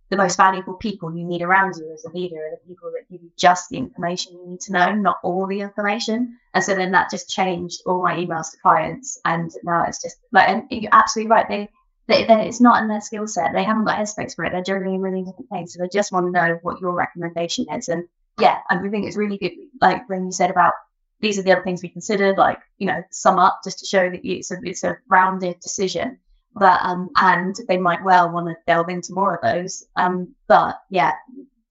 the 0.10 0.16
most 0.16 0.38
valuable 0.38 0.76
people 0.76 1.14
you 1.14 1.26
need 1.26 1.42
around 1.42 1.76
you 1.76 1.92
as 1.94 2.06
a 2.06 2.10
leader 2.10 2.38
are 2.38 2.52
the 2.52 2.68
people 2.68 2.90
that 2.92 3.12
give 3.12 3.22
you 3.22 3.30
just 3.36 3.70
the 3.70 3.78
information 3.78 4.34
you 4.34 4.48
need 4.48 4.62
to 4.62 4.72
know, 4.72 4.94
not 4.94 5.18
all 5.22 5.48
the 5.48 5.60
information. 5.60 6.38
And 6.54 6.64
so 6.64 6.76
then 6.76 6.92
that 6.94 7.12
just 7.12 7.30
changed 7.30 7.82
all 7.86 8.02
my 8.02 8.16
emails 8.16 8.52
to 8.52 8.58
clients. 8.62 9.20
And 9.26 9.52
now 9.64 9.84
it's 9.84 10.02
just 10.02 10.18
like, 10.32 10.48
and 10.48 10.64
you're 10.70 10.90
absolutely 10.94 11.32
right. 11.32 11.50
They, 11.50 11.70
they, 12.08 12.26
they 12.26 12.48
it's 12.48 12.62
not 12.62 12.82
in 12.82 12.88
their 12.88 13.02
skill 13.02 13.28
set. 13.28 13.54
They 13.54 13.64
haven't 13.64 13.86
got 13.86 14.00
headspace 14.00 14.36
for 14.36 14.46
it. 14.46 14.52
They're 14.52 14.64
generally 14.64 14.96
in 14.96 15.02
really 15.02 15.24
different 15.24 15.50
things. 15.50 15.74
So 15.74 15.80
they 15.80 15.90
just 15.92 16.12
want 16.12 16.28
to 16.28 16.32
know 16.32 16.60
what 16.62 16.82
your 16.82 16.94
recommendation 16.94 17.68
is. 17.72 17.90
And 17.90 18.08
yeah, 18.40 18.60
I 18.70 18.78
think 18.80 19.06
it's 19.06 19.18
really 19.18 19.38
good. 19.38 19.54
Like 19.82 20.08
when 20.10 20.26
you 20.26 20.32
said 20.32 20.52
about 20.52 20.74
these 21.20 21.40
are 21.40 21.42
the 21.42 21.52
other 21.52 21.64
things 21.64 21.82
we 21.82 21.90
considered, 21.90 22.38
like, 22.38 22.60
you 22.78 22.88
know, 22.88 23.04
sum 23.10 23.40
up 23.40 23.62
just 23.64 23.80
to 23.80 23.86
show 23.86 24.10
that 24.10 24.22
it's 24.24 24.52
a, 24.52 24.58
it's 24.64 24.84
a 24.84 24.98
rounded 25.10 25.60
decision. 25.60 26.20
But, 26.54 26.80
um, 26.82 27.10
and 27.16 27.56
they 27.68 27.78
might 27.78 28.04
well 28.04 28.32
want 28.32 28.48
to 28.48 28.56
delve 28.66 28.90
into 28.90 29.14
more 29.14 29.36
of 29.36 29.42
those. 29.42 29.86
Um, 29.96 30.36
but 30.48 30.80
yeah, 30.90 31.14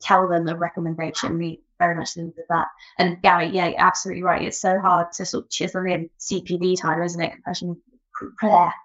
tell 0.01 0.29
them 0.29 0.45
the 0.45 0.57
recommendation. 0.57 1.39
We 1.39 1.63
very 1.79 1.95
much 1.95 2.17
live 2.17 2.33
with 2.37 2.47
that. 2.49 2.69
And 2.99 3.21
Gary, 3.23 3.49
yeah, 3.49 3.73
absolutely 3.77 4.23
right. 4.23 4.43
It's 4.43 4.61
so 4.61 4.79
hard 4.81 5.13
to 5.15 5.27
sort 5.27 5.45
of 5.45 5.51
chisel 5.51 5.85
in 5.87 6.11
CPD 6.21 6.81
time, 6.81 7.03
isn't 7.03 7.21
it? 7.21 7.33
Professional, 7.33 7.79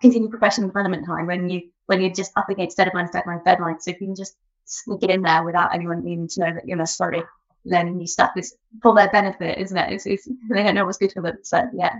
continue 0.01 0.29
professional 0.29 0.67
development 0.67 1.05
time 1.05 1.27
when 1.27 1.49
you 1.49 1.69
when 1.85 2.01
you're 2.01 2.13
just 2.13 2.31
up 2.37 2.49
against 2.49 2.77
deadlines, 2.77 3.11
deadlines, 3.11 3.43
deadlines. 3.43 3.81
So 3.81 3.91
if 3.91 4.01
you 4.01 4.07
can 4.07 4.15
just 4.15 4.35
sneak 4.65 5.03
it 5.03 5.09
in 5.09 5.21
there 5.21 5.43
without 5.43 5.73
anyone 5.73 6.03
needing 6.03 6.27
to 6.29 6.39
know 6.39 6.53
that 6.53 6.67
you're 6.67 6.77
necessarily 6.77 7.23
learning 7.65 7.97
new 7.97 8.07
stuff, 8.07 8.31
it's 8.35 8.55
for 8.81 8.95
their 8.95 9.09
benefit, 9.09 9.57
isn't 9.57 9.77
it? 9.77 9.93
It's, 9.93 10.05
it's, 10.05 10.29
they 10.49 10.63
don't 10.63 10.75
know 10.75 10.85
what's 10.85 10.97
good 10.97 11.11
for 11.11 11.21
them. 11.21 11.37
So 11.43 11.57
yeah. 11.73 11.95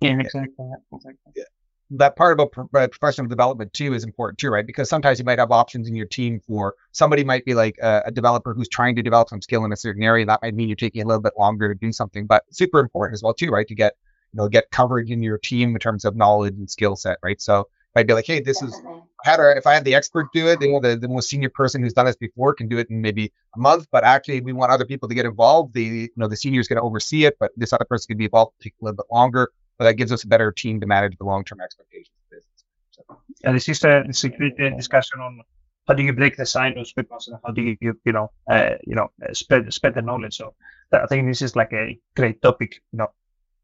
Yeah, 0.00 0.18
exactly. 0.18 0.66
exactly. 0.92 1.32
Yeah 1.36 1.44
that 1.90 2.16
part 2.16 2.38
about 2.38 2.52
uh, 2.58 2.88
professional 2.88 3.26
development 3.26 3.72
too 3.72 3.94
is 3.94 4.04
important 4.04 4.38
too, 4.38 4.50
right? 4.50 4.66
Because 4.66 4.88
sometimes 4.88 5.18
you 5.18 5.24
might 5.24 5.38
have 5.38 5.50
options 5.50 5.88
in 5.88 5.94
your 5.94 6.06
team 6.06 6.40
for 6.46 6.74
somebody 6.92 7.24
might 7.24 7.44
be 7.44 7.54
like 7.54 7.76
a, 7.82 8.02
a, 8.06 8.10
developer 8.10 8.52
who's 8.52 8.68
trying 8.68 8.94
to 8.96 9.02
develop 9.02 9.28
some 9.28 9.40
skill 9.40 9.64
in 9.64 9.72
a 9.72 9.76
certain 9.76 10.02
area. 10.02 10.26
That 10.26 10.40
might 10.42 10.54
mean 10.54 10.68
you're 10.68 10.76
taking 10.76 11.02
a 11.02 11.06
little 11.06 11.22
bit 11.22 11.32
longer 11.38 11.72
to 11.72 11.78
do 11.78 11.90
something, 11.92 12.26
but 12.26 12.44
super 12.50 12.78
important 12.78 13.14
as 13.14 13.22
well 13.22 13.32
too, 13.32 13.50
right? 13.50 13.66
To 13.66 13.74
get 13.74 13.94
you 14.32 14.38
know 14.38 14.48
get 14.48 14.70
coverage 14.70 15.10
in 15.10 15.22
your 15.22 15.38
team 15.38 15.74
in 15.74 15.78
terms 15.78 16.04
of 16.04 16.16
knowledge 16.16 16.54
and 16.54 16.70
skill 16.70 16.96
set, 16.96 17.18
right? 17.22 17.40
So 17.40 17.68
I'd 17.94 18.06
be 18.06 18.14
like, 18.14 18.26
hey, 18.26 18.40
this 18.40 18.62
is 18.62 18.80
had 19.24 19.40
if 19.40 19.66
I 19.66 19.74
had 19.74 19.84
the 19.84 19.94
expert 19.94 20.28
do 20.32 20.48
it, 20.48 20.60
you 20.60 20.72
know, 20.72 20.80
the, 20.80 20.96
the 20.96 21.08
most 21.08 21.28
senior 21.28 21.50
person 21.50 21.82
who's 21.82 21.92
done 21.92 22.06
this 22.06 22.16
before 22.16 22.54
can 22.54 22.68
do 22.68 22.78
it 22.78 22.88
in 22.90 23.00
maybe 23.00 23.32
a 23.56 23.58
month, 23.58 23.86
but 23.90 24.04
actually 24.04 24.40
we 24.40 24.52
want 24.52 24.70
other 24.70 24.84
people 24.84 25.08
to 25.08 25.14
get 25.14 25.26
involved. 25.26 25.74
The 25.74 25.82
you 25.82 26.08
know 26.16 26.28
the 26.28 26.36
senior 26.36 26.60
is 26.60 26.68
going 26.68 26.76
to 26.76 26.82
oversee 26.82 27.24
it, 27.24 27.36
but 27.40 27.50
this 27.56 27.72
other 27.72 27.84
person 27.84 28.08
can 28.08 28.18
be 28.18 28.24
involved, 28.24 28.52
take 28.60 28.74
a 28.80 28.84
little 28.84 28.96
bit 28.96 29.06
longer. 29.10 29.50
But 29.78 29.84
that 29.84 29.94
gives 29.94 30.12
us 30.12 30.24
a 30.24 30.28
better 30.28 30.50
team 30.50 30.80
to 30.80 30.86
manage 30.86 31.16
the 31.18 31.24
long 31.24 31.44
term 31.44 31.60
expectations 31.60 32.10
of 32.16 32.30
the 32.30 32.36
business. 32.36 33.24
Yeah, 33.44 33.52
this 33.52 33.68
is 33.68 33.84
a, 33.84 34.02
this 34.06 34.24
a 34.24 34.28
great 34.28 34.60
uh, 34.60 34.70
discussion 34.76 35.20
on 35.20 35.42
how 35.86 35.94
do 35.94 36.02
you 36.02 36.12
break 36.12 36.36
the 36.36 36.44
silos 36.44 36.92
and 36.96 37.06
how 37.44 37.52
do 37.52 37.62
you 37.62 37.94
you 38.04 38.12
know 38.12 38.30
uh, 38.50 38.74
you 38.84 38.94
know 38.94 39.10
uh, 39.26 39.32
spread 39.32 39.72
spread 39.72 39.94
the 39.94 40.02
knowledge. 40.02 40.36
So 40.36 40.54
I 40.92 41.06
think 41.06 41.26
this 41.26 41.42
is 41.42 41.56
like 41.56 41.72
a 41.72 41.98
great 42.14 42.42
topic. 42.42 42.80
You 42.92 42.98
know, 42.98 43.08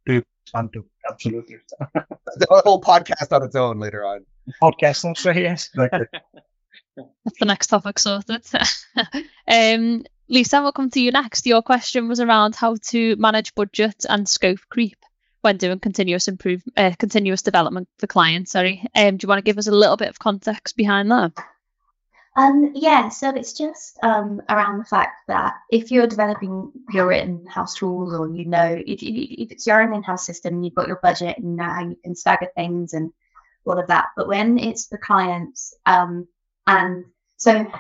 to 0.06 0.22
fun 0.50 0.70
to 0.72 0.84
absolutely. 1.08 1.56
the 1.94 2.62
whole 2.64 2.80
podcast 2.80 3.32
on 3.32 3.42
its 3.42 3.56
own 3.56 3.78
later 3.78 4.04
on. 4.04 4.24
Podcast 4.62 5.04
also 5.04 5.32
yes. 5.32 5.70
That's 5.74 7.38
the 7.40 7.46
next 7.46 7.68
topic 7.68 7.98
sorted. 7.98 8.44
um, 9.48 10.04
Lisa, 10.28 10.62
we'll 10.62 10.72
come 10.72 10.90
to 10.90 11.00
you 11.00 11.10
next. 11.10 11.46
Your 11.46 11.62
question 11.62 12.08
was 12.08 12.20
around 12.20 12.54
how 12.54 12.76
to 12.90 13.16
manage 13.16 13.54
budget 13.54 14.06
and 14.08 14.28
scope 14.28 14.60
creep 14.70 14.98
when 15.42 15.56
doing 15.58 15.78
continuous 15.78 16.28
improve 16.28 16.62
uh, 16.76 16.92
continuous 16.98 17.42
development 17.42 17.88
for 17.98 18.06
clients. 18.06 18.52
Sorry, 18.52 18.86
um, 18.94 19.16
do 19.16 19.24
you 19.24 19.28
want 19.28 19.38
to 19.38 19.44
give 19.44 19.58
us 19.58 19.66
a 19.66 19.72
little 19.72 19.96
bit 19.96 20.08
of 20.08 20.18
context 20.18 20.76
behind 20.76 21.10
that? 21.10 21.32
Um, 22.36 22.72
yeah, 22.74 23.10
so 23.10 23.30
it's 23.30 23.52
just 23.52 23.96
um, 24.02 24.42
around 24.48 24.78
the 24.78 24.84
fact 24.84 25.28
that 25.28 25.54
if 25.70 25.92
you're 25.92 26.08
developing 26.08 26.72
your 26.92 27.12
in-house 27.12 27.74
tools, 27.74 28.12
or 28.12 28.28
you 28.28 28.44
know, 28.44 28.82
if, 28.86 29.02
if 29.02 29.52
it's 29.52 29.66
your 29.66 29.80
own 29.80 29.94
in-house 29.94 30.26
system, 30.26 30.62
you've 30.62 30.74
got 30.74 30.88
your 30.88 31.00
budget 31.00 31.38
and 31.38 31.56
now 31.56 31.80
you 31.80 31.96
can 32.02 32.16
stagger 32.16 32.48
things 32.56 32.92
and 32.92 33.12
all 33.64 33.78
of 33.78 33.86
that. 33.86 34.06
But 34.16 34.26
when 34.26 34.58
it's 34.58 34.88
the 34.88 34.98
clients, 34.98 35.74
um, 35.86 36.26
and 36.66 37.04
so 37.36 37.70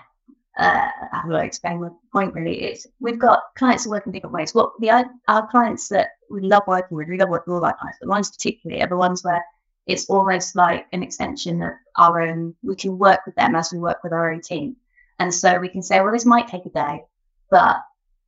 uh, 0.56 0.88
how 1.10 1.28
do 1.28 1.34
I 1.34 1.44
explain 1.44 1.80
the 1.80 1.96
point 2.12 2.34
really? 2.34 2.64
Is 2.64 2.86
we've 3.00 3.18
got 3.18 3.40
clients 3.56 3.84
that 3.84 3.90
work 3.90 4.06
in 4.06 4.12
different 4.12 4.34
ways. 4.34 4.54
What 4.54 4.72
the 4.78 5.10
our 5.26 5.48
clients 5.48 5.88
that 5.88 6.10
we 6.30 6.42
love 6.42 6.62
working 6.68 6.96
with, 6.96 7.08
we 7.08 7.18
love 7.18 7.28
working 7.28 7.54
with 7.54 7.62
all 7.62 7.66
our 7.66 7.76
clients, 7.76 7.98
ones 8.02 8.30
particularly 8.30 8.82
are 8.82 8.88
the 8.88 8.96
ones 8.96 9.24
where 9.24 9.44
it's 9.86 10.08
almost 10.08 10.56
like 10.56 10.86
an 10.92 11.02
extension 11.02 11.62
of 11.62 11.72
our 11.96 12.22
own. 12.22 12.54
We 12.62 12.76
can 12.76 12.98
work 12.98 13.20
with 13.26 13.34
them 13.34 13.54
as 13.54 13.72
we 13.72 13.78
work 13.78 14.02
with 14.02 14.12
our 14.12 14.32
own 14.32 14.40
team, 14.40 14.76
and 15.18 15.32
so 15.32 15.58
we 15.58 15.68
can 15.68 15.82
say, 15.82 16.00
well, 16.00 16.12
this 16.12 16.26
might 16.26 16.48
take 16.48 16.66
a 16.66 16.70
day, 16.70 17.04
but 17.50 17.76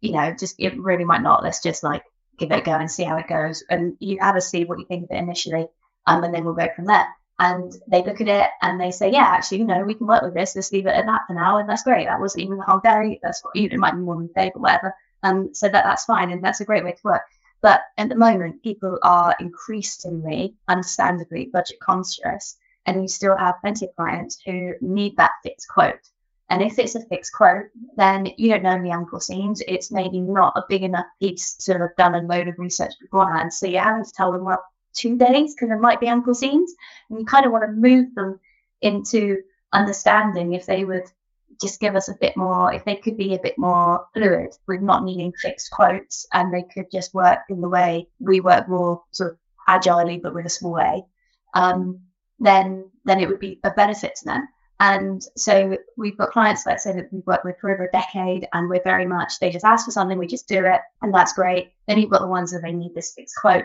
you 0.00 0.12
know, 0.12 0.34
just 0.38 0.56
it 0.58 0.78
really 0.78 1.04
might 1.04 1.22
not. 1.22 1.42
Let's 1.42 1.62
just 1.62 1.82
like 1.82 2.04
give 2.38 2.50
it 2.50 2.58
a 2.58 2.62
go 2.62 2.72
and 2.72 2.90
see 2.90 3.04
how 3.04 3.16
it 3.16 3.28
goes, 3.28 3.64
and 3.68 3.96
you 4.00 4.18
have 4.20 4.36
a 4.36 4.40
see 4.40 4.64
what 4.64 4.78
you 4.78 4.86
think 4.86 5.04
of 5.04 5.10
it 5.10 5.20
initially, 5.20 5.66
um, 6.06 6.24
and 6.24 6.34
then 6.34 6.44
we'll 6.44 6.54
go 6.54 6.68
from 6.74 6.86
there 6.86 7.06
and 7.38 7.74
they 7.88 8.02
look 8.02 8.20
at 8.20 8.28
it 8.28 8.50
and 8.62 8.80
they 8.80 8.90
say, 8.90 9.10
yeah, 9.10 9.24
actually, 9.24 9.58
you 9.58 9.66
know, 9.66 9.82
we 9.84 9.94
can 9.94 10.06
work 10.06 10.22
with 10.22 10.34
this. 10.34 10.56
Let's 10.56 10.72
leave 10.72 10.86
it 10.86 10.94
at 10.94 11.06
that 11.06 11.22
for 11.26 11.34
now, 11.34 11.58
and 11.58 11.68
that's 11.68 11.82
great. 11.82 12.06
That 12.06 12.20
wasn't 12.20 12.44
even 12.44 12.56
the 12.56 12.64
whole 12.64 12.80
day. 12.80 13.20
That's 13.22 13.44
what 13.44 13.54
you 13.54 13.68
know, 13.68 13.74
it 13.74 13.78
might 13.78 13.92
be 13.92 13.98
more 13.98 14.16
than 14.16 14.30
a 14.34 14.40
day, 14.40 14.50
but 14.52 14.62
whatever. 14.62 14.94
Um, 15.22 15.54
so 15.54 15.68
that 15.68 15.84
that's 15.84 16.04
fine, 16.04 16.30
and 16.30 16.42
that's 16.42 16.60
a 16.60 16.64
great 16.64 16.84
way 16.84 16.92
to 16.92 17.00
work. 17.04 17.22
But 17.62 17.80
at 17.96 18.08
the 18.08 18.14
moment, 18.14 18.62
people 18.62 18.98
are 19.02 19.34
increasingly, 19.40 20.54
understandably, 20.68 21.46
budget 21.52 21.80
conscious, 21.80 22.56
and 22.84 23.00
we 23.00 23.08
still 23.08 23.36
have 23.36 23.60
plenty 23.60 23.86
of 23.86 23.96
clients 23.96 24.40
who 24.44 24.74
need 24.80 25.16
that 25.16 25.32
fixed 25.42 25.68
quote. 25.68 26.00
And 26.48 26.62
if 26.62 26.78
it's 26.78 26.94
a 26.94 27.04
fixed 27.06 27.32
quote, 27.32 27.66
then 27.96 28.28
you 28.36 28.50
don't 28.50 28.62
know 28.62 28.80
the 28.80 28.90
unforeseens. 28.90 29.62
It's 29.66 29.90
maybe 29.90 30.20
not 30.20 30.52
a 30.56 30.62
big 30.68 30.84
enough 30.84 31.06
piece 31.20 31.54
to 31.64 31.72
have 31.72 31.96
done 31.96 32.14
a 32.14 32.22
load 32.22 32.46
of 32.46 32.58
research 32.58 32.92
beforehand. 33.00 33.52
So 33.52 33.66
you're 33.66 33.82
having 33.82 34.04
to 34.04 34.12
tell 34.12 34.30
them, 34.30 34.44
well, 34.44 34.62
two 34.94 35.18
days 35.18 35.54
because 35.54 35.68
there 35.68 35.78
might 35.78 36.00
be 36.00 36.06
unforeseens. 36.06 36.70
And 37.10 37.18
you 37.18 37.24
kind 37.26 37.46
of 37.46 37.52
want 37.52 37.64
to 37.64 37.72
move 37.72 38.14
them 38.14 38.38
into 38.80 39.38
understanding 39.72 40.52
if 40.52 40.66
they 40.66 40.84
would 40.84 41.10
just 41.60 41.80
give 41.80 41.96
us 41.96 42.08
a 42.08 42.16
bit 42.20 42.36
more, 42.36 42.72
if 42.72 42.84
they 42.84 42.96
could 42.96 43.16
be 43.16 43.34
a 43.34 43.40
bit 43.42 43.56
more 43.58 44.06
fluid 44.14 44.50
with 44.66 44.80
not 44.80 45.04
needing 45.04 45.32
fixed 45.32 45.70
quotes 45.70 46.26
and 46.32 46.52
they 46.52 46.62
could 46.62 46.90
just 46.90 47.14
work 47.14 47.40
in 47.48 47.60
the 47.60 47.68
way 47.68 48.08
we 48.18 48.40
work 48.40 48.68
more 48.68 49.02
sort 49.10 49.32
of 49.32 49.38
agilely 49.68 50.18
but 50.18 50.34
with 50.34 50.46
a 50.46 50.50
small 50.50 50.78
a, 50.78 51.02
um, 51.54 52.00
then 52.38 52.90
then 53.04 53.20
it 53.20 53.28
would 53.28 53.40
be 53.40 53.60
a 53.64 53.70
benefit 53.70 54.14
to 54.16 54.24
them. 54.24 54.48
And 54.78 55.22
so 55.36 55.78
we've 55.96 56.18
got 56.18 56.32
clients, 56.32 56.66
let's 56.66 56.84
say 56.84 56.92
that 56.92 57.10
we've 57.10 57.26
worked 57.26 57.46
with 57.46 57.58
for 57.60 57.70
over 57.70 57.86
a 57.86 57.90
decade, 57.92 58.46
and 58.52 58.68
we're 58.68 58.82
very 58.82 59.06
much, 59.06 59.38
they 59.38 59.50
just 59.50 59.64
ask 59.64 59.86
for 59.86 59.90
something, 59.90 60.18
we 60.18 60.26
just 60.26 60.48
do 60.48 60.66
it, 60.66 60.80
and 61.00 61.14
that's 61.14 61.32
great. 61.32 61.72
Then 61.88 61.98
you've 61.98 62.10
got 62.10 62.20
the 62.20 62.26
ones 62.26 62.52
that 62.52 62.60
they 62.62 62.72
need 62.72 62.94
this 62.94 63.14
fixed 63.14 63.36
quote. 63.40 63.64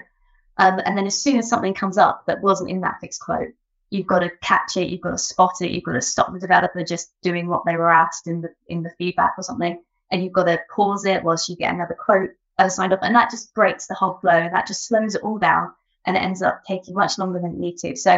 Um, 0.58 0.80
and 0.86 0.98
then 0.98 1.08
as 1.08 1.22
soon 1.22 1.38
as 1.38 1.50
something 1.50 1.74
comes 1.74 1.98
up 1.98 2.26
that 2.28 2.42
wasn't 2.42 2.70
in 2.70 2.82
that 2.82 3.00
fixed 3.02 3.22
quote, 3.22 3.50
you've 3.92 4.08
got 4.08 4.20
to 4.20 4.32
catch 4.42 4.78
it, 4.78 4.90
you've 4.90 5.02
got 5.02 5.12
to 5.12 5.18
spot 5.18 5.56
it, 5.62 5.70
you've 5.70 5.84
got 5.84 5.94
to 5.94 6.02
stop 6.02 6.34
the 6.34 6.40
developer 6.40 6.84
just 6.84 7.12
doing 7.22 7.48
what 7.48 7.64
they 7.66 7.76
were 7.76 7.92
asked 7.92 8.26
in 8.26 8.42
the 8.42 8.50
in 8.68 8.82
the 8.82 8.92
feedback 8.98 9.34
or 9.38 9.44
something, 9.44 9.80
and 10.10 10.24
you've 10.24 10.34
got 10.34 10.46
to 10.46 10.60
pause 10.74 11.06
it 11.06 11.24
whilst 11.24 11.50
you 11.50 11.56
get 11.56 11.74
another 11.74 11.96
quote 12.04 12.32
uh, 12.58 12.70
signed 12.70 12.94
off, 12.94 13.00
and 13.04 13.16
that 13.16 13.30
just 13.30 13.54
breaks 13.54 13.88
the 13.88 13.94
whole 13.94 14.16
flow. 14.16 14.50
That 14.52 14.66
just 14.66 14.88
slows 14.88 15.14
it 15.14 15.22
all 15.22 15.38
down, 15.38 15.74
and 16.06 16.16
it 16.16 16.24
ends 16.24 16.42
up 16.42 16.64
taking 16.66 16.96
much 16.96 17.20
longer 17.20 17.40
than 17.40 17.52
it 17.52 17.60
needs 17.60 17.82
to. 17.84 17.96
So 17.96 18.18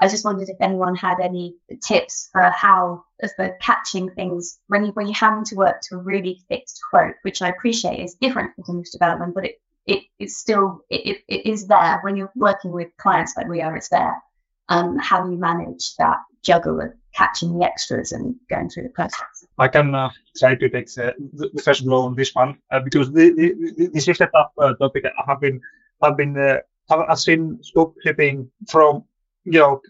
I 0.00 0.08
just 0.08 0.24
wondered 0.24 0.48
if 0.48 0.60
anyone 0.60 0.96
had 0.96 1.20
any 1.20 1.54
tips 1.80 2.28
for 2.32 2.42
how 2.42 3.04
for 3.36 3.56
catching 3.60 4.10
things 4.10 4.58
when 4.66 4.84
you 4.84 4.92
when 4.92 5.06
you're 5.06 5.14
having 5.14 5.44
to 5.44 5.54
work 5.54 5.80
to 5.82 5.94
a 5.94 5.98
really 5.98 6.42
fixed 6.48 6.80
quote, 6.90 7.14
which 7.22 7.40
I 7.40 7.48
appreciate 7.48 8.02
is 8.02 8.14
different 8.14 8.54
from 8.54 8.64
continuous 8.64 8.90
development, 8.90 9.34
but 9.34 9.44
it 9.44 9.60
it 9.86 10.02
is 10.18 10.36
still 10.36 10.84
it, 10.90 11.22
it 11.28 11.46
is 11.46 11.68
there 11.68 12.00
when 12.02 12.16
you're 12.16 12.32
working 12.34 12.72
with 12.72 12.96
clients 12.96 13.36
like 13.36 13.48
we 13.48 13.62
are 13.62 13.76
it's 13.76 13.88
there 13.88 14.20
um 14.68 14.98
how 14.98 15.28
you 15.28 15.36
manage 15.36 15.94
that 15.96 16.18
juggle 16.42 16.80
of 16.80 16.92
catching 17.14 17.58
the 17.58 17.64
extras 17.64 18.12
and 18.12 18.34
going 18.48 18.68
through 18.68 18.82
the 18.84 18.88
process 18.90 19.46
i 19.58 19.68
can 19.68 19.94
uh, 19.94 20.10
try 20.36 20.54
to 20.54 20.68
take 20.68 20.88
uh, 20.98 21.12
the, 21.34 21.50
the 21.54 21.62
first 21.62 21.84
blow 21.84 22.02
on 22.02 22.14
this 22.14 22.34
one 22.34 22.56
uh, 22.70 22.80
because 22.80 23.12
the, 23.12 23.32
the, 23.32 23.90
this 23.92 24.08
is 24.08 24.20
a 24.20 24.26
tough 24.26 24.52
uh, 24.58 24.74
topic 24.74 25.04
i 25.04 25.24
have 25.26 25.40
been 25.40 25.60
i've 26.02 26.16
been 26.16 26.36
uh, 26.36 26.58
i've 26.90 27.18
seen 27.18 27.58
scope 27.62 27.94
clipping 28.02 28.50
from 28.68 29.04
you 29.44 29.58
know 29.58 29.80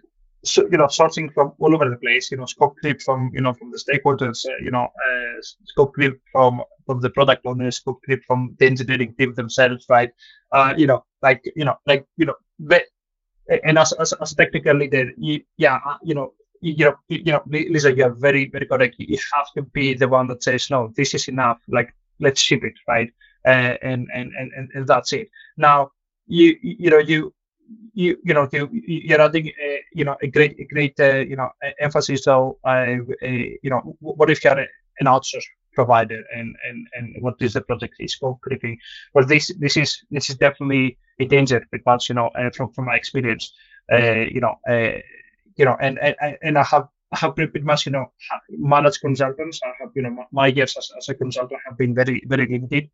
so, 0.45 0.67
you 0.71 0.79
know, 0.79 0.87
sourcing 0.87 1.33
from 1.33 1.53
all 1.59 1.75
over 1.75 1.89
the 1.89 1.97
place, 1.97 2.31
you 2.31 2.37
know, 2.37 2.47
scope 2.47 2.77
clip 2.81 3.01
from, 3.01 3.31
you 3.33 3.41
know, 3.41 3.53
from 3.53 3.71
the 3.71 3.79
stakeholders, 3.79 4.45
uh, 4.47 4.57
you 4.63 4.71
know, 4.71 4.85
uh, 4.85 5.41
scope 5.65 5.95
clip 5.95 6.21
from, 6.33 6.63
from 6.85 7.01
the 7.01 7.11
product 7.11 7.47
owners, 7.47 7.77
scope 7.77 8.01
clip 8.05 8.23
from 8.27 8.57
the 8.59 8.67
engineering 8.67 9.15
team 9.17 9.35
themselves, 9.35 9.87
right? 9.89 10.11
Uh, 10.51 10.75
you 10.77 10.87
know, 10.87 11.05
like, 11.23 11.43
you 11.55 11.65
know, 11.65 11.77
like, 11.87 12.07
you 12.17 12.27
know, 12.27 12.35
and 13.49 13.79
as, 13.79 13.93
as, 13.93 14.13
as 14.15 14.35
technical 14.35 14.77
leader, 14.77 15.11
you, 15.17 15.43
yeah, 15.57 15.79
uh, 15.85 15.97
you 16.03 16.15
know, 16.15 16.33
you, 16.61 16.85
know, 16.85 16.97
you 17.09 17.33
know, 17.33 17.43
Lisa, 17.47 17.93
you're 17.93 18.15
very, 18.15 18.49
very 18.49 18.67
correct. 18.67 18.97
You 18.99 19.19
have 19.35 19.47
to 19.57 19.63
be 19.63 19.95
the 19.95 20.09
one 20.09 20.29
that 20.29 20.43
says, 20.43 20.71
no, 20.71 20.93
this 20.97 21.13
is 21.15 21.29
enough. 21.29 21.59
Like, 21.69 21.93
let's 22.21 22.41
ship 22.41 22.63
it, 22.63 22.75
right? 22.87 23.13
Uh, 23.45 23.75
and, 23.83 24.07
and, 24.15 24.31
and, 24.39 24.71
and 24.73 24.87
that's 24.87 25.13
it. 25.13 25.29
Now, 25.57 25.91
you, 26.27 26.57
you 26.63 26.91
know, 26.91 26.99
you, 26.99 27.35
you 27.95 28.19
you 28.23 28.35
know 28.35 28.49
you, 28.53 28.69
you're 28.73 29.21
adding 29.21 29.51
a, 29.61 29.81
you 29.93 30.05
know 30.05 30.17
a 30.23 30.27
great 30.27 30.59
a 30.59 30.65
great 30.65 30.99
uh, 31.01 31.19
you 31.19 31.37
know 31.37 31.51
emphasis 31.81 32.27
on 32.27 32.55
uh, 32.65 32.97
you 33.23 33.71
know 33.71 33.97
what 34.01 34.31
if 34.31 34.45
you're 34.45 34.59
an 34.59 35.07
outsource 35.07 35.45
provider 35.75 36.23
and 36.35 36.57
and 36.65 36.87
and 36.95 37.17
what 37.21 37.35
is 37.41 37.55
the 37.55 37.61
project 37.61 37.95
is 37.99 38.19
creeping 38.43 38.79
well 39.15 39.27
this 39.27 39.51
this 39.59 39.77
is 39.77 40.03
this 40.11 40.31
is 40.31 40.37
definitely 40.37 40.99
a 41.19 41.25
danger 41.25 41.67
because 41.71 42.09
you 42.09 42.15
know 42.15 42.29
uh, 42.29 42.51
from 42.51 42.73
from 42.73 42.87
my 42.87 42.97
experience 42.97 43.53
uh, 43.93 44.25
you 44.35 44.41
know 44.41 44.55
uh, 44.69 44.99
you 45.57 45.65
know 45.65 45.77
and, 45.81 45.99
and 45.99 46.37
and 46.43 46.59
I 46.59 46.65
have 46.65 46.89
I 47.13 47.19
have 47.19 47.37
pretty 47.37 47.61
much, 47.61 47.85
you 47.85 47.93
know, 47.93 48.11
managed 48.49 49.03
consultants. 49.03 49.61
I 49.63 49.73
have, 49.81 49.91
you 49.95 50.03
know, 50.03 50.25
my 50.33 50.47
years 50.47 50.77
as, 50.79 50.91
as 50.97 51.09
a 51.11 51.15
consultant 51.15 51.61
have 51.67 51.77
been 51.77 51.95
very, 51.95 52.23
very 52.27 52.47
limited. 52.47 52.89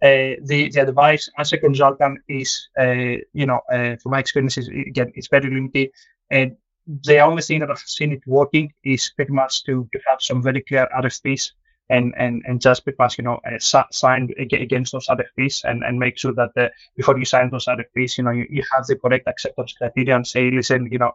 Uh, 0.00 0.40
the 0.42 0.70
the 0.72 0.82
advice 0.88 1.28
as 1.38 1.52
a 1.52 1.58
consultant 1.58 2.18
is, 2.28 2.68
uh, 2.80 3.16
you 3.32 3.46
know, 3.46 3.60
uh, 3.70 3.96
from 3.96 4.12
my 4.12 4.20
experiences, 4.20 4.68
again, 4.68 5.12
it's 5.14 5.28
very 5.28 5.50
limited. 5.50 5.90
And 6.30 6.56
the 6.86 7.18
only 7.18 7.42
thing 7.42 7.60
that 7.60 7.70
I've 7.70 7.78
seen 7.78 8.12
it 8.12 8.22
working 8.26 8.72
is 8.84 9.12
pretty 9.14 9.32
much 9.32 9.64
to, 9.64 9.86
to 9.92 10.00
have 10.08 10.22
some 10.22 10.42
very 10.42 10.62
clear 10.62 10.88
RFPs 10.96 11.52
and 11.90 12.14
and 12.16 12.42
and 12.46 12.60
just 12.60 12.84
because 12.84 13.16
you 13.16 13.24
know 13.24 13.40
uh, 13.46 13.58
sign 13.90 14.30
against 14.38 14.92
those 14.92 15.06
RFPs 15.06 15.64
and 15.64 15.82
and 15.82 15.98
make 15.98 16.18
sure 16.18 16.32
that 16.34 16.50
the, 16.54 16.70
before 16.96 17.18
you 17.18 17.24
sign 17.24 17.50
those 17.50 17.66
RFPs, 17.66 18.18
you 18.18 18.24
know 18.24 18.30
you, 18.30 18.46
you 18.50 18.62
have 18.74 18.86
the 18.86 18.96
correct 18.96 19.26
acceptance 19.26 19.72
criteria 19.72 20.16
and 20.16 20.26
say, 20.26 20.50
listen, 20.50 20.88
you 20.92 20.98
know, 20.98 21.12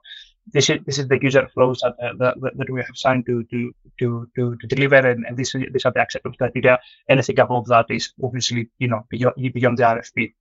this 0.52 0.70
is 0.70 0.80
this 0.86 0.98
is 0.98 1.08
the 1.08 1.22
user 1.22 1.48
flows 1.54 1.82
that 1.82 1.96
uh, 2.04 2.14
that, 2.18 2.36
that 2.58 2.70
we 2.70 2.82
have 2.82 2.96
signed 2.98 3.26
to 3.28 3.44
to 3.44 3.74
to 4.00 4.28
to, 4.36 4.56
to 4.56 4.68
deliver, 4.68 4.96
and, 4.96 5.26
and 5.28 5.38
this 5.38 5.54
these 5.54 5.86
are 5.86 5.92
the 5.92 6.02
acceptance 6.02 6.38
criteria. 6.38 6.80
Anything 7.08 7.40
above 7.40 7.68
that 7.68 7.86
is 7.90 8.14
obviously 8.24 8.70
you 8.80 8.88
know 8.88 9.06
beyond 9.10 9.36
beyond 9.54 9.78
the 9.78 9.84
RFP. 9.84 10.34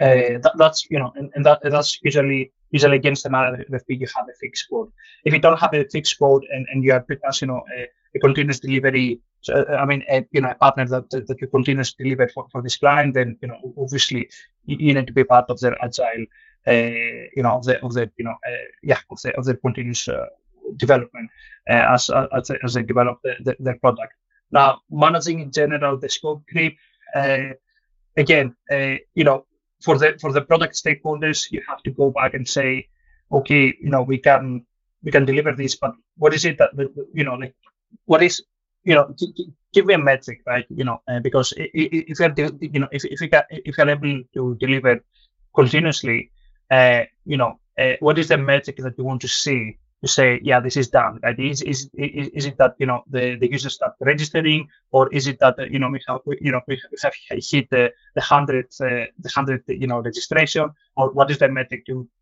Uh, 0.00 0.40
that, 0.42 0.52
that's 0.56 0.90
you 0.90 0.98
know, 0.98 1.12
and, 1.14 1.30
and 1.34 1.44
that 1.44 1.60
that's 1.62 2.00
usually 2.02 2.52
usually 2.70 2.96
against 2.96 3.22
the 3.22 3.28
RFP 3.28 4.00
you 4.00 4.06
have 4.16 4.26
a 4.28 4.36
fixed 4.40 4.68
quote. 4.68 4.92
If 5.24 5.34
you 5.34 5.38
don't 5.38 5.60
have 5.60 5.74
a 5.74 5.84
fixed 5.84 6.16
quote 6.16 6.44
and, 6.50 6.66
and 6.72 6.82
you 6.82 6.92
are 6.92 7.04
because 7.06 7.42
you 7.42 7.48
know 7.48 7.62
a, 7.76 7.86
a 8.14 8.18
continuous 8.18 8.60
delivery 8.60 9.20
so, 9.42 9.54
uh, 9.54 9.74
I 9.74 9.84
mean, 9.84 10.04
a, 10.08 10.24
you 10.30 10.40
know, 10.40 10.50
a 10.50 10.54
partner 10.54 10.86
that, 10.86 11.10
that 11.10 11.36
you 11.40 11.48
continuously 11.48 12.04
deliver 12.04 12.28
for, 12.28 12.46
for 12.50 12.62
this 12.62 12.76
client, 12.76 13.14
then, 13.14 13.36
you 13.42 13.48
know, 13.48 13.74
obviously 13.76 14.30
you, 14.64 14.94
need 14.94 15.08
to 15.08 15.12
be 15.12 15.24
part 15.24 15.50
of 15.50 15.58
their 15.58 15.76
agile, 15.84 16.26
uh, 16.68 17.26
you 17.36 17.42
know, 17.42 17.56
of 17.56 17.64
the, 17.64 17.82
of 17.84 17.92
the, 17.92 18.08
you 18.16 18.24
know, 18.24 18.36
uh, 18.46 18.64
yeah, 18.84 18.98
of 19.10 19.20
the, 19.22 19.36
of 19.36 19.44
the 19.44 19.56
continuous 19.56 20.06
uh, 20.06 20.26
development 20.76 21.28
uh, 21.68 21.86
as, 21.90 22.08
as, 22.08 22.52
as 22.62 22.74
they 22.74 22.84
develop 22.84 23.18
the, 23.24 23.34
the, 23.40 23.56
their 23.58 23.78
product. 23.78 24.12
Now, 24.52 24.82
managing 24.90 25.40
in 25.40 25.50
general 25.50 25.98
the 25.98 26.08
scope 26.08 26.44
creep, 26.48 26.78
uh, 27.16 27.54
again, 28.16 28.54
you 28.70 29.24
know, 29.24 29.44
for 29.82 29.98
the, 29.98 30.16
for 30.20 30.32
the 30.32 30.40
product 30.42 30.74
stakeholders, 30.74 31.50
you 31.50 31.62
have 31.68 31.82
to 31.82 31.90
go 31.90 32.10
back 32.10 32.34
and 32.34 32.48
say, 32.48 32.86
okay, 33.32 33.74
you 33.80 33.90
know, 33.90 34.02
we 34.02 34.18
can, 34.18 34.64
we 35.02 35.10
can 35.10 35.24
deliver 35.24 35.52
this, 35.52 35.74
but 35.74 35.94
what 36.16 36.32
is 36.32 36.44
it 36.44 36.58
that, 36.58 36.70
you 37.12 37.24
know, 37.24 37.34
like, 37.34 37.56
what 38.06 38.22
is 38.22 38.42
you 38.84 38.94
know, 38.94 39.14
give 39.72 39.86
me 39.86 39.94
a 39.94 39.98
metric, 39.98 40.40
right? 40.46 40.66
You 40.68 40.84
know, 40.84 41.02
uh, 41.08 41.20
because 41.20 41.52
if 41.56 42.18
you're, 42.18 42.50
you 42.60 42.80
know, 42.80 42.88
if, 42.90 43.04
if 43.04 43.20
you 43.20 43.28
can, 43.28 43.42
if 43.50 43.78
you're 43.78 43.88
able 43.88 44.22
to 44.34 44.56
deliver 44.58 45.04
continuously, 45.54 46.30
uh, 46.70 47.02
you 47.24 47.36
know, 47.36 47.58
uh, 47.78 47.92
what 48.00 48.18
is 48.18 48.28
the 48.28 48.38
metric 48.38 48.76
that 48.78 48.98
you 48.98 49.04
want 49.04 49.20
to 49.22 49.28
see 49.28 49.78
to 50.02 50.08
say, 50.08 50.40
yeah, 50.42 50.58
this 50.58 50.76
is 50.76 50.88
done? 50.88 51.20
Right? 51.22 51.38
Is, 51.38 51.62
is, 51.62 51.88
is, 51.94 52.28
is 52.28 52.46
it 52.46 52.58
that, 52.58 52.74
you 52.78 52.86
know, 52.86 53.04
the, 53.08 53.36
the 53.36 53.50
users 53.50 53.74
start 53.74 53.94
registering 54.00 54.68
or 54.90 55.08
is 55.12 55.28
it 55.28 55.38
that, 55.40 55.56
you 55.70 55.78
know, 55.78 55.88
we 55.88 56.00
have, 56.08 56.20
you 56.40 56.50
know, 56.50 56.60
we 56.66 56.80
have 57.02 57.14
hit 57.30 57.70
the, 57.70 57.92
the 58.14 58.20
hundred, 58.20 58.66
uh, 58.80 59.06
the 59.18 59.30
hundred, 59.32 59.62
you 59.68 59.86
know, 59.86 60.00
registration 60.00 60.70
or 60.96 61.12
what 61.12 61.30
is 61.30 61.38
the 61.38 61.48
metric 61.48 61.86
to, 61.86 62.08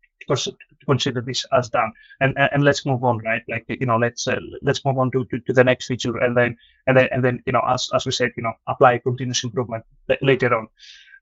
consider 0.85 1.21
this 1.21 1.45
as 1.51 1.69
done. 1.69 1.91
And 2.19 2.37
and 2.37 2.63
let's 2.63 2.85
move 2.85 3.03
on 3.03 3.19
right? 3.19 3.43
Like 3.47 3.65
you 3.67 3.85
know 3.85 3.97
let's 3.97 4.27
uh, 4.27 4.39
let's 4.61 4.83
move 4.85 4.97
on 4.97 5.11
to, 5.11 5.25
to, 5.25 5.39
to 5.39 5.53
the 5.53 5.63
next 5.63 5.87
feature 5.87 6.17
and 6.17 6.35
then 6.35 6.57
and 6.87 6.97
then 6.97 7.09
and 7.11 7.23
then 7.23 7.43
you 7.45 7.53
know 7.53 7.63
as, 7.67 7.89
as 7.93 8.05
we 8.05 8.11
said 8.11 8.31
you 8.37 8.43
know 8.43 8.53
apply 8.67 8.99
continuous 8.99 9.43
improvement 9.43 9.83
later 10.21 10.53
on. 10.55 10.67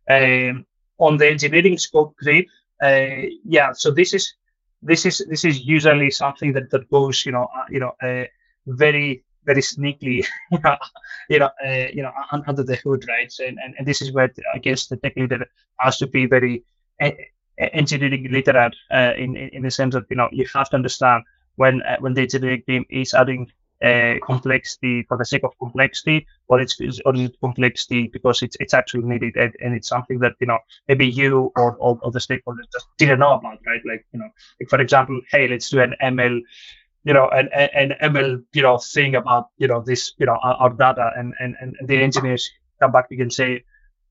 Um, 0.10 0.66
on 0.98 1.18
the 1.18 1.30
engineering 1.30 1.78
scope 1.78 2.16
creep 2.18 2.50
uh, 2.84 3.28
yeah 3.46 3.72
so 3.74 3.92
this 3.92 4.14
is 4.14 4.34
this 4.82 5.06
is 5.06 5.24
this 5.30 5.46
is 5.46 5.66
usually 5.66 6.10
something 6.12 6.52
that 6.54 6.70
that 6.72 6.90
goes 6.90 7.26
you 7.26 7.32
know 7.32 7.48
uh, 7.56 7.66
you 7.70 7.80
know 7.80 7.94
uh, 8.02 8.26
very 8.66 9.24
very 9.46 9.62
sneakily, 9.62 10.26
you 11.30 11.40
know, 11.40 11.50
uh, 11.66 11.88
you 11.94 12.04
know, 12.04 12.12
under 12.48 12.64
the 12.64 12.76
hood, 12.76 13.04
right? 13.08 13.34
And, 13.40 13.58
and 13.64 13.74
and 13.78 13.88
this 13.88 14.02
is 14.02 14.12
where 14.12 14.32
I 14.54 14.60
guess 14.60 14.88
the 14.88 14.98
tech 14.98 15.16
leader 15.16 15.46
has 15.80 15.98
to 15.98 16.08
be 16.08 16.26
very 16.26 16.64
engineering 17.60 18.28
literate 18.32 18.76
uh, 18.92 19.14
in, 19.18 19.36
in 19.36 19.64
the 19.64 19.72
sense 19.72 19.94
that 19.94 20.06
you 20.10 20.16
know 20.16 20.30
you 20.32 20.46
have 20.54 20.70
to 20.70 20.76
understand 20.76 21.24
when 21.56 21.82
uh, 21.84 21.98
when 22.00 22.14
the 22.14 22.22
engineering 22.22 22.64
team 22.68 22.86
is 22.90 23.14
adding 23.14 23.52
uh, 23.84 24.16
complexity 24.26 25.04
for 25.08 25.18
the 25.18 25.26
sake 25.26 25.44
of 25.44 25.58
complexity, 25.60 26.26
or 26.48 26.60
it's 26.60 26.80
or 27.06 27.16
is 27.16 27.30
it 27.30 27.36
complexity 27.42 28.08
because 28.08 28.42
it's 28.42 28.58
it's 28.60 28.74
actually 28.74 29.04
needed 29.04 29.36
and, 29.38 29.56
and 29.62 29.74
it's 29.76 29.88
something 29.88 30.20
that 30.20 30.34
you 30.40 30.48
know 30.48 30.60
maybe 30.88 31.08
you 31.08 31.52
or 31.56 31.76
all 31.78 32.12
the 32.12 32.20
stakeholders 32.20 32.72
just 32.72 32.88
didn't 32.98 33.20
know 33.20 33.34
about, 33.34 33.60
right? 33.66 33.82
Like 33.86 34.06
you 34.14 34.20
know, 34.20 34.30
like 34.60 34.70
for 34.70 34.80
example, 34.82 35.20
hey, 35.32 35.48
let's 35.48 35.70
do 35.70 35.82
an 35.82 35.96
ML 36.02 36.42
you 37.06 37.14
know, 37.14 37.30
an, 37.30 37.50
an 37.54 37.94
ML, 38.02 38.44
you 38.54 38.62
know, 38.62 38.78
thing 38.78 39.16
about, 39.16 39.48
you 39.58 39.68
know, 39.68 39.82
this, 39.82 40.14
you 40.18 40.26
know, 40.26 40.38
our, 40.44 40.56
our 40.56 40.70
data 40.70 41.12
and, 41.16 41.34
and, 41.40 41.56
and 41.60 41.76
the 41.88 41.96
engineers 41.96 42.50
come 42.82 42.92
back 42.92 43.10
to 43.10 43.16
you 43.16 43.22
and 43.22 43.34
say, 43.34 43.64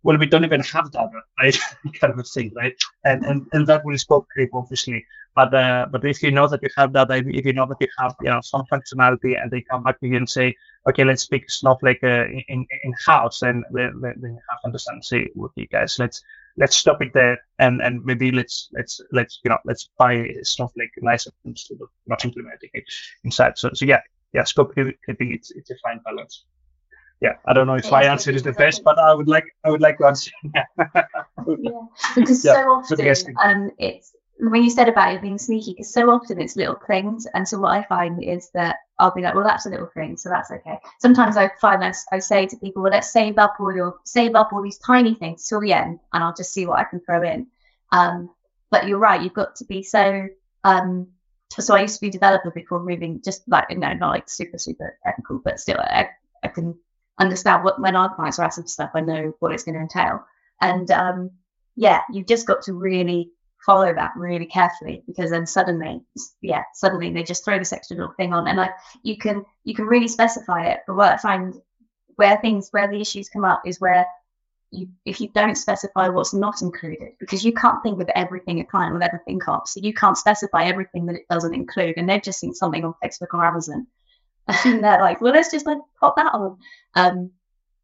well, 0.03 0.16
we 0.16 0.26
don't 0.26 0.44
even 0.44 0.61
have 0.61 0.90
that, 0.92 1.11
right? 1.40 1.59
kind 2.01 2.18
of 2.18 2.28
thing, 2.28 2.53
right? 2.55 2.74
And 3.05 3.24
and 3.24 3.46
and 3.53 3.66
that 3.66 3.84
will 3.84 3.99
scope 3.99 4.26
creep, 4.32 4.51
obviously. 4.55 5.05
But 5.34 5.55
uh, 5.55 5.86
but 5.90 6.05
if 6.05 6.22
you 6.22 6.30
know 6.30 6.46
that 6.49 6.62
you 6.62 6.68
have 6.76 6.92
that, 6.92 7.11
if 7.11 7.44
you 7.46 7.53
know 7.53 7.66
that 7.66 7.80
you 7.80 7.88
have 7.99 8.14
you 8.22 8.30
know 8.30 8.40
some 8.42 8.64
functionality, 8.72 9.40
and 9.40 9.51
they 9.51 9.62
come 9.62 9.82
back 9.82 10.01
to 10.01 10.07
you 10.07 10.16
and 10.16 10.28
say, 10.28 10.55
okay, 10.88 11.05
let's 11.05 11.26
pick 11.26 11.51
Snowflake 11.51 12.03
uh, 12.03 12.24
in 12.49 12.66
in 12.84 12.94
house, 13.07 13.42
and 13.42 13.64
then, 13.72 14.01
then 14.01 14.14
you 14.22 14.40
have 14.51 14.61
to 14.61 14.66
understand, 14.66 15.05
say, 15.05 15.28
okay, 15.40 15.66
guys, 15.66 15.99
let's 15.99 16.22
let's 16.57 16.76
stop 16.76 17.03
it 17.03 17.12
there, 17.12 17.38
and 17.59 17.80
and 17.80 18.05
maybe 18.05 18.30
let's 18.30 18.68
let's 18.72 19.01
let's 19.12 19.40
you 19.44 19.51
know 19.51 19.59
let's 19.64 19.90
buy 19.99 20.28
Snowflake 20.42 20.90
license 21.03 21.70
of 21.70 21.88
not 22.07 22.24
implementing 22.24 22.70
it 22.72 22.84
inside. 23.24 23.59
So 23.59 23.70
so 23.74 23.84
yeah, 23.84 24.01
yeah, 24.32 24.44
scope 24.44 24.72
creeping, 24.74 25.32
it's 25.32 25.51
it's 25.51 25.70
a 25.70 25.76
fine 25.84 26.01
balance 26.05 26.44
yeah, 27.20 27.34
I 27.46 27.52
don't 27.52 27.66
know 27.66 27.74
if 27.74 27.90
my 27.90 28.04
answer 28.04 28.30
is 28.30 28.42
the 28.42 28.52
best, 28.52 28.84
but 28.84 28.98
I 28.98 29.12
would 29.12 29.28
like 29.28 29.44
I 29.64 29.70
would 29.70 29.80
like 29.80 29.98
to 29.98 30.06
answer. 30.06 30.30
yeah, 30.54 30.64
because 32.14 32.44
yeah, 32.44 32.54
so 32.54 32.60
often 32.70 33.36
um, 33.42 33.70
it's 33.78 34.12
when 34.38 34.62
you 34.62 34.70
said 34.70 34.88
about 34.88 35.14
it 35.14 35.22
being 35.22 35.38
sneaky, 35.38 35.72
because 35.72 35.92
so 35.92 36.10
often 36.10 36.40
it's 36.40 36.54
little 36.54 36.78
things, 36.86 37.26
and 37.34 37.46
so 37.48 37.58
what 37.58 37.72
I 37.72 37.82
find 37.82 38.22
is 38.22 38.50
that 38.54 38.76
I'll 39.00 39.12
be 39.12 39.22
like, 39.22 39.34
well, 39.34 39.44
that's 39.44 39.66
a 39.66 39.70
little 39.70 39.90
thing, 39.94 40.16
so 40.16 40.28
that's 40.28 40.52
okay. 40.52 40.78
Sometimes 41.00 41.36
I 41.36 41.50
find 41.60 41.82
I, 41.82 41.92
I 42.12 42.20
say 42.20 42.46
to 42.46 42.56
people, 42.56 42.82
well, 42.82 42.92
let's 42.92 43.10
save 43.10 43.36
up 43.38 43.56
all 43.58 43.74
your 43.74 43.98
save 44.04 44.36
up 44.36 44.52
all 44.52 44.62
these 44.62 44.78
tiny 44.78 45.14
things 45.14 45.46
till 45.48 45.60
the 45.60 45.72
end, 45.72 45.98
and 46.12 46.22
I'll 46.22 46.34
just 46.34 46.52
see 46.52 46.66
what 46.66 46.78
I 46.78 46.84
can 46.84 47.00
throw 47.00 47.22
in. 47.22 47.48
Um, 47.90 48.30
but 48.70 48.86
you're 48.86 48.98
right, 48.98 49.22
you've 49.22 49.34
got 49.34 49.56
to 49.56 49.64
be 49.64 49.82
so. 49.82 50.28
Um, 50.62 51.08
so 51.50 51.74
I 51.74 51.82
used 51.82 51.96
to 51.96 52.00
be 52.02 52.10
developer 52.10 52.52
before 52.52 52.80
moving, 52.80 53.22
just 53.24 53.42
like 53.48 53.66
you 53.70 53.78
know, 53.78 53.92
not 53.94 54.10
like 54.10 54.28
super 54.28 54.58
super 54.58 54.96
technical, 55.02 55.40
but 55.42 55.58
still 55.58 55.80
I, 55.80 56.10
I 56.44 56.48
can 56.48 56.78
understand 57.18 57.64
what 57.64 57.80
when 57.80 57.96
our 57.96 58.14
clients 58.14 58.38
are 58.38 58.44
asking 58.44 58.64
for 58.64 58.68
stuff, 58.68 58.90
I 58.94 59.00
know 59.00 59.34
what 59.40 59.52
it's 59.52 59.64
going 59.64 59.74
to 59.74 59.80
entail. 59.80 60.24
And 60.60 60.90
um, 60.90 61.30
yeah, 61.76 62.02
you've 62.12 62.26
just 62.26 62.46
got 62.46 62.62
to 62.62 62.72
really 62.72 63.30
follow 63.64 63.92
that 63.92 64.12
really 64.16 64.46
carefully 64.46 65.02
because 65.06 65.30
then 65.30 65.46
suddenly, 65.46 66.00
yeah, 66.40 66.62
suddenly 66.74 67.12
they 67.12 67.22
just 67.22 67.44
throw 67.44 67.58
this 67.58 67.72
extra 67.72 67.96
little 67.96 68.14
thing 68.16 68.32
on, 68.32 68.46
and 68.46 68.56
like 68.56 68.72
you 69.02 69.16
can 69.16 69.44
you 69.64 69.74
can 69.74 69.86
really 69.86 70.08
specify 70.08 70.66
it. 70.66 70.80
But 70.86 70.96
what 70.96 71.12
I 71.12 71.16
find 71.16 71.54
where 72.16 72.36
things 72.38 72.68
where 72.70 72.88
the 72.88 73.00
issues 73.00 73.28
come 73.28 73.44
up 73.44 73.62
is 73.64 73.80
where 73.80 74.06
you, 74.70 74.88
if 75.04 75.20
you 75.20 75.28
don't 75.34 75.56
specify 75.56 76.08
what's 76.08 76.34
not 76.34 76.62
included, 76.62 77.12
because 77.20 77.44
you 77.44 77.52
can't 77.52 77.82
think 77.82 78.00
of 78.00 78.08
everything 78.14 78.60
a 78.60 78.64
client 78.64 78.94
will 78.94 79.02
ever 79.02 79.22
think 79.24 79.48
of. 79.48 79.62
So 79.66 79.80
you 79.80 79.94
can't 79.94 80.18
specify 80.18 80.64
everything 80.64 81.06
that 81.06 81.16
it 81.16 81.28
doesn't 81.30 81.54
include. 81.54 81.94
And 81.96 82.08
they've 82.08 82.22
just 82.22 82.40
seen 82.40 82.54
something 82.54 82.84
on 82.84 82.94
Facebook 83.02 83.32
or 83.32 83.44
Amazon 83.44 83.86
and 84.64 84.82
they're 84.82 85.01
like, 85.01 85.20
well, 85.20 85.32
let's 85.32 85.51
just 85.51 85.66
like 85.66 85.78
pop 86.01 86.16
that 86.16 86.32
on. 86.32 86.59
Um, 86.94 87.30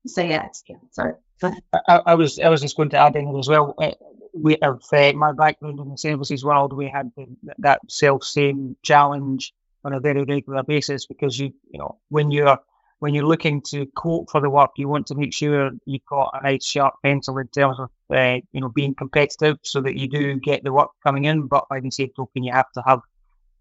so 0.07 0.23
yeah, 0.23 0.49
yeah 0.69 0.77
sorry. 0.91 1.15
I, 1.43 2.01
I, 2.07 2.15
was 2.15 2.39
I 2.39 2.49
was 2.49 2.63
just 2.63 2.77
going 2.77 2.91
to 2.91 2.99
add 2.99 3.17
in 3.17 3.37
as 3.37 3.49
well. 3.49 3.75
Uh, 3.79 3.93
we 4.33 4.57
have 4.63 4.81
uh, 4.93 5.13
my 5.13 5.33
background 5.33 5.79
in 5.81 5.91
the 5.91 5.99
services 5.99 6.45
world. 6.45 6.73
We 6.73 6.89
had 6.89 7.13
that 7.59 7.81
self 7.89 8.25
same 8.25 8.77
challenge 8.83 9.53
on 9.85 9.93
a 9.93 10.01
very 10.01 10.25
regular 10.25 10.63
basis 10.63 11.07
because 11.07 11.39
you 11.39 11.53
you 11.71 11.79
know 11.79 11.99
when 12.09 12.31
you're 12.31 12.59
when 13.01 13.13
you're 13.13 13.27
looking 13.27 13.61
to 13.61 13.87
quote 13.95 14.31
for 14.31 14.41
the 14.41 14.49
work, 14.49 14.71
you 14.77 14.89
want 14.89 15.07
to 15.09 15.15
make 15.15 15.35
sure 15.35 15.73
you've 15.85 16.07
got 16.09 16.31
a 16.33 16.43
nice 16.43 16.65
sharp 16.65 16.95
pencil 17.03 17.37
in 17.39 17.49
terms 17.49 17.79
of 17.79 17.91
uh, 18.11 18.39
you 18.53 18.61
know 18.61 18.69
being 18.69 18.95
competitive, 18.95 19.59
so 19.63 19.81
that 19.83 19.97
you 19.97 20.09
do 20.09 20.37
get 20.41 20.65
the 20.65 20.73
work 20.73 20.91
coming 21.05 21.25
in. 21.25 21.47
But 21.47 21.69
by 21.69 21.81
the 21.81 21.91
same 21.91 22.11
token, 22.17 22.45
you 22.45 22.53
have 22.53 22.71
to 22.73 22.83
have 22.87 23.01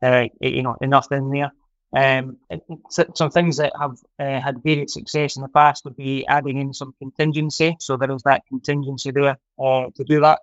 uh, 0.02 0.28
you 0.42 0.64
know 0.64 0.76
enough 0.82 1.12
in 1.12 1.30
there. 1.30 1.52
Um, 1.96 2.38
some 2.90 3.30
things 3.30 3.58
that 3.58 3.74
have 3.80 3.98
uh, 4.20 4.42
had 4.42 4.64
varied 4.64 4.90
success 4.90 5.36
in 5.36 5.44
the 5.44 5.50
past 5.50 5.86
would 5.86 5.96
be 5.96 6.26
adding 6.26 6.58
in 6.58 6.74
some 6.74 6.96
contingency. 6.98 7.78
So 7.80 7.98
there 7.98 8.12
is 8.12 8.24
that 8.24 8.48
contingency 8.48 9.12
there 9.12 9.38
uh, 9.60 9.86
to 9.96 10.04
do 10.04 10.22
that. 10.22 10.40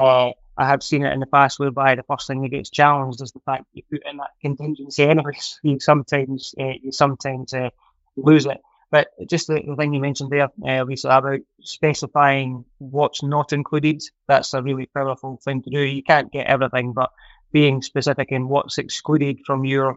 Uh, 0.00 0.32
I 0.58 0.66
have 0.66 0.82
seen 0.82 1.04
it 1.04 1.12
in 1.12 1.20
the 1.20 1.26
past 1.26 1.60
whereby 1.60 1.94
the 1.94 2.02
first 2.02 2.26
thing 2.26 2.42
that 2.42 2.50
gets 2.50 2.70
challenged 2.70 3.22
is 3.22 3.32
the 3.32 3.40
fact 3.40 3.64
that 3.64 3.76
you 3.76 3.82
put 3.90 4.10
in 4.10 4.16
that 4.16 4.30
contingency 4.40 5.04
anyways. 5.04 5.60
You 5.62 5.78
sometimes 5.78 6.54
uh, 6.60 6.72
you 6.82 6.92
sometimes 6.92 7.54
uh, 7.54 7.70
lose 8.16 8.46
it. 8.46 8.60
But 8.90 9.08
just 9.28 9.46
the, 9.46 9.62
the, 9.64 9.76
thing 9.76 9.94
you 9.94 10.00
mentioned 10.00 10.30
there, 10.30 10.48
uh, 10.66 10.82
Lisa, 10.82 11.08
about 11.10 11.40
specifying 11.62 12.64
what's 12.78 13.22
not 13.22 13.52
included, 13.52 14.02
that's 14.26 14.52
a 14.52 14.62
really 14.62 14.86
powerful 14.86 15.38
thing 15.44 15.62
to 15.62 15.70
do. 15.70 15.78
You 15.78 16.02
can't 16.02 16.32
get 16.32 16.48
everything, 16.48 16.92
but 16.92 17.10
being 17.52 17.82
specific 17.82 18.32
in 18.32 18.48
what's 18.48 18.78
excluded 18.78 19.40
from 19.46 19.64
your 19.64 19.96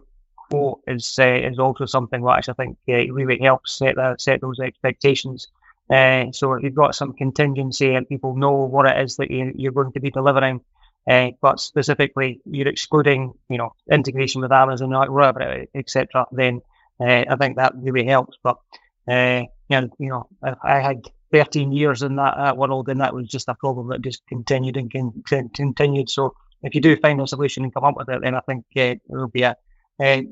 quote 0.50 0.80
is 0.86 1.18
uh, 1.18 1.24
is 1.26 1.58
also 1.58 1.86
something 1.86 2.20
which 2.22 2.48
I 2.48 2.52
think 2.52 2.78
uh, 2.88 3.12
really 3.12 3.38
helps 3.40 3.78
set 3.78 3.96
that, 3.96 4.20
set 4.20 4.40
those 4.40 4.60
expectations. 4.60 5.48
Uh, 5.90 6.32
so 6.32 6.54
if 6.54 6.62
you've 6.62 6.74
got 6.74 6.94
some 6.94 7.12
contingency 7.12 7.94
and 7.94 8.08
people 8.08 8.36
know 8.36 8.52
what 8.52 8.86
it 8.86 8.98
is 9.04 9.16
that 9.16 9.30
you, 9.30 9.52
you're 9.54 9.72
going 9.72 9.92
to 9.92 10.00
be 10.00 10.10
delivering, 10.10 10.60
uh, 11.10 11.28
but 11.42 11.60
specifically 11.60 12.40
you're 12.46 12.68
excluding, 12.68 13.34
you 13.50 13.58
know, 13.58 13.74
integration 13.90 14.40
with 14.40 14.52
Amazon 14.52 14.90
whatever, 15.12 15.66
etc., 15.74 16.26
then 16.32 16.62
uh, 17.00 17.24
I 17.28 17.36
think 17.36 17.56
that 17.56 17.74
really 17.76 18.06
helps. 18.06 18.38
But 18.42 18.56
uh, 19.06 19.42
you 19.68 19.90
know, 19.98 20.28
I 20.62 20.80
had 20.80 21.02
13 21.32 21.72
years 21.72 22.02
in 22.02 22.16
that, 22.16 22.36
that 22.36 22.56
world, 22.56 22.88
and 22.88 23.00
that 23.00 23.12
was 23.12 23.28
just 23.28 23.48
a 23.48 23.54
problem 23.54 23.88
that 23.88 24.02
just 24.02 24.26
continued 24.26 24.76
and 24.76 24.92
con- 24.92 25.50
continued. 25.52 26.08
So 26.08 26.34
if 26.62 26.74
you 26.74 26.80
do 26.80 26.96
find 26.96 27.20
a 27.20 27.26
solution 27.26 27.64
and 27.64 27.74
come 27.74 27.84
up 27.84 27.96
with 27.96 28.08
it, 28.08 28.22
then 28.22 28.34
I 28.34 28.40
think 28.40 28.64
uh, 28.76 28.96
there 29.08 29.20
will 29.20 29.28
be 29.28 29.42
a, 29.42 29.56
uh, 30.00 30.22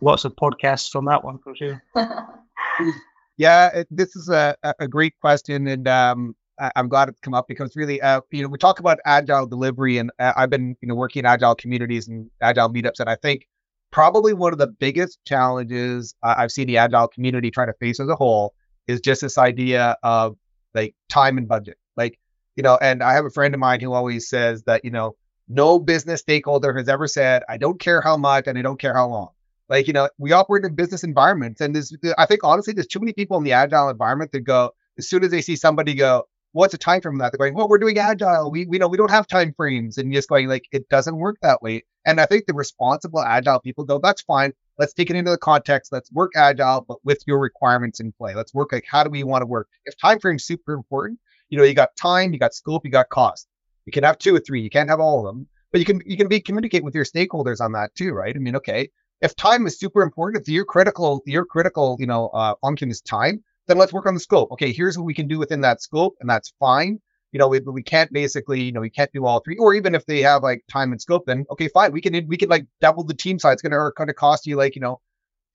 lots 0.00 0.24
of 0.24 0.34
podcasts 0.36 0.90
from 0.90 1.06
that 1.06 1.24
one 1.24 1.38
for 1.38 1.54
sure. 1.56 1.82
yeah, 3.36 3.68
it, 3.78 3.88
this 3.90 4.16
is 4.16 4.28
a, 4.28 4.54
a 4.78 4.88
great 4.88 5.14
question, 5.20 5.66
and 5.66 5.88
um, 5.88 6.34
I, 6.58 6.70
am 6.76 6.88
glad 6.88 7.08
it's 7.08 7.20
come 7.20 7.34
up 7.34 7.48
because 7.48 7.74
really, 7.74 8.00
uh, 8.00 8.20
you 8.30 8.42
know, 8.42 8.48
we 8.48 8.58
talk 8.58 8.80
about 8.80 8.98
agile 9.04 9.46
delivery, 9.46 9.98
and 9.98 10.10
uh, 10.18 10.32
I've 10.36 10.50
been, 10.50 10.76
you 10.80 10.88
know, 10.88 10.94
working 10.94 11.20
in 11.20 11.26
agile 11.26 11.54
communities 11.54 12.08
and 12.08 12.30
agile 12.40 12.70
meetups, 12.72 13.00
and 13.00 13.08
I 13.08 13.16
think 13.16 13.46
probably 13.90 14.34
one 14.34 14.52
of 14.52 14.58
the 14.58 14.68
biggest 14.68 15.18
challenges 15.24 16.14
I've 16.22 16.52
seen 16.52 16.66
the 16.66 16.76
agile 16.76 17.08
community 17.08 17.50
trying 17.50 17.68
to 17.68 17.74
face 17.74 17.98
as 17.98 18.08
a 18.08 18.14
whole 18.14 18.54
is 18.86 19.00
just 19.00 19.20
this 19.20 19.38
idea 19.38 19.96
of 20.02 20.36
like 20.74 20.94
time 21.08 21.38
and 21.38 21.48
budget. 21.48 21.76
Like, 21.96 22.18
you 22.56 22.62
know, 22.62 22.78
and 22.80 23.02
I 23.02 23.14
have 23.14 23.24
a 23.24 23.30
friend 23.30 23.54
of 23.54 23.60
mine 23.60 23.80
who 23.80 23.92
always 23.92 24.28
says 24.28 24.62
that, 24.64 24.84
you 24.84 24.90
know, 24.90 25.16
no 25.50 25.80
business 25.80 26.20
stakeholder 26.20 26.72
has 26.76 26.88
ever 26.88 27.08
said, 27.08 27.42
I 27.48 27.56
don't 27.56 27.80
care 27.80 28.00
how 28.00 28.16
much 28.16 28.46
and 28.46 28.56
I 28.56 28.62
don't 28.62 28.80
care 28.80 28.94
how 28.94 29.08
long. 29.08 29.30
Like, 29.68 29.88
you 29.88 29.92
know, 29.92 30.08
we 30.16 30.32
operate 30.32 30.64
in 30.64 30.74
business 30.76 31.02
environments. 31.02 31.60
And 31.60 31.76
I 32.16 32.26
think 32.26 32.40
honestly, 32.44 32.72
there's 32.72 32.86
too 32.86 33.00
many 33.00 33.12
people 33.12 33.36
in 33.36 33.42
the 33.44 33.52
agile 33.52 33.88
environment 33.88 34.30
that 34.32 34.40
go, 34.40 34.70
as 34.96 35.08
soon 35.08 35.24
as 35.24 35.32
they 35.32 35.42
see 35.42 35.56
somebody 35.56 35.94
go, 35.94 36.24
what's 36.52 36.74
a 36.74 36.78
time 36.78 37.00
frame 37.00 37.18
that? 37.18 37.32
They're 37.32 37.38
going, 37.38 37.54
well, 37.54 37.68
we're 37.68 37.78
doing 37.78 37.98
agile. 37.98 38.50
We, 38.50 38.66
we 38.66 38.78
know 38.78 38.86
we 38.86 38.96
don't 38.96 39.10
have 39.10 39.26
time 39.26 39.52
frames. 39.56 39.98
And 39.98 40.12
just 40.12 40.28
going 40.28 40.48
like, 40.48 40.66
it 40.70 40.88
doesn't 40.88 41.16
work 41.16 41.36
that 41.42 41.62
way. 41.62 41.84
And 42.06 42.20
I 42.20 42.26
think 42.26 42.46
the 42.46 42.54
responsible 42.54 43.20
agile 43.20 43.58
people 43.58 43.84
go, 43.84 43.98
that's 43.98 44.22
fine. 44.22 44.52
Let's 44.78 44.92
take 44.94 45.10
it 45.10 45.16
into 45.16 45.32
the 45.32 45.38
context. 45.38 45.92
Let's 45.92 46.12
work 46.12 46.30
agile, 46.36 46.84
but 46.86 46.98
with 47.04 47.22
your 47.26 47.40
requirements 47.40 47.98
in 47.98 48.12
play. 48.12 48.34
Let's 48.36 48.54
work 48.54 48.72
like 48.72 48.86
how 48.88 49.02
do 49.02 49.10
we 49.10 49.24
want 49.24 49.42
to 49.42 49.46
work? 49.46 49.68
If 49.84 49.98
time 49.98 50.20
frame's 50.20 50.44
super 50.44 50.74
important, 50.74 51.18
you 51.48 51.58
know, 51.58 51.64
you 51.64 51.74
got 51.74 51.96
time, 51.96 52.32
you 52.32 52.38
got 52.38 52.54
scope, 52.54 52.84
you 52.84 52.90
got 52.92 53.08
cost. 53.08 53.48
You 53.86 53.92
can 53.92 54.04
have 54.04 54.18
two 54.18 54.34
or 54.34 54.40
three. 54.40 54.60
You 54.60 54.70
can't 54.70 54.88
have 54.88 55.00
all 55.00 55.20
of 55.20 55.26
them, 55.26 55.46
but 55.72 55.80
you 55.80 55.84
can 55.84 56.00
you 56.06 56.16
can 56.16 56.28
be 56.28 56.40
communicate 56.40 56.84
with 56.84 56.94
your 56.94 57.04
stakeholders 57.04 57.60
on 57.60 57.72
that 57.72 57.94
too, 57.94 58.12
right? 58.12 58.34
I 58.34 58.38
mean, 58.38 58.56
okay, 58.56 58.90
if 59.20 59.34
time 59.36 59.66
is 59.66 59.78
super 59.78 60.02
important, 60.02 60.42
if 60.42 60.48
your 60.48 60.64
critical 60.64 61.22
your 61.26 61.44
critical 61.44 61.96
you 61.98 62.06
know 62.06 62.28
uh, 62.28 62.54
function 62.60 62.90
is 62.90 63.00
time, 63.00 63.42
then 63.66 63.78
let's 63.78 63.92
work 63.92 64.06
on 64.06 64.14
the 64.14 64.20
scope. 64.20 64.52
Okay, 64.52 64.72
here's 64.72 64.98
what 64.98 65.04
we 65.04 65.14
can 65.14 65.28
do 65.28 65.38
within 65.38 65.60
that 65.62 65.82
scope, 65.82 66.16
and 66.20 66.28
that's 66.28 66.52
fine 66.58 67.00
you 67.32 67.38
know, 67.38 67.48
we, 67.48 67.60
we 67.60 67.82
can't 67.82 68.12
basically, 68.12 68.60
you 68.60 68.72
know, 68.72 68.80
we 68.80 68.90
can't 68.90 69.12
do 69.12 69.24
all 69.24 69.40
three, 69.40 69.56
or 69.56 69.74
even 69.74 69.94
if 69.94 70.04
they 70.06 70.20
have 70.20 70.42
like 70.42 70.64
time 70.68 70.92
and 70.92 71.00
scope, 71.00 71.26
then 71.26 71.44
okay, 71.50 71.68
fine, 71.68 71.92
we 71.92 72.00
can 72.00 72.26
we 72.26 72.36
can 72.36 72.48
like 72.48 72.66
double 72.80 73.04
the 73.04 73.14
team 73.14 73.38
size. 73.38 73.54
It's 73.54 73.62
gonna 73.62 73.78
of 73.78 74.16
cost 74.16 74.46
you 74.46 74.56
like 74.56 74.74
you 74.74 74.80
know 74.80 75.00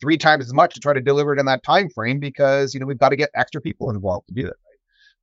three 0.02 0.18
times 0.18 0.46
as 0.46 0.54
much 0.54 0.74
to 0.74 0.80
try 0.80 0.94
to 0.94 1.02
deliver 1.02 1.34
it 1.34 1.40
in 1.40 1.46
that 1.48 1.64
time 1.64 1.90
frame 1.90 2.20
because 2.20 2.74
you 2.74 2.80
know 2.80 2.86
we've 2.86 2.98
got 2.98 3.10
to 3.10 3.16
get 3.16 3.30
extra 3.36 3.62
people 3.62 3.90
involved 3.90 4.28
to 4.30 4.34
do 4.34 4.44
that. 4.44 4.56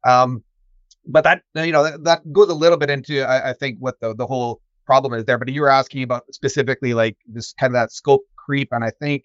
Right? 0.05 0.22
Um, 0.22 0.44
but 1.07 1.24
that 1.24 1.42
you 1.55 1.72
know 1.72 1.82
that, 1.84 2.05
that 2.05 2.32
goes 2.32 2.48
a 2.48 2.55
little 2.55 2.78
bit 2.78 2.90
into 2.90 3.22
I, 3.22 3.50
I 3.50 3.53
think 3.53 3.78
what 3.78 4.00
the 4.00 4.14
the 4.14 4.26
whole 4.26 4.61
problem 4.86 5.14
is 5.14 5.24
there. 5.24 5.38
But 5.38 5.48
you 5.48 5.61
were 5.61 5.68
asking 5.68 6.03
about 6.03 6.22
specifically 6.32 6.94
like 6.94 7.16
this 7.26 7.53
kind 7.55 7.70
of 7.70 7.74
that 7.74 7.92
scope 7.92 8.22
creep, 8.36 8.68
and 8.72 8.84
I 8.84 8.90
think 8.90 9.24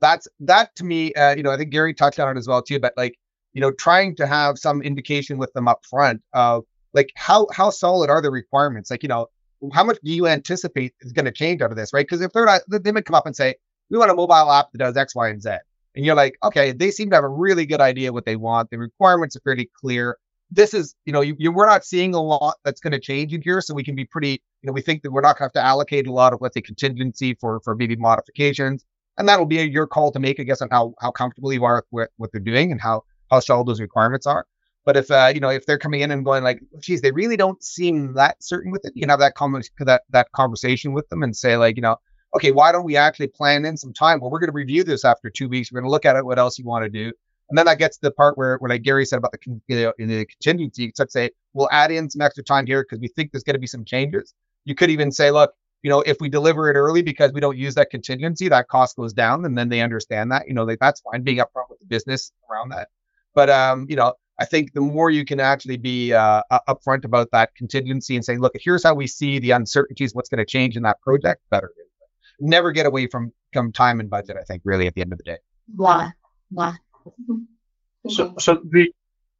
that's 0.00 0.28
that 0.40 0.74
to 0.76 0.84
me, 0.84 1.12
uh, 1.14 1.34
you 1.36 1.42
know, 1.42 1.50
I 1.50 1.56
think 1.56 1.70
Gary 1.70 1.94
touched 1.94 2.20
on 2.20 2.34
it 2.34 2.38
as 2.38 2.48
well 2.48 2.62
too. 2.62 2.78
But 2.78 2.94
like 2.96 3.14
you 3.54 3.60
know, 3.60 3.70
trying 3.72 4.16
to 4.16 4.26
have 4.26 4.58
some 4.58 4.82
indication 4.82 5.38
with 5.38 5.52
them 5.54 5.68
up 5.68 5.84
front 5.88 6.20
of 6.34 6.64
like 6.92 7.12
how 7.16 7.46
how 7.52 7.70
solid 7.70 8.10
are 8.10 8.20
the 8.20 8.30
requirements? 8.30 8.90
Like, 8.90 9.02
you 9.02 9.08
know, 9.08 9.28
how 9.72 9.84
much 9.84 9.98
do 10.04 10.12
you 10.12 10.26
anticipate 10.26 10.92
is 11.00 11.12
going 11.12 11.24
to 11.24 11.32
change 11.32 11.62
out 11.62 11.70
of 11.70 11.76
this, 11.76 11.92
right? 11.92 12.06
Because 12.06 12.20
if 12.20 12.32
they're 12.32 12.44
not, 12.44 12.62
they 12.68 12.92
might 12.92 13.06
come 13.06 13.14
up 13.14 13.26
and 13.26 13.34
say, 13.34 13.54
we 13.90 13.98
want 13.98 14.10
a 14.10 14.14
mobile 14.14 14.50
app 14.50 14.72
that 14.72 14.78
does 14.78 14.96
X, 14.96 15.14
Y, 15.14 15.28
and 15.28 15.42
Z. 15.42 15.50
And 15.94 16.04
you're 16.04 16.16
like, 16.16 16.36
okay, 16.42 16.72
they 16.72 16.90
seem 16.90 17.10
to 17.10 17.16
have 17.16 17.24
a 17.24 17.28
really 17.28 17.66
good 17.66 17.80
idea 17.80 18.12
what 18.12 18.24
they 18.24 18.36
want. 18.36 18.70
The 18.70 18.78
requirements 18.78 19.36
are 19.36 19.40
pretty 19.40 19.70
clear. 19.80 20.18
This 20.54 20.72
is, 20.72 20.94
you 21.04 21.12
know, 21.12 21.20
you, 21.20 21.34
you, 21.38 21.52
we're 21.52 21.66
not 21.66 21.84
seeing 21.84 22.14
a 22.14 22.22
lot 22.22 22.56
that's 22.64 22.80
going 22.80 22.92
to 22.92 23.00
change 23.00 23.34
in 23.34 23.42
here, 23.42 23.60
so 23.60 23.74
we 23.74 23.82
can 23.82 23.96
be 23.96 24.04
pretty, 24.04 24.42
you 24.62 24.66
know, 24.66 24.72
we 24.72 24.82
think 24.82 25.02
that 25.02 25.10
we're 25.10 25.20
not 25.20 25.36
going 25.36 25.50
to 25.50 25.58
have 25.58 25.64
to 25.64 25.64
allocate 25.64 26.06
a 26.06 26.12
lot 26.12 26.32
of, 26.32 26.40
let's 26.40 26.54
say, 26.54 26.60
contingency 26.60 27.34
for 27.34 27.60
for 27.64 27.74
maybe 27.74 27.96
modifications, 27.96 28.84
and 29.18 29.28
that'll 29.28 29.46
be 29.46 29.58
a, 29.58 29.64
your 29.64 29.86
call 29.86 30.12
to 30.12 30.20
make, 30.20 30.38
I 30.38 30.44
guess, 30.44 30.62
on 30.62 30.68
how 30.70 30.94
how 31.00 31.10
comfortable 31.10 31.52
you 31.52 31.64
are 31.64 31.84
with 31.90 32.08
what 32.18 32.30
they're 32.32 32.40
doing 32.40 32.70
and 32.70 32.80
how 32.80 33.02
how 33.30 33.40
solid 33.40 33.66
those 33.66 33.80
requirements 33.80 34.26
are. 34.26 34.46
But 34.84 34.96
if 34.96 35.10
uh, 35.10 35.32
you 35.34 35.40
know 35.40 35.48
if 35.48 35.66
they're 35.66 35.78
coming 35.78 36.02
in 36.02 36.10
and 36.10 36.24
going 36.24 36.44
like, 36.44 36.60
geez, 36.78 37.00
they 37.00 37.10
really 37.10 37.36
don't 37.36 37.62
seem 37.62 38.14
that 38.14 38.42
certain 38.42 38.70
with 38.70 38.84
it, 38.84 38.92
you 38.94 39.00
can 39.02 39.10
have 39.10 39.20
that 39.20 39.34
com- 39.34 39.60
that 39.80 40.02
that 40.10 40.30
conversation 40.32 40.92
with 40.92 41.08
them 41.08 41.22
and 41.22 41.36
say 41.36 41.56
like, 41.56 41.76
you 41.76 41.82
know, 41.82 41.96
okay, 42.36 42.52
why 42.52 42.70
don't 42.72 42.84
we 42.84 42.96
actually 42.96 43.28
plan 43.28 43.64
in 43.64 43.76
some 43.76 43.92
time? 43.92 44.20
Well, 44.20 44.30
we're 44.30 44.40
going 44.40 44.50
to 44.50 44.54
review 44.54 44.84
this 44.84 45.04
after 45.04 45.30
two 45.30 45.48
weeks. 45.48 45.72
We're 45.72 45.80
going 45.80 45.88
to 45.88 45.92
look 45.92 46.04
at 46.04 46.16
it. 46.16 46.24
What 46.24 46.38
else 46.38 46.58
you 46.58 46.64
want 46.64 46.84
to 46.84 46.90
do? 46.90 47.12
And 47.48 47.58
then 47.58 47.66
that 47.66 47.78
gets 47.78 47.96
to 47.98 48.02
the 48.02 48.10
part 48.10 48.38
where, 48.38 48.56
where 48.58 48.70
like 48.70 48.82
Gary 48.82 49.04
said 49.04 49.18
about 49.18 49.32
the, 49.32 49.60
you 49.68 49.82
know, 49.82 49.92
in 49.98 50.08
the 50.08 50.24
contingency, 50.24 50.92
let's 50.98 51.12
say 51.12 51.30
we'll 51.52 51.68
add 51.70 51.90
in 51.90 52.08
some 52.08 52.22
extra 52.22 52.42
time 52.42 52.66
here 52.66 52.82
because 52.82 53.00
we 53.00 53.08
think 53.08 53.32
there's 53.32 53.44
going 53.44 53.54
to 53.54 53.60
be 53.60 53.66
some 53.66 53.84
changes. 53.84 54.34
You 54.64 54.74
could 54.74 54.90
even 54.90 55.12
say, 55.12 55.30
look, 55.30 55.52
you 55.82 55.90
know, 55.90 56.00
if 56.00 56.16
we 56.20 56.30
deliver 56.30 56.70
it 56.70 56.74
early 56.74 57.02
because 57.02 57.32
we 57.32 57.40
don't 57.40 57.58
use 57.58 57.74
that 57.74 57.90
contingency, 57.90 58.48
that 58.48 58.68
cost 58.68 58.96
goes 58.96 59.12
down, 59.12 59.44
and 59.44 59.56
then 59.56 59.68
they 59.68 59.82
understand 59.82 60.32
that. 60.32 60.48
You 60.48 60.54
know, 60.54 60.64
like 60.64 60.78
that's 60.80 61.02
fine, 61.02 61.22
being 61.22 61.36
upfront 61.36 61.68
with 61.68 61.78
the 61.80 61.86
business 61.86 62.32
around 62.50 62.70
that. 62.70 62.88
But 63.34 63.50
um, 63.50 63.84
you 63.90 63.96
know, 63.96 64.14
I 64.40 64.46
think 64.46 64.72
the 64.72 64.80
more 64.80 65.10
you 65.10 65.24
can 65.24 65.40
actually 65.40 65.76
be 65.76 66.12
uh, 66.12 66.42
upfront 66.68 67.04
about 67.04 67.30
that 67.32 67.54
contingency 67.54 68.16
and 68.16 68.24
say, 68.24 68.36
look, 68.36 68.52
here's 68.58 68.82
how 68.82 68.94
we 68.94 69.06
see 69.06 69.38
the 69.38 69.52
uncertainties, 69.52 70.14
what's 70.14 70.28
going 70.28 70.38
to 70.38 70.46
change 70.46 70.76
in 70.76 70.82
that 70.84 71.00
project, 71.02 71.42
better. 71.50 71.70
Never 72.40 72.72
get 72.72 72.86
away 72.86 73.06
from, 73.06 73.32
from 73.52 73.70
time 73.70 74.00
and 74.00 74.10
budget. 74.10 74.36
I 74.40 74.42
think 74.42 74.62
really 74.64 74.86
at 74.86 74.94
the 74.94 75.02
end 75.02 75.12
of 75.12 75.18
the 75.18 75.24
day. 75.24 75.38
Why? 75.76 76.10
Why? 76.50 76.76
So, 78.08 78.34
so 78.38 78.60
the, 78.64 78.92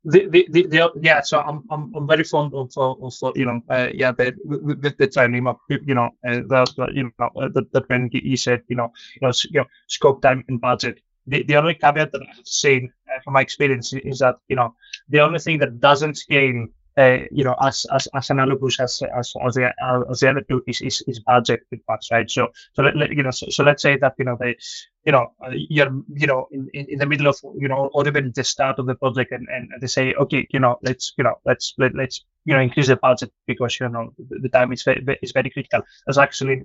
the, 0.05 0.27
the, 0.29 0.47
the, 0.51 0.62
the 0.62 0.93
yeah, 1.03 1.21
so 1.21 1.41
I'm, 1.41 1.65
I'm, 1.71 1.95
I'm 1.95 2.07
very 2.07 2.25
fond 2.25 2.55
of, 2.55 2.73
of, 2.77 3.37
you 3.37 3.45
know, 3.45 3.61
uh, 3.69 3.89
yeah, 3.93 4.12
the, 4.12 4.35
with 4.45 4.97
the 4.97 5.07
time, 5.07 5.35
you 5.35 5.43
know, 5.43 6.11
uh, 6.27 6.41
that, 6.49 6.91
you 6.95 7.05
know, 7.19 7.31
uh, 7.37 7.49
that, 7.55 7.73
that 7.73 7.89
when 7.89 8.11
you 8.12 8.37
said, 8.37 8.62
you 8.69 8.77
know, 8.77 8.93
you 9.21 9.27
know, 9.27 9.33
you 9.51 9.61
know, 9.61 9.67
scope, 9.87 10.23
time, 10.23 10.45
and 10.49 10.61
budget, 10.61 11.01
the, 11.27 11.43
the 11.45 11.57
only 11.57 11.75
caveat 11.75 12.12
that 12.12 12.23
I've 12.23 12.47
seen 12.47 12.93
uh, 13.09 13.21
from 13.23 13.35
my 13.35 13.41
experience 13.41 13.93
is 13.93 14.19
that 14.19 14.37
you 14.49 14.57
know 14.57 14.75
the 15.09 15.21
only 15.21 15.39
thing 15.39 15.59
that 15.59 15.81
doesn't 15.81 16.17
scale 16.19 16.67
uh, 16.97 17.18
you 17.30 17.45
know 17.45 17.55
as 17.61 17.86
as 17.92 18.09
as 18.14 18.30
analogous 18.30 18.78
as 18.80 19.03
as 19.03 19.32
as 19.47 19.55
the, 19.55 19.72
uh, 19.82 20.01
as 20.11 20.20
the 20.20 20.30
other 20.30 20.42
two 20.42 20.62
is 20.66 20.80
is, 20.80 21.03
is 21.07 21.20
budget 21.20 21.61
parts 21.86 22.11
right 22.12 22.30
so 22.30 22.49
so 22.74 22.82
let, 22.82 22.97
let, 22.97 23.11
you 23.11 23.22
know 23.22 23.30
so, 23.30 23.47
so 23.51 23.64
let's 23.64 23.82
say 23.82 23.97
that 23.97 24.14
you 24.18 24.24
know 24.24 24.36
they 24.40 24.57
you 25.05 25.12
know 25.12 25.26
uh, 25.45 25.51
you're 25.53 25.90
you 26.14 26.26
know 26.26 26.47
in, 26.51 26.68
in, 26.72 26.86
in 26.90 26.99
the 26.99 27.07
middle 27.07 27.26
of 27.26 27.36
you 27.59 27.68
know 27.68 27.90
or 27.95 28.07
even 28.07 28.32
the 28.34 28.45
start 28.45 28.78
of 28.78 28.86
the 28.86 28.95
project 28.95 29.32
and, 29.32 29.47
and 29.51 29.70
they 29.80 29.86
say 29.86 30.14
okay 30.14 30.47
you 30.51 30.61
know 30.61 30.78
let's 30.82 31.12
you 31.18 31.24
know 31.24 31.34
let's 31.45 31.74
let, 31.78 31.95
let's 31.95 32.24
you 32.45 32.55
know 32.55 32.61
increase 32.61 32.88
the 32.88 32.97
budget 32.97 33.30
because 33.47 33.78
you 33.80 33.88
know 33.88 34.12
the, 34.30 34.38
the 34.40 34.49
time 34.49 34.72
is 34.72 34.82
very 34.82 35.05
is 35.22 35.32
very 35.32 35.51
critical 35.51 35.82
that's 36.07 36.18
actually 36.18 36.62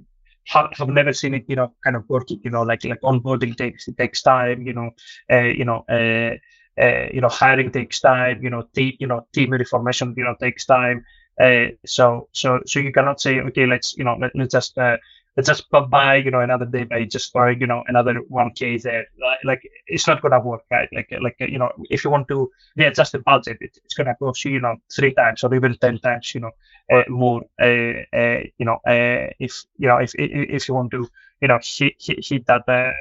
have, 0.47 0.69
have 0.77 0.89
never 0.89 1.13
seen 1.13 1.33
it, 1.35 1.45
you 1.47 1.55
know, 1.55 1.73
kind 1.83 1.95
of 1.95 2.03
working, 2.09 2.39
you 2.43 2.49
know, 2.49 2.63
like 2.63 2.83
like 2.83 3.01
onboarding 3.01 3.55
takes 3.55 3.87
takes 3.97 4.21
time, 4.21 4.61
you 4.65 4.73
know, 4.73 4.89
uh, 5.31 5.43
you 5.43 5.65
know, 5.65 5.85
uh, 5.89 6.35
uh, 6.79 7.07
you 7.13 7.21
know, 7.21 7.29
hiring 7.29 7.71
takes 7.71 7.99
time, 7.99 8.41
you 8.43 8.49
know, 8.49 8.63
team, 8.75 8.93
you 8.99 9.07
know, 9.07 9.25
team 9.33 9.51
reformation, 9.51 10.13
you 10.17 10.23
know, 10.23 10.35
takes 10.39 10.65
time. 10.65 11.05
Uh, 11.39 11.67
so 11.85 12.27
so 12.33 12.59
so 12.65 12.79
you 12.79 12.91
cannot 12.91 13.21
say, 13.21 13.39
okay, 13.39 13.65
let's 13.65 13.97
you 13.97 14.03
know, 14.03 14.15
let, 14.19 14.31
let's 14.35 14.51
just 14.51 14.77
uh, 14.77 14.97
let's 15.37 15.47
just 15.47 15.69
buy, 15.89 16.15
you 16.15 16.31
know, 16.31 16.41
another 16.41 16.65
day 16.65 16.83
by 16.83 17.03
just 17.05 17.31
buying, 17.33 17.59
you 17.61 17.67
know, 17.67 17.83
another 17.87 18.15
one 18.27 18.51
k 18.51 18.77
there. 18.77 19.05
Like, 19.45 19.61
it's 19.87 20.07
not 20.07 20.21
gonna 20.21 20.39
work, 20.39 20.63
right? 20.71 20.89
Like 20.93 21.11
like 21.21 21.35
you 21.39 21.59
know, 21.59 21.71
if 21.89 22.03
you 22.03 22.09
want 22.09 22.27
to 22.29 22.51
readjust 22.75 23.13
the 23.13 23.19
budget, 23.19 23.57
it, 23.61 23.77
it's 23.83 23.93
gonna 23.93 24.15
cost 24.15 24.43
you, 24.45 24.51
you 24.51 24.59
know, 24.61 24.75
three 24.93 25.13
times 25.13 25.43
or 25.43 25.53
even 25.55 25.77
ten 25.77 25.97
times, 25.99 26.33
you 26.35 26.41
know, 26.41 26.51
uh, 26.91 27.03
more. 27.09 27.43
Uh, 27.61 28.03
uh, 28.13 28.39
you 28.57 28.65
know, 28.65 28.79
uh, 28.85 29.27
if 29.39 29.63
you 29.77 29.87
know 29.87 29.97
if 29.97 30.11
if 30.17 30.67
you 30.67 30.73
want 30.73 30.91
to, 30.91 31.07
you 31.41 31.47
know, 31.47 31.59
hit 31.63 31.93
hit, 31.99 32.19
hit 32.27 32.45
that 32.47 32.63
uh, 32.67 32.91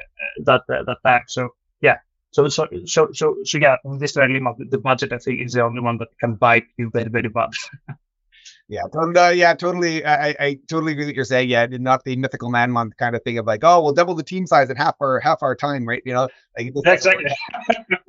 that 0.45 0.61
uh, 0.69 0.83
that 0.83 0.97
tag. 1.05 1.23
So 1.27 1.41
yeah. 1.41 1.58
So 2.31 2.47
so 2.47 2.67
so 2.85 3.09
so 3.11 3.37
so 3.43 3.57
yeah, 3.57 3.77
this 3.97 4.13
dilemma, 4.13 4.53
the 4.57 4.77
budget 4.77 5.13
I 5.13 5.17
think 5.17 5.41
is 5.41 5.53
the 5.53 5.63
only 5.63 5.81
one 5.81 5.97
that 5.97 6.09
can 6.19 6.35
bite 6.35 6.65
you 6.77 6.89
very 6.91 7.09
very 7.09 7.29
bad. 7.29 7.49
Yeah, 8.69 8.83
uh, 8.93 9.29
yeah, 9.29 9.55
totally. 9.55 10.05
I, 10.05 10.29
I 10.39 10.59
totally 10.67 10.91
agree 10.91 11.05
with 11.05 11.09
what 11.09 11.15
you're 11.15 11.25
saying. 11.25 11.49
Yeah, 11.49 11.65
not 11.71 12.03
the 12.03 12.15
mythical 12.15 12.51
man 12.51 12.69
month 12.69 12.95
kind 12.97 13.15
of 13.15 13.23
thing 13.23 13.39
of 13.39 13.47
like, 13.47 13.63
oh, 13.63 13.81
we'll 13.81 13.93
double 13.93 14.13
the 14.13 14.23
team 14.23 14.45
size 14.45 14.69
in 14.69 14.77
half 14.77 14.95
our 15.01 15.19
half 15.19 15.41
our 15.41 15.55
time, 15.55 15.87
right? 15.87 16.03
You 16.05 16.13
know, 16.13 16.29
like 16.55 16.71
exactly. 16.85 17.25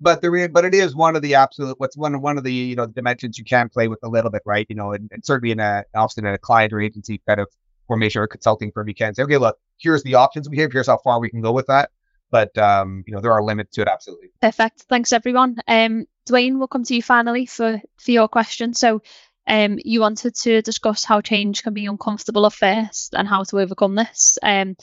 but 0.00 0.22
the 0.22 0.48
but 0.52 0.64
it 0.64 0.72
is 0.72 0.94
one 0.94 1.16
of 1.16 1.22
the 1.22 1.34
absolute 1.34 1.80
what's 1.80 1.96
one 1.96 2.20
one 2.20 2.38
of 2.38 2.44
the 2.44 2.52
you 2.52 2.76
know 2.76 2.86
dimensions 2.86 3.38
you 3.38 3.44
can 3.44 3.68
play 3.68 3.88
with 3.88 3.98
a 4.04 4.08
little 4.08 4.30
bit, 4.30 4.42
right? 4.46 4.66
You 4.68 4.76
know, 4.76 4.92
and, 4.92 5.10
and 5.12 5.24
certainly 5.24 5.50
in 5.50 5.58
a 5.58 5.82
often 5.96 6.24
in 6.24 6.32
a 6.32 6.38
client 6.38 6.72
or 6.72 6.80
agency 6.80 7.20
kind 7.26 7.40
of 7.40 7.48
formation 7.88 8.22
or 8.22 8.28
consulting 8.28 8.70
firm, 8.70 8.86
you 8.86 8.94
can 8.94 9.14
say, 9.14 9.24
okay, 9.24 9.38
look, 9.38 9.58
here's 9.78 10.04
the 10.04 10.14
options 10.14 10.48
we 10.48 10.58
have, 10.58 10.70
here's 10.70 10.86
how 10.86 10.98
far 10.98 11.18
we 11.18 11.28
can 11.28 11.40
go 11.40 11.50
with 11.50 11.66
that. 11.66 11.90
But 12.30 12.56
um, 12.58 13.04
you 13.06 13.14
know, 13.14 13.20
there 13.20 13.32
are 13.32 13.42
limits 13.42 13.74
to 13.74 13.82
it, 13.82 13.88
absolutely. 13.88 14.28
Perfect. 14.40 14.82
Thanks 14.88 15.12
everyone. 15.12 15.56
Um, 15.66 16.06
Dwayne, 16.28 16.58
we'll 16.58 16.68
come 16.68 16.84
to 16.84 16.94
you 16.94 17.02
finally 17.02 17.46
for 17.46 17.80
for 17.98 18.10
your 18.10 18.28
question. 18.28 18.74
So, 18.74 19.02
um, 19.46 19.78
you 19.82 20.00
wanted 20.00 20.34
to 20.42 20.62
discuss 20.62 21.04
how 21.04 21.20
change 21.20 21.62
can 21.62 21.72
be 21.72 21.86
uncomfortable 21.86 22.46
at 22.46 22.52
first 22.52 23.14
and 23.14 23.26
how 23.26 23.44
to 23.44 23.60
overcome 23.60 23.94
this. 23.94 24.38
Um, 24.42 24.76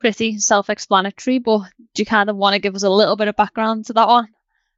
pretty 0.00 0.38
self-explanatory, 0.38 1.38
but 1.38 1.60
do 1.94 2.02
you 2.02 2.06
kind 2.06 2.30
of 2.30 2.36
want 2.36 2.54
to 2.54 2.60
give 2.60 2.74
us 2.74 2.82
a 2.82 2.90
little 2.90 3.16
bit 3.16 3.28
of 3.28 3.36
background 3.36 3.86
to 3.86 3.92
that 3.94 4.08
one? 4.08 4.28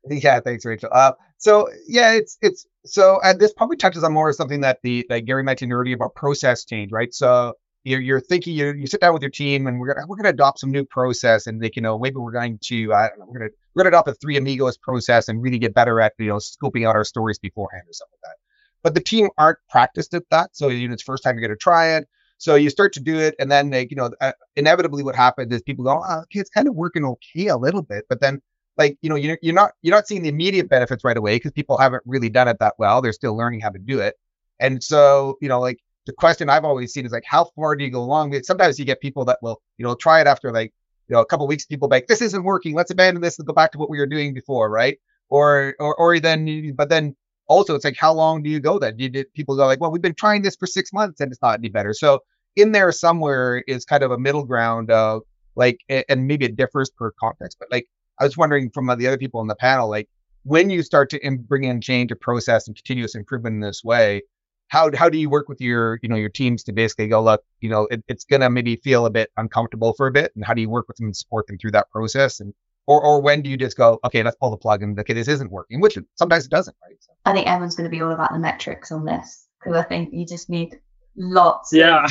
Yeah, 0.08 0.40
thanks, 0.40 0.64
Rachel. 0.64 0.90
Uh, 0.92 1.12
so 1.38 1.68
yeah, 1.86 2.12
it's 2.12 2.38
it's 2.42 2.66
so 2.84 3.20
and 3.22 3.38
this 3.38 3.52
probably 3.52 3.76
touches 3.76 4.04
on 4.04 4.12
more 4.12 4.28
of 4.28 4.36
something 4.36 4.62
that 4.62 4.80
the 4.82 5.06
that 5.08 5.20
Gary 5.20 5.42
mentioned 5.42 5.72
earlier 5.72 5.94
about 5.94 6.14
process 6.14 6.64
change, 6.64 6.90
right? 6.92 7.12
So 7.12 7.54
you're, 7.84 8.00
you're 8.00 8.20
thinking 8.20 8.54
you 8.54 8.72
you 8.72 8.86
sit 8.86 9.00
down 9.00 9.12
with 9.12 9.22
your 9.22 9.30
team 9.30 9.66
and 9.66 9.78
we're 9.78 9.94
gonna 9.94 10.06
we're 10.06 10.16
gonna 10.16 10.30
adopt 10.30 10.60
some 10.60 10.70
new 10.70 10.84
process 10.84 11.46
and 11.46 11.60
like 11.62 11.76
you 11.76 11.82
know 11.82 11.98
maybe 11.98 12.16
we're 12.16 12.32
going 12.32 12.58
to 12.64 12.92
I 12.92 13.08
don't 13.08 13.18
know 13.20 13.26
we're 13.28 13.38
gonna 13.38 13.50
we're 13.74 13.84
gonna 13.84 13.96
adopt 13.96 14.08
a 14.08 14.14
three 14.14 14.36
amigos 14.36 14.76
process 14.76 15.28
and 15.28 15.42
really 15.42 15.58
get 15.58 15.74
better 15.74 16.00
at 16.00 16.12
you 16.18 16.26
know 16.26 16.36
scoping 16.36 16.86
out 16.86 16.96
our 16.96 17.04
stories 17.04 17.38
beforehand 17.38 17.84
or 17.88 17.92
something 17.92 18.18
like 18.24 18.32
that. 18.32 18.36
But 18.82 18.94
the 18.94 19.00
team 19.00 19.28
aren't 19.38 19.58
practiced 19.68 20.14
at 20.14 20.24
that, 20.30 20.50
so 20.56 20.68
you 20.68 20.88
know 20.88 20.94
it's 20.94 21.02
first 21.02 21.22
time 21.22 21.38
you're 21.38 21.48
gonna 21.48 21.56
try 21.56 21.96
it. 21.96 22.08
So 22.38 22.54
you 22.54 22.70
start 22.70 22.92
to 22.94 23.00
do 23.00 23.18
it, 23.18 23.34
and 23.38 23.50
then 23.50 23.70
like 23.70 23.90
you 23.90 23.96
know 23.96 24.10
uh, 24.20 24.32
inevitably 24.56 25.02
what 25.02 25.16
happens 25.16 25.52
is 25.52 25.62
people 25.62 25.84
go, 25.84 26.02
oh, 26.06 26.20
okay, 26.22 26.40
it's 26.40 26.50
kind 26.50 26.68
of 26.68 26.74
working 26.74 27.04
okay 27.04 27.46
a 27.46 27.56
little 27.56 27.82
bit, 27.82 28.04
but 28.08 28.20
then 28.20 28.40
like 28.76 28.96
you 29.02 29.10
know 29.10 29.16
you're, 29.16 29.38
you're 29.42 29.54
not 29.54 29.72
you're 29.82 29.94
not 29.94 30.06
seeing 30.06 30.22
the 30.22 30.28
immediate 30.28 30.68
benefits 30.68 31.04
right 31.04 31.16
away 31.16 31.36
because 31.36 31.52
people 31.52 31.76
haven't 31.76 32.02
really 32.06 32.28
done 32.28 32.48
it 32.48 32.58
that 32.60 32.74
well. 32.78 33.02
They're 33.02 33.12
still 33.12 33.36
learning 33.36 33.60
how 33.60 33.70
to 33.70 33.78
do 33.78 34.00
it, 34.00 34.14
and 34.60 34.82
so 34.82 35.36
you 35.40 35.48
know 35.48 35.60
like 35.60 35.78
the 36.08 36.14
question 36.14 36.48
I've 36.48 36.64
always 36.64 36.94
seen 36.94 37.04
is 37.04 37.12
like, 37.12 37.26
how 37.26 37.50
far 37.54 37.76
do 37.76 37.84
you 37.84 37.90
go 37.90 38.00
along? 38.00 38.34
Sometimes 38.42 38.78
you 38.78 38.86
get 38.86 38.98
people 38.98 39.26
that 39.26 39.38
will, 39.42 39.60
you 39.76 39.84
know, 39.84 39.94
try 39.94 40.22
it 40.22 40.26
after 40.26 40.50
like, 40.50 40.72
you 41.06 41.14
know, 41.14 41.20
a 41.20 41.26
couple 41.26 41.46
weeks. 41.46 41.66
People 41.66 41.86
like, 41.86 42.06
this 42.06 42.22
isn't 42.22 42.44
working. 42.44 42.74
Let's 42.74 42.90
abandon 42.90 43.22
this 43.22 43.38
and 43.38 43.46
go 43.46 43.52
back 43.52 43.72
to 43.72 43.78
what 43.78 43.90
we 43.90 43.98
were 43.98 44.06
doing 44.06 44.32
before, 44.32 44.70
right? 44.70 44.98
Or, 45.28 45.74
or, 45.78 45.94
or 45.96 46.18
then, 46.18 46.72
but 46.74 46.88
then 46.88 47.14
also 47.46 47.74
it's 47.74 47.84
like, 47.84 47.98
how 47.98 48.14
long 48.14 48.42
do 48.42 48.48
you 48.48 48.58
go 48.58 48.78
then? 48.78 48.94
You 48.98 49.22
people 49.34 49.54
go 49.54 49.66
like, 49.66 49.82
well, 49.82 49.90
we've 49.90 50.00
been 50.00 50.14
trying 50.14 50.40
this 50.40 50.56
for 50.56 50.66
six 50.66 50.94
months 50.94 51.20
and 51.20 51.30
it's 51.30 51.42
not 51.42 51.58
any 51.58 51.68
better. 51.68 51.92
So 51.92 52.20
in 52.56 52.72
there 52.72 52.90
somewhere 52.90 53.62
is 53.68 53.84
kind 53.84 54.02
of 54.02 54.10
a 54.10 54.18
middle 54.18 54.44
ground 54.46 54.90
of 54.90 55.22
like, 55.56 55.78
and 55.90 56.26
maybe 56.26 56.46
it 56.46 56.56
differs 56.56 56.88
per 56.88 57.10
context, 57.20 57.58
but 57.60 57.68
like, 57.70 57.86
I 58.18 58.24
was 58.24 58.38
wondering 58.38 58.70
from 58.70 58.86
the 58.86 59.06
other 59.06 59.18
people 59.18 59.42
in 59.42 59.46
the 59.46 59.56
panel, 59.56 59.90
like 59.90 60.08
when 60.44 60.70
you 60.70 60.82
start 60.82 61.10
to 61.10 61.38
bring 61.46 61.64
in 61.64 61.82
change, 61.82 62.10
a 62.12 62.16
process, 62.16 62.66
and 62.66 62.74
continuous 62.74 63.14
improvement 63.14 63.56
in 63.56 63.60
this 63.60 63.84
way, 63.84 64.22
how 64.68 64.90
how 64.94 65.08
do 65.08 65.18
you 65.18 65.28
work 65.28 65.48
with 65.48 65.60
your 65.60 65.98
you 66.02 66.08
know 66.08 66.16
your 66.16 66.28
teams 66.28 66.62
to 66.64 66.72
basically 66.72 67.08
go 67.08 67.22
look 67.22 67.42
you 67.60 67.68
know 67.68 67.86
it, 67.90 68.02
it's 68.08 68.24
gonna 68.24 68.48
maybe 68.48 68.76
feel 68.76 69.06
a 69.06 69.10
bit 69.10 69.30
uncomfortable 69.36 69.94
for 69.94 70.06
a 70.06 70.12
bit 70.12 70.32
and 70.34 70.44
how 70.44 70.54
do 70.54 70.60
you 70.60 70.70
work 70.70 70.86
with 70.88 70.96
them 70.98 71.06
and 71.06 71.16
support 71.16 71.46
them 71.46 71.58
through 71.58 71.72
that 71.72 71.90
process? 71.90 72.40
And 72.40 72.54
or 72.88 73.04
or 73.04 73.20
when 73.20 73.42
do 73.42 73.50
you 73.50 73.56
just 73.56 73.76
go 73.76 74.00
okay 74.04 74.22
let's 74.22 74.36
pull 74.36 74.50
the 74.50 74.56
plug 74.56 74.82
and 74.82 74.98
okay 74.98 75.12
this 75.12 75.28
isn't 75.28 75.52
working 75.52 75.80
which 75.80 75.96
sometimes 76.16 76.46
it 76.46 76.50
doesn't 76.50 76.76
right? 76.82 76.96
So. 76.98 77.12
i 77.26 77.32
think 77.32 77.46
everyone's 77.46 77.76
going 77.76 77.88
to 77.88 77.94
be 77.94 78.02
all 78.02 78.10
about 78.10 78.32
the 78.32 78.38
metrics 78.38 78.90
on 78.90 79.04
this 79.04 79.46
because 79.60 79.76
i 79.76 79.82
think 79.82 80.08
you 80.12 80.26
just 80.26 80.48
need 80.48 80.80
lots 81.16 81.72
yeah. 81.72 82.04
of, 82.04 82.10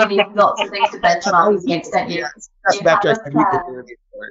you 0.10 0.16
need 0.16 0.26
lots 0.34 0.60
of 0.60 0.68
things 0.70 0.90
to 0.90 0.98
benchmark 0.98 1.62
against 1.62 1.92
don't 1.92 2.10
you, 2.10 2.26
you 2.72 2.82
metrics 2.82 3.20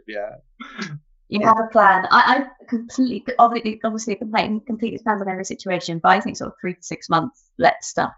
yeah 0.08 0.90
you 1.30 1.46
have 1.46 1.58
a 1.60 1.68
plan. 1.72 2.08
I, 2.10 2.46
I 2.62 2.66
completely, 2.68 3.34
obviously, 3.38 3.80
obviously, 3.84 4.16
completely, 4.16 4.62
completely 4.66 4.98
depends 4.98 5.22
on 5.22 5.30
every 5.30 5.46
situation. 5.46 6.00
But 6.00 6.10
I 6.10 6.20
think 6.22 6.38
sort 6.38 6.50
of 6.50 6.54
three 6.60 6.76
to 6.76 6.84
six 6.84 7.10
months 7.10 7.44
let 7.58 7.84
stuff 7.84 8.14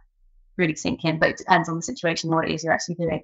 really 0.57 0.76
sink 0.76 1.03
in. 1.05 1.20
But 1.20 1.30
it 1.30 1.38
depends 1.38 1.70
on 1.70 1.76
the 1.78 1.82
situation, 1.82 2.30
what 2.30 2.47
it 2.47 2.53
is 2.53 2.64
you're 2.64 2.74
actually 2.74 2.95
doing. 2.95 3.24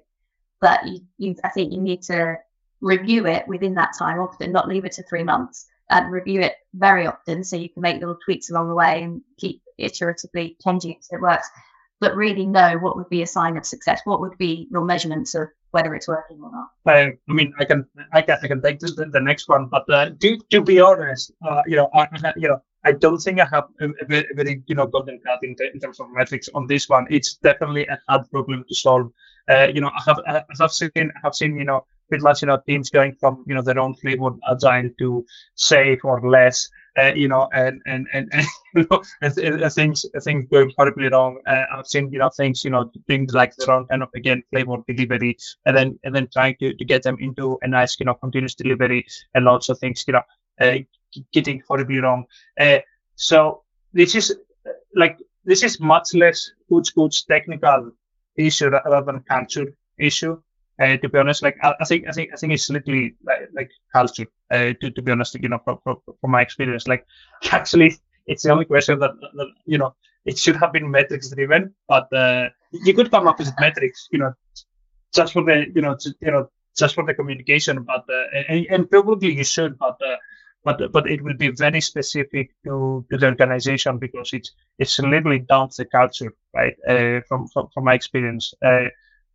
But 0.60 0.86
you, 0.86 1.00
you, 1.18 1.36
I 1.44 1.50
think 1.50 1.72
you 1.72 1.80
need 1.80 2.02
to 2.02 2.36
review 2.80 3.26
it 3.26 3.46
within 3.46 3.74
that 3.74 3.92
time 3.98 4.18
often, 4.18 4.52
not 4.52 4.68
leave 4.68 4.84
it 4.84 4.92
to 4.92 5.02
three 5.04 5.22
months, 5.22 5.66
and 5.90 6.10
review 6.10 6.40
it 6.40 6.54
very 6.74 7.06
often 7.06 7.44
so 7.44 7.56
you 7.56 7.68
can 7.68 7.82
make 7.82 8.00
little 8.00 8.18
tweaks 8.24 8.50
along 8.50 8.68
the 8.68 8.74
way 8.74 9.02
and 9.02 9.22
keep 9.38 9.62
iteratively 9.80 10.56
changing 10.64 10.92
it 10.92 11.04
so 11.04 11.16
it 11.16 11.22
works. 11.22 11.48
But 12.00 12.14
really 12.14 12.46
know 12.46 12.76
what 12.78 12.96
would 12.96 13.08
be 13.08 13.22
a 13.22 13.26
sign 13.26 13.56
of 13.56 13.64
success. 13.64 14.00
What 14.04 14.20
would 14.20 14.36
be 14.36 14.68
your 14.70 14.84
measurements 14.84 15.34
of 15.34 15.48
whether 15.76 15.94
it's 15.94 16.08
working 16.08 16.40
or 16.42 16.50
not. 16.50 16.68
I, 16.86 17.12
I 17.28 17.32
mean, 17.32 17.52
I 17.58 17.64
can, 17.66 17.84
I 18.12 18.22
can, 18.22 18.38
I 18.42 18.48
can 18.48 18.62
take 18.62 18.80
this, 18.80 18.94
the, 18.96 19.06
the 19.06 19.20
next 19.20 19.46
one, 19.48 19.66
but 19.66 19.84
uh, 19.90 20.10
to, 20.20 20.38
to 20.52 20.62
be 20.62 20.80
honest, 20.80 21.32
uh, 21.46 21.62
you 21.66 21.76
know, 21.76 21.90
I, 21.92 22.08
you 22.36 22.48
know, 22.48 22.62
I 22.84 22.92
don't 22.92 23.18
think 23.18 23.40
I 23.40 23.46
have 23.52 23.64
a, 23.80 23.88
a 23.88 24.06
very, 24.34 24.62
you 24.66 24.74
know, 24.74 24.86
golden 24.86 25.20
cut 25.20 25.40
in, 25.42 25.54
in, 25.74 25.80
terms 25.80 26.00
of 26.00 26.06
metrics 26.12 26.48
on 26.54 26.66
this 26.66 26.88
one. 26.88 27.06
It's 27.10 27.34
definitely 27.34 27.86
a 27.88 28.00
hard 28.08 28.30
problem 28.30 28.64
to 28.66 28.74
solve. 28.74 29.10
Uh, 29.50 29.68
you 29.74 29.80
know, 29.82 29.90
I 29.98 30.02
have, 30.06 30.18
I 30.26 30.42
have 30.60 30.72
seen, 30.72 30.90
I 30.96 31.20
have 31.22 31.34
seen, 31.34 31.58
you 31.58 31.64
know, 31.64 31.84
with 32.10 32.22
you 32.40 32.46
know, 32.46 32.58
teams 32.66 32.88
going 32.88 33.14
from, 33.20 33.44
you 33.46 33.54
know, 33.54 33.62
their 33.62 33.78
own 33.78 33.94
flavored 33.96 34.38
agile 34.50 34.90
to 34.98 35.26
SAFe 35.56 36.04
or 36.04 36.20
LeSS 36.22 36.68
uh, 36.98 37.12
you 37.14 37.28
know, 37.28 37.48
and 37.52 37.82
and 37.86 38.06
and, 38.12 38.32
and 38.34 38.46
you 38.74 38.86
know, 39.56 39.68
things 39.68 40.04
things 40.22 40.46
going 40.50 40.72
horribly 40.76 41.08
wrong. 41.08 41.38
Uh, 41.46 41.64
I've 41.72 41.86
seen 41.86 42.10
you 42.12 42.18
know 42.18 42.30
things 42.30 42.64
you 42.64 42.70
know 42.70 42.90
things 43.06 43.34
like 43.34 43.54
the 43.56 43.66
wrong 43.66 43.86
kind 43.86 44.02
of 44.02 44.08
again 44.14 44.42
flavor 44.50 44.76
delivery, 44.88 45.36
and 45.66 45.76
then 45.76 45.98
and 46.04 46.14
then 46.14 46.28
trying 46.32 46.56
to, 46.60 46.74
to 46.74 46.84
get 46.84 47.02
them 47.02 47.16
into 47.20 47.58
a 47.62 47.68
nice 47.68 47.98
you 48.00 48.06
know 48.06 48.14
continuous 48.14 48.54
delivery, 48.54 49.06
and 49.34 49.44
lots 49.44 49.68
of 49.68 49.78
things 49.78 50.04
you 50.06 50.12
know 50.12 50.22
uh, 50.60 50.78
getting 51.32 51.62
horribly 51.68 51.98
wrong. 51.98 52.24
Uh, 52.58 52.78
so 53.14 53.62
this 53.92 54.14
is 54.14 54.36
like 54.94 55.18
this 55.44 55.62
is 55.62 55.80
much 55.80 56.14
less 56.14 56.50
good 56.68 56.86
goods 56.94 57.24
technical 57.24 57.92
issue 58.36 58.68
rather 58.68 59.02
than 59.12 59.20
culture 59.20 59.66
issue. 59.98 60.40
Uh, 60.80 60.96
to 60.98 61.08
be 61.08 61.18
honest, 61.18 61.42
like 61.42 61.56
I, 61.62 61.74
I, 61.80 61.84
think 61.84 62.06
I 62.08 62.12
think 62.12 62.30
I 62.32 62.36
think 62.36 62.52
it's 62.52 62.68
literally 62.68 63.14
like, 63.24 63.48
like 63.54 63.70
culture. 63.92 64.26
Uh, 64.50 64.72
to 64.80 64.90
to 64.90 65.02
be 65.02 65.12
honest, 65.12 65.34
you 65.34 65.48
know, 65.48 65.60
from, 65.64 65.78
from, 65.82 65.96
from 66.20 66.30
my 66.30 66.42
experience, 66.42 66.86
like 66.86 67.06
actually, 67.50 67.96
it's 68.26 68.42
the 68.42 68.50
only 68.50 68.66
question 68.66 68.98
that, 68.98 69.12
that 69.20 69.48
you 69.64 69.78
know 69.78 69.94
it 70.24 70.38
should 70.38 70.56
have 70.56 70.72
been 70.72 70.90
metrics 70.90 71.30
driven, 71.30 71.74
but 71.88 72.12
uh, 72.12 72.48
you 72.72 72.92
could 72.94 73.10
come 73.10 73.26
up 73.28 73.38
with 73.38 73.52
metrics, 73.60 74.08
you 74.10 74.18
know, 74.18 74.32
just 75.14 75.32
for 75.32 75.44
the 75.44 75.66
you 75.74 75.82
know 75.82 75.96
you 76.20 76.30
know 76.30 76.48
just 76.76 76.94
for 76.94 77.04
the 77.04 77.14
communication, 77.14 77.82
but 77.82 78.04
uh, 78.10 78.42
and, 78.48 78.66
and 78.70 78.90
probably 78.90 79.32
you 79.34 79.44
should, 79.44 79.78
but 79.78 79.98
uh, 80.06 80.16
but 80.64 80.92
but 80.92 81.08
it 81.08 81.22
will 81.22 81.36
be 81.36 81.50
very 81.50 81.80
specific 81.80 82.50
to, 82.64 83.06
to 83.10 83.16
the 83.16 83.26
organization 83.26 83.98
because 83.98 84.32
it's 84.32 84.52
it's 84.78 84.98
literally 84.98 85.38
down 85.38 85.70
to 85.70 85.76
the 85.78 85.84
culture, 85.86 86.32
right? 86.54 86.74
Uh, 86.86 87.20
from, 87.28 87.48
from 87.48 87.68
from 87.72 87.84
my 87.84 87.94
experience, 87.94 88.52
uh, 88.64 88.86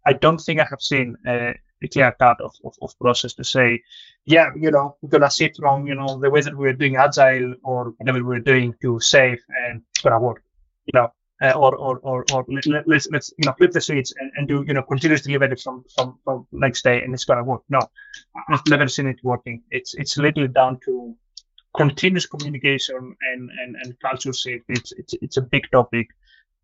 I 0.06 0.14
don't 0.14 0.40
think 0.40 0.60
I 0.60 0.68
have 0.70 0.82
seen 0.82 1.16
uh, 1.28 1.54
a 1.84 1.88
clear 1.88 2.16
cut 2.20 2.40
of, 2.42 2.54
of, 2.64 2.76
of, 2.82 2.98
process 3.00 3.34
to 3.34 3.44
say, 3.44 3.82
yeah, 4.26 4.50
you 4.56 4.72
know, 4.72 4.98
we're 5.02 5.10
gonna 5.10 5.32
sit 5.32 5.58
from 5.58 5.88
you 5.88 5.96
know 5.96 6.20
the 6.20 6.30
way 6.30 6.42
that 6.42 6.56
we're 6.56 6.74
doing 6.74 6.96
agile 6.96 7.56
or 7.64 7.94
whatever 7.98 8.24
we're 8.24 8.40
doing 8.40 8.74
to 8.82 9.00
SAFe 9.00 9.40
and 9.50 9.82
it's 9.90 10.02
gonna 10.02 10.20
work, 10.20 10.44
you 10.86 11.00
know, 11.00 11.12
uh, 11.42 11.52
or 11.52 11.76
or 11.76 12.00
or 12.00 12.26
or 12.34 12.46
let, 12.48 12.68
us 12.68 12.84
let's, 12.88 13.10
let's 13.10 13.34
you 13.38 13.46
know 13.46 13.54
flip 13.58 13.72
the 13.72 13.82
switch 13.82 14.12
and, 14.20 14.32
and 14.36 14.48
do 14.48 14.64
you 14.68 14.74
know 14.74 14.84
continuous 14.84 15.22
delivery 15.22 15.56
from 15.56 15.84
from 15.96 16.20
from 16.24 16.48
next 16.52 16.84
day 16.84 17.02
and 17.02 17.14
it's 17.14 17.26
gonna 17.26 17.44
work. 17.44 17.64
No, 17.70 17.82
I've 18.50 18.66
never 18.68 18.88
seen 18.88 19.08
it 19.08 19.20
working. 19.24 19.64
It's 19.72 19.94
it's 19.96 20.18
literally 20.18 20.50
down 20.50 20.80
to 20.86 21.16
continuous 21.76 22.26
communication 22.26 23.16
and 23.34 23.50
and 23.60 23.76
and 23.76 24.00
culture 24.00 24.34
shift. 24.34 24.66
It's 24.70 24.92
it's 24.92 25.14
it's 25.22 25.38
a 25.38 25.42
big 25.42 25.64
topic, 25.72 26.10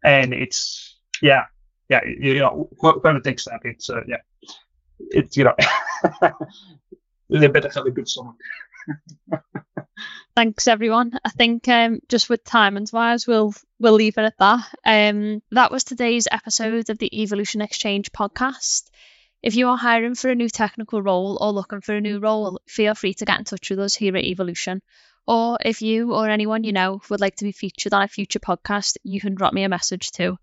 and 0.04 0.34
it's 0.34 1.00
yeah 1.22 1.46
yeah, 1.90 2.02
you 2.06 2.40
know, 2.40 2.70
whoever 2.80 3.20
takes 3.20 3.46
that, 3.46 3.62
it's 3.64 3.90
uh, 3.90 4.02
yeah, 4.08 4.22
it's 5.00 5.38
you 5.38 5.46
know, 5.46 5.56
they 7.30 7.48
better 7.48 7.70
have 7.74 7.86
a 7.86 7.92
good 7.92 8.10
song. 8.10 8.36
Thanks 10.36 10.68
everyone. 10.68 11.18
I 11.26 11.30
think 11.30 11.68
um, 11.68 12.00
just 12.10 12.30
with 12.30 12.44
time 12.44 12.78
and 12.78 12.90
wise, 12.94 13.26
we'll 13.26 13.54
we'll 13.80 13.94
leave 13.94 14.18
it 14.18 14.22
at 14.22 14.38
that. 14.40 14.68
Um, 14.86 15.42
that 15.52 15.72
was 15.72 15.84
today's 15.84 16.28
episode 16.32 16.90
of 16.90 16.98
the 16.98 17.22
Evolution 17.22 17.62
Exchange 17.62 18.12
podcast. 18.12 18.90
If 19.42 19.56
you 19.56 19.68
are 19.70 19.78
hiring 19.78 20.16
for 20.16 20.30
a 20.30 20.36
new 20.36 20.50
technical 20.50 21.02
role 21.02 21.38
or 21.40 21.52
looking 21.52 21.82
for 21.82 21.96
a 21.96 22.02
new 22.02 22.20
role, 22.20 22.60
feel 22.68 22.96
free 22.96 23.14
to 23.16 23.26
get 23.26 23.40
in 23.40 23.46
touch 23.46 23.70
with 23.70 23.80
us 23.80 23.96
here 23.96 24.16
at 24.16 24.24
Evolution. 24.24 24.82
Or 25.28 25.58
if 25.64 25.82
you 25.82 26.14
or 26.14 26.30
anyone 26.30 26.64
you 26.64 26.72
know 26.72 27.02
would 27.10 27.22
like 27.22 27.36
to 27.38 27.44
be 27.44 27.52
featured 27.52 27.94
on 27.94 28.04
a 28.04 28.08
future 28.08 28.40
podcast, 28.40 28.98
you 29.04 29.20
can 29.20 29.36
drop 29.36 29.54
me 29.54 29.64
a 29.64 29.70
message 29.70 30.12
too. 30.12 30.38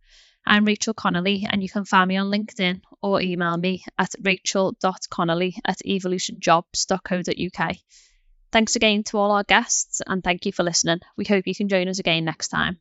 I'm 0.47 0.65
Rachel 0.65 0.95
Connolly, 0.95 1.47
and 1.49 1.63
you 1.63 1.69
can 1.69 1.85
find 1.85 2.09
me 2.09 2.17
on 2.17 2.31
LinkedIn 2.31 2.83
or 3.03 3.21
email 3.21 3.57
me 3.57 3.85
at 3.99 4.15
rachel.connolly 4.23 5.57
at 5.65 5.79
evolutionjobs.co.uk. 5.87 7.77
Thanks 8.53 8.77
again 8.77 9.03
to 9.05 9.19
all 9.19 9.33
our 9.33 9.45
guests, 9.45 10.01
and 10.07 10.23
thank 10.23 10.47
you 10.47 10.53
for 10.53 10.63
listening. 10.63 11.01
We 11.17 11.25
hope 11.25 11.47
you 11.47 11.55
can 11.55 11.69
join 11.69 11.89
us 11.89 11.99
again 11.99 12.25
next 12.25 12.49
time. 12.49 12.79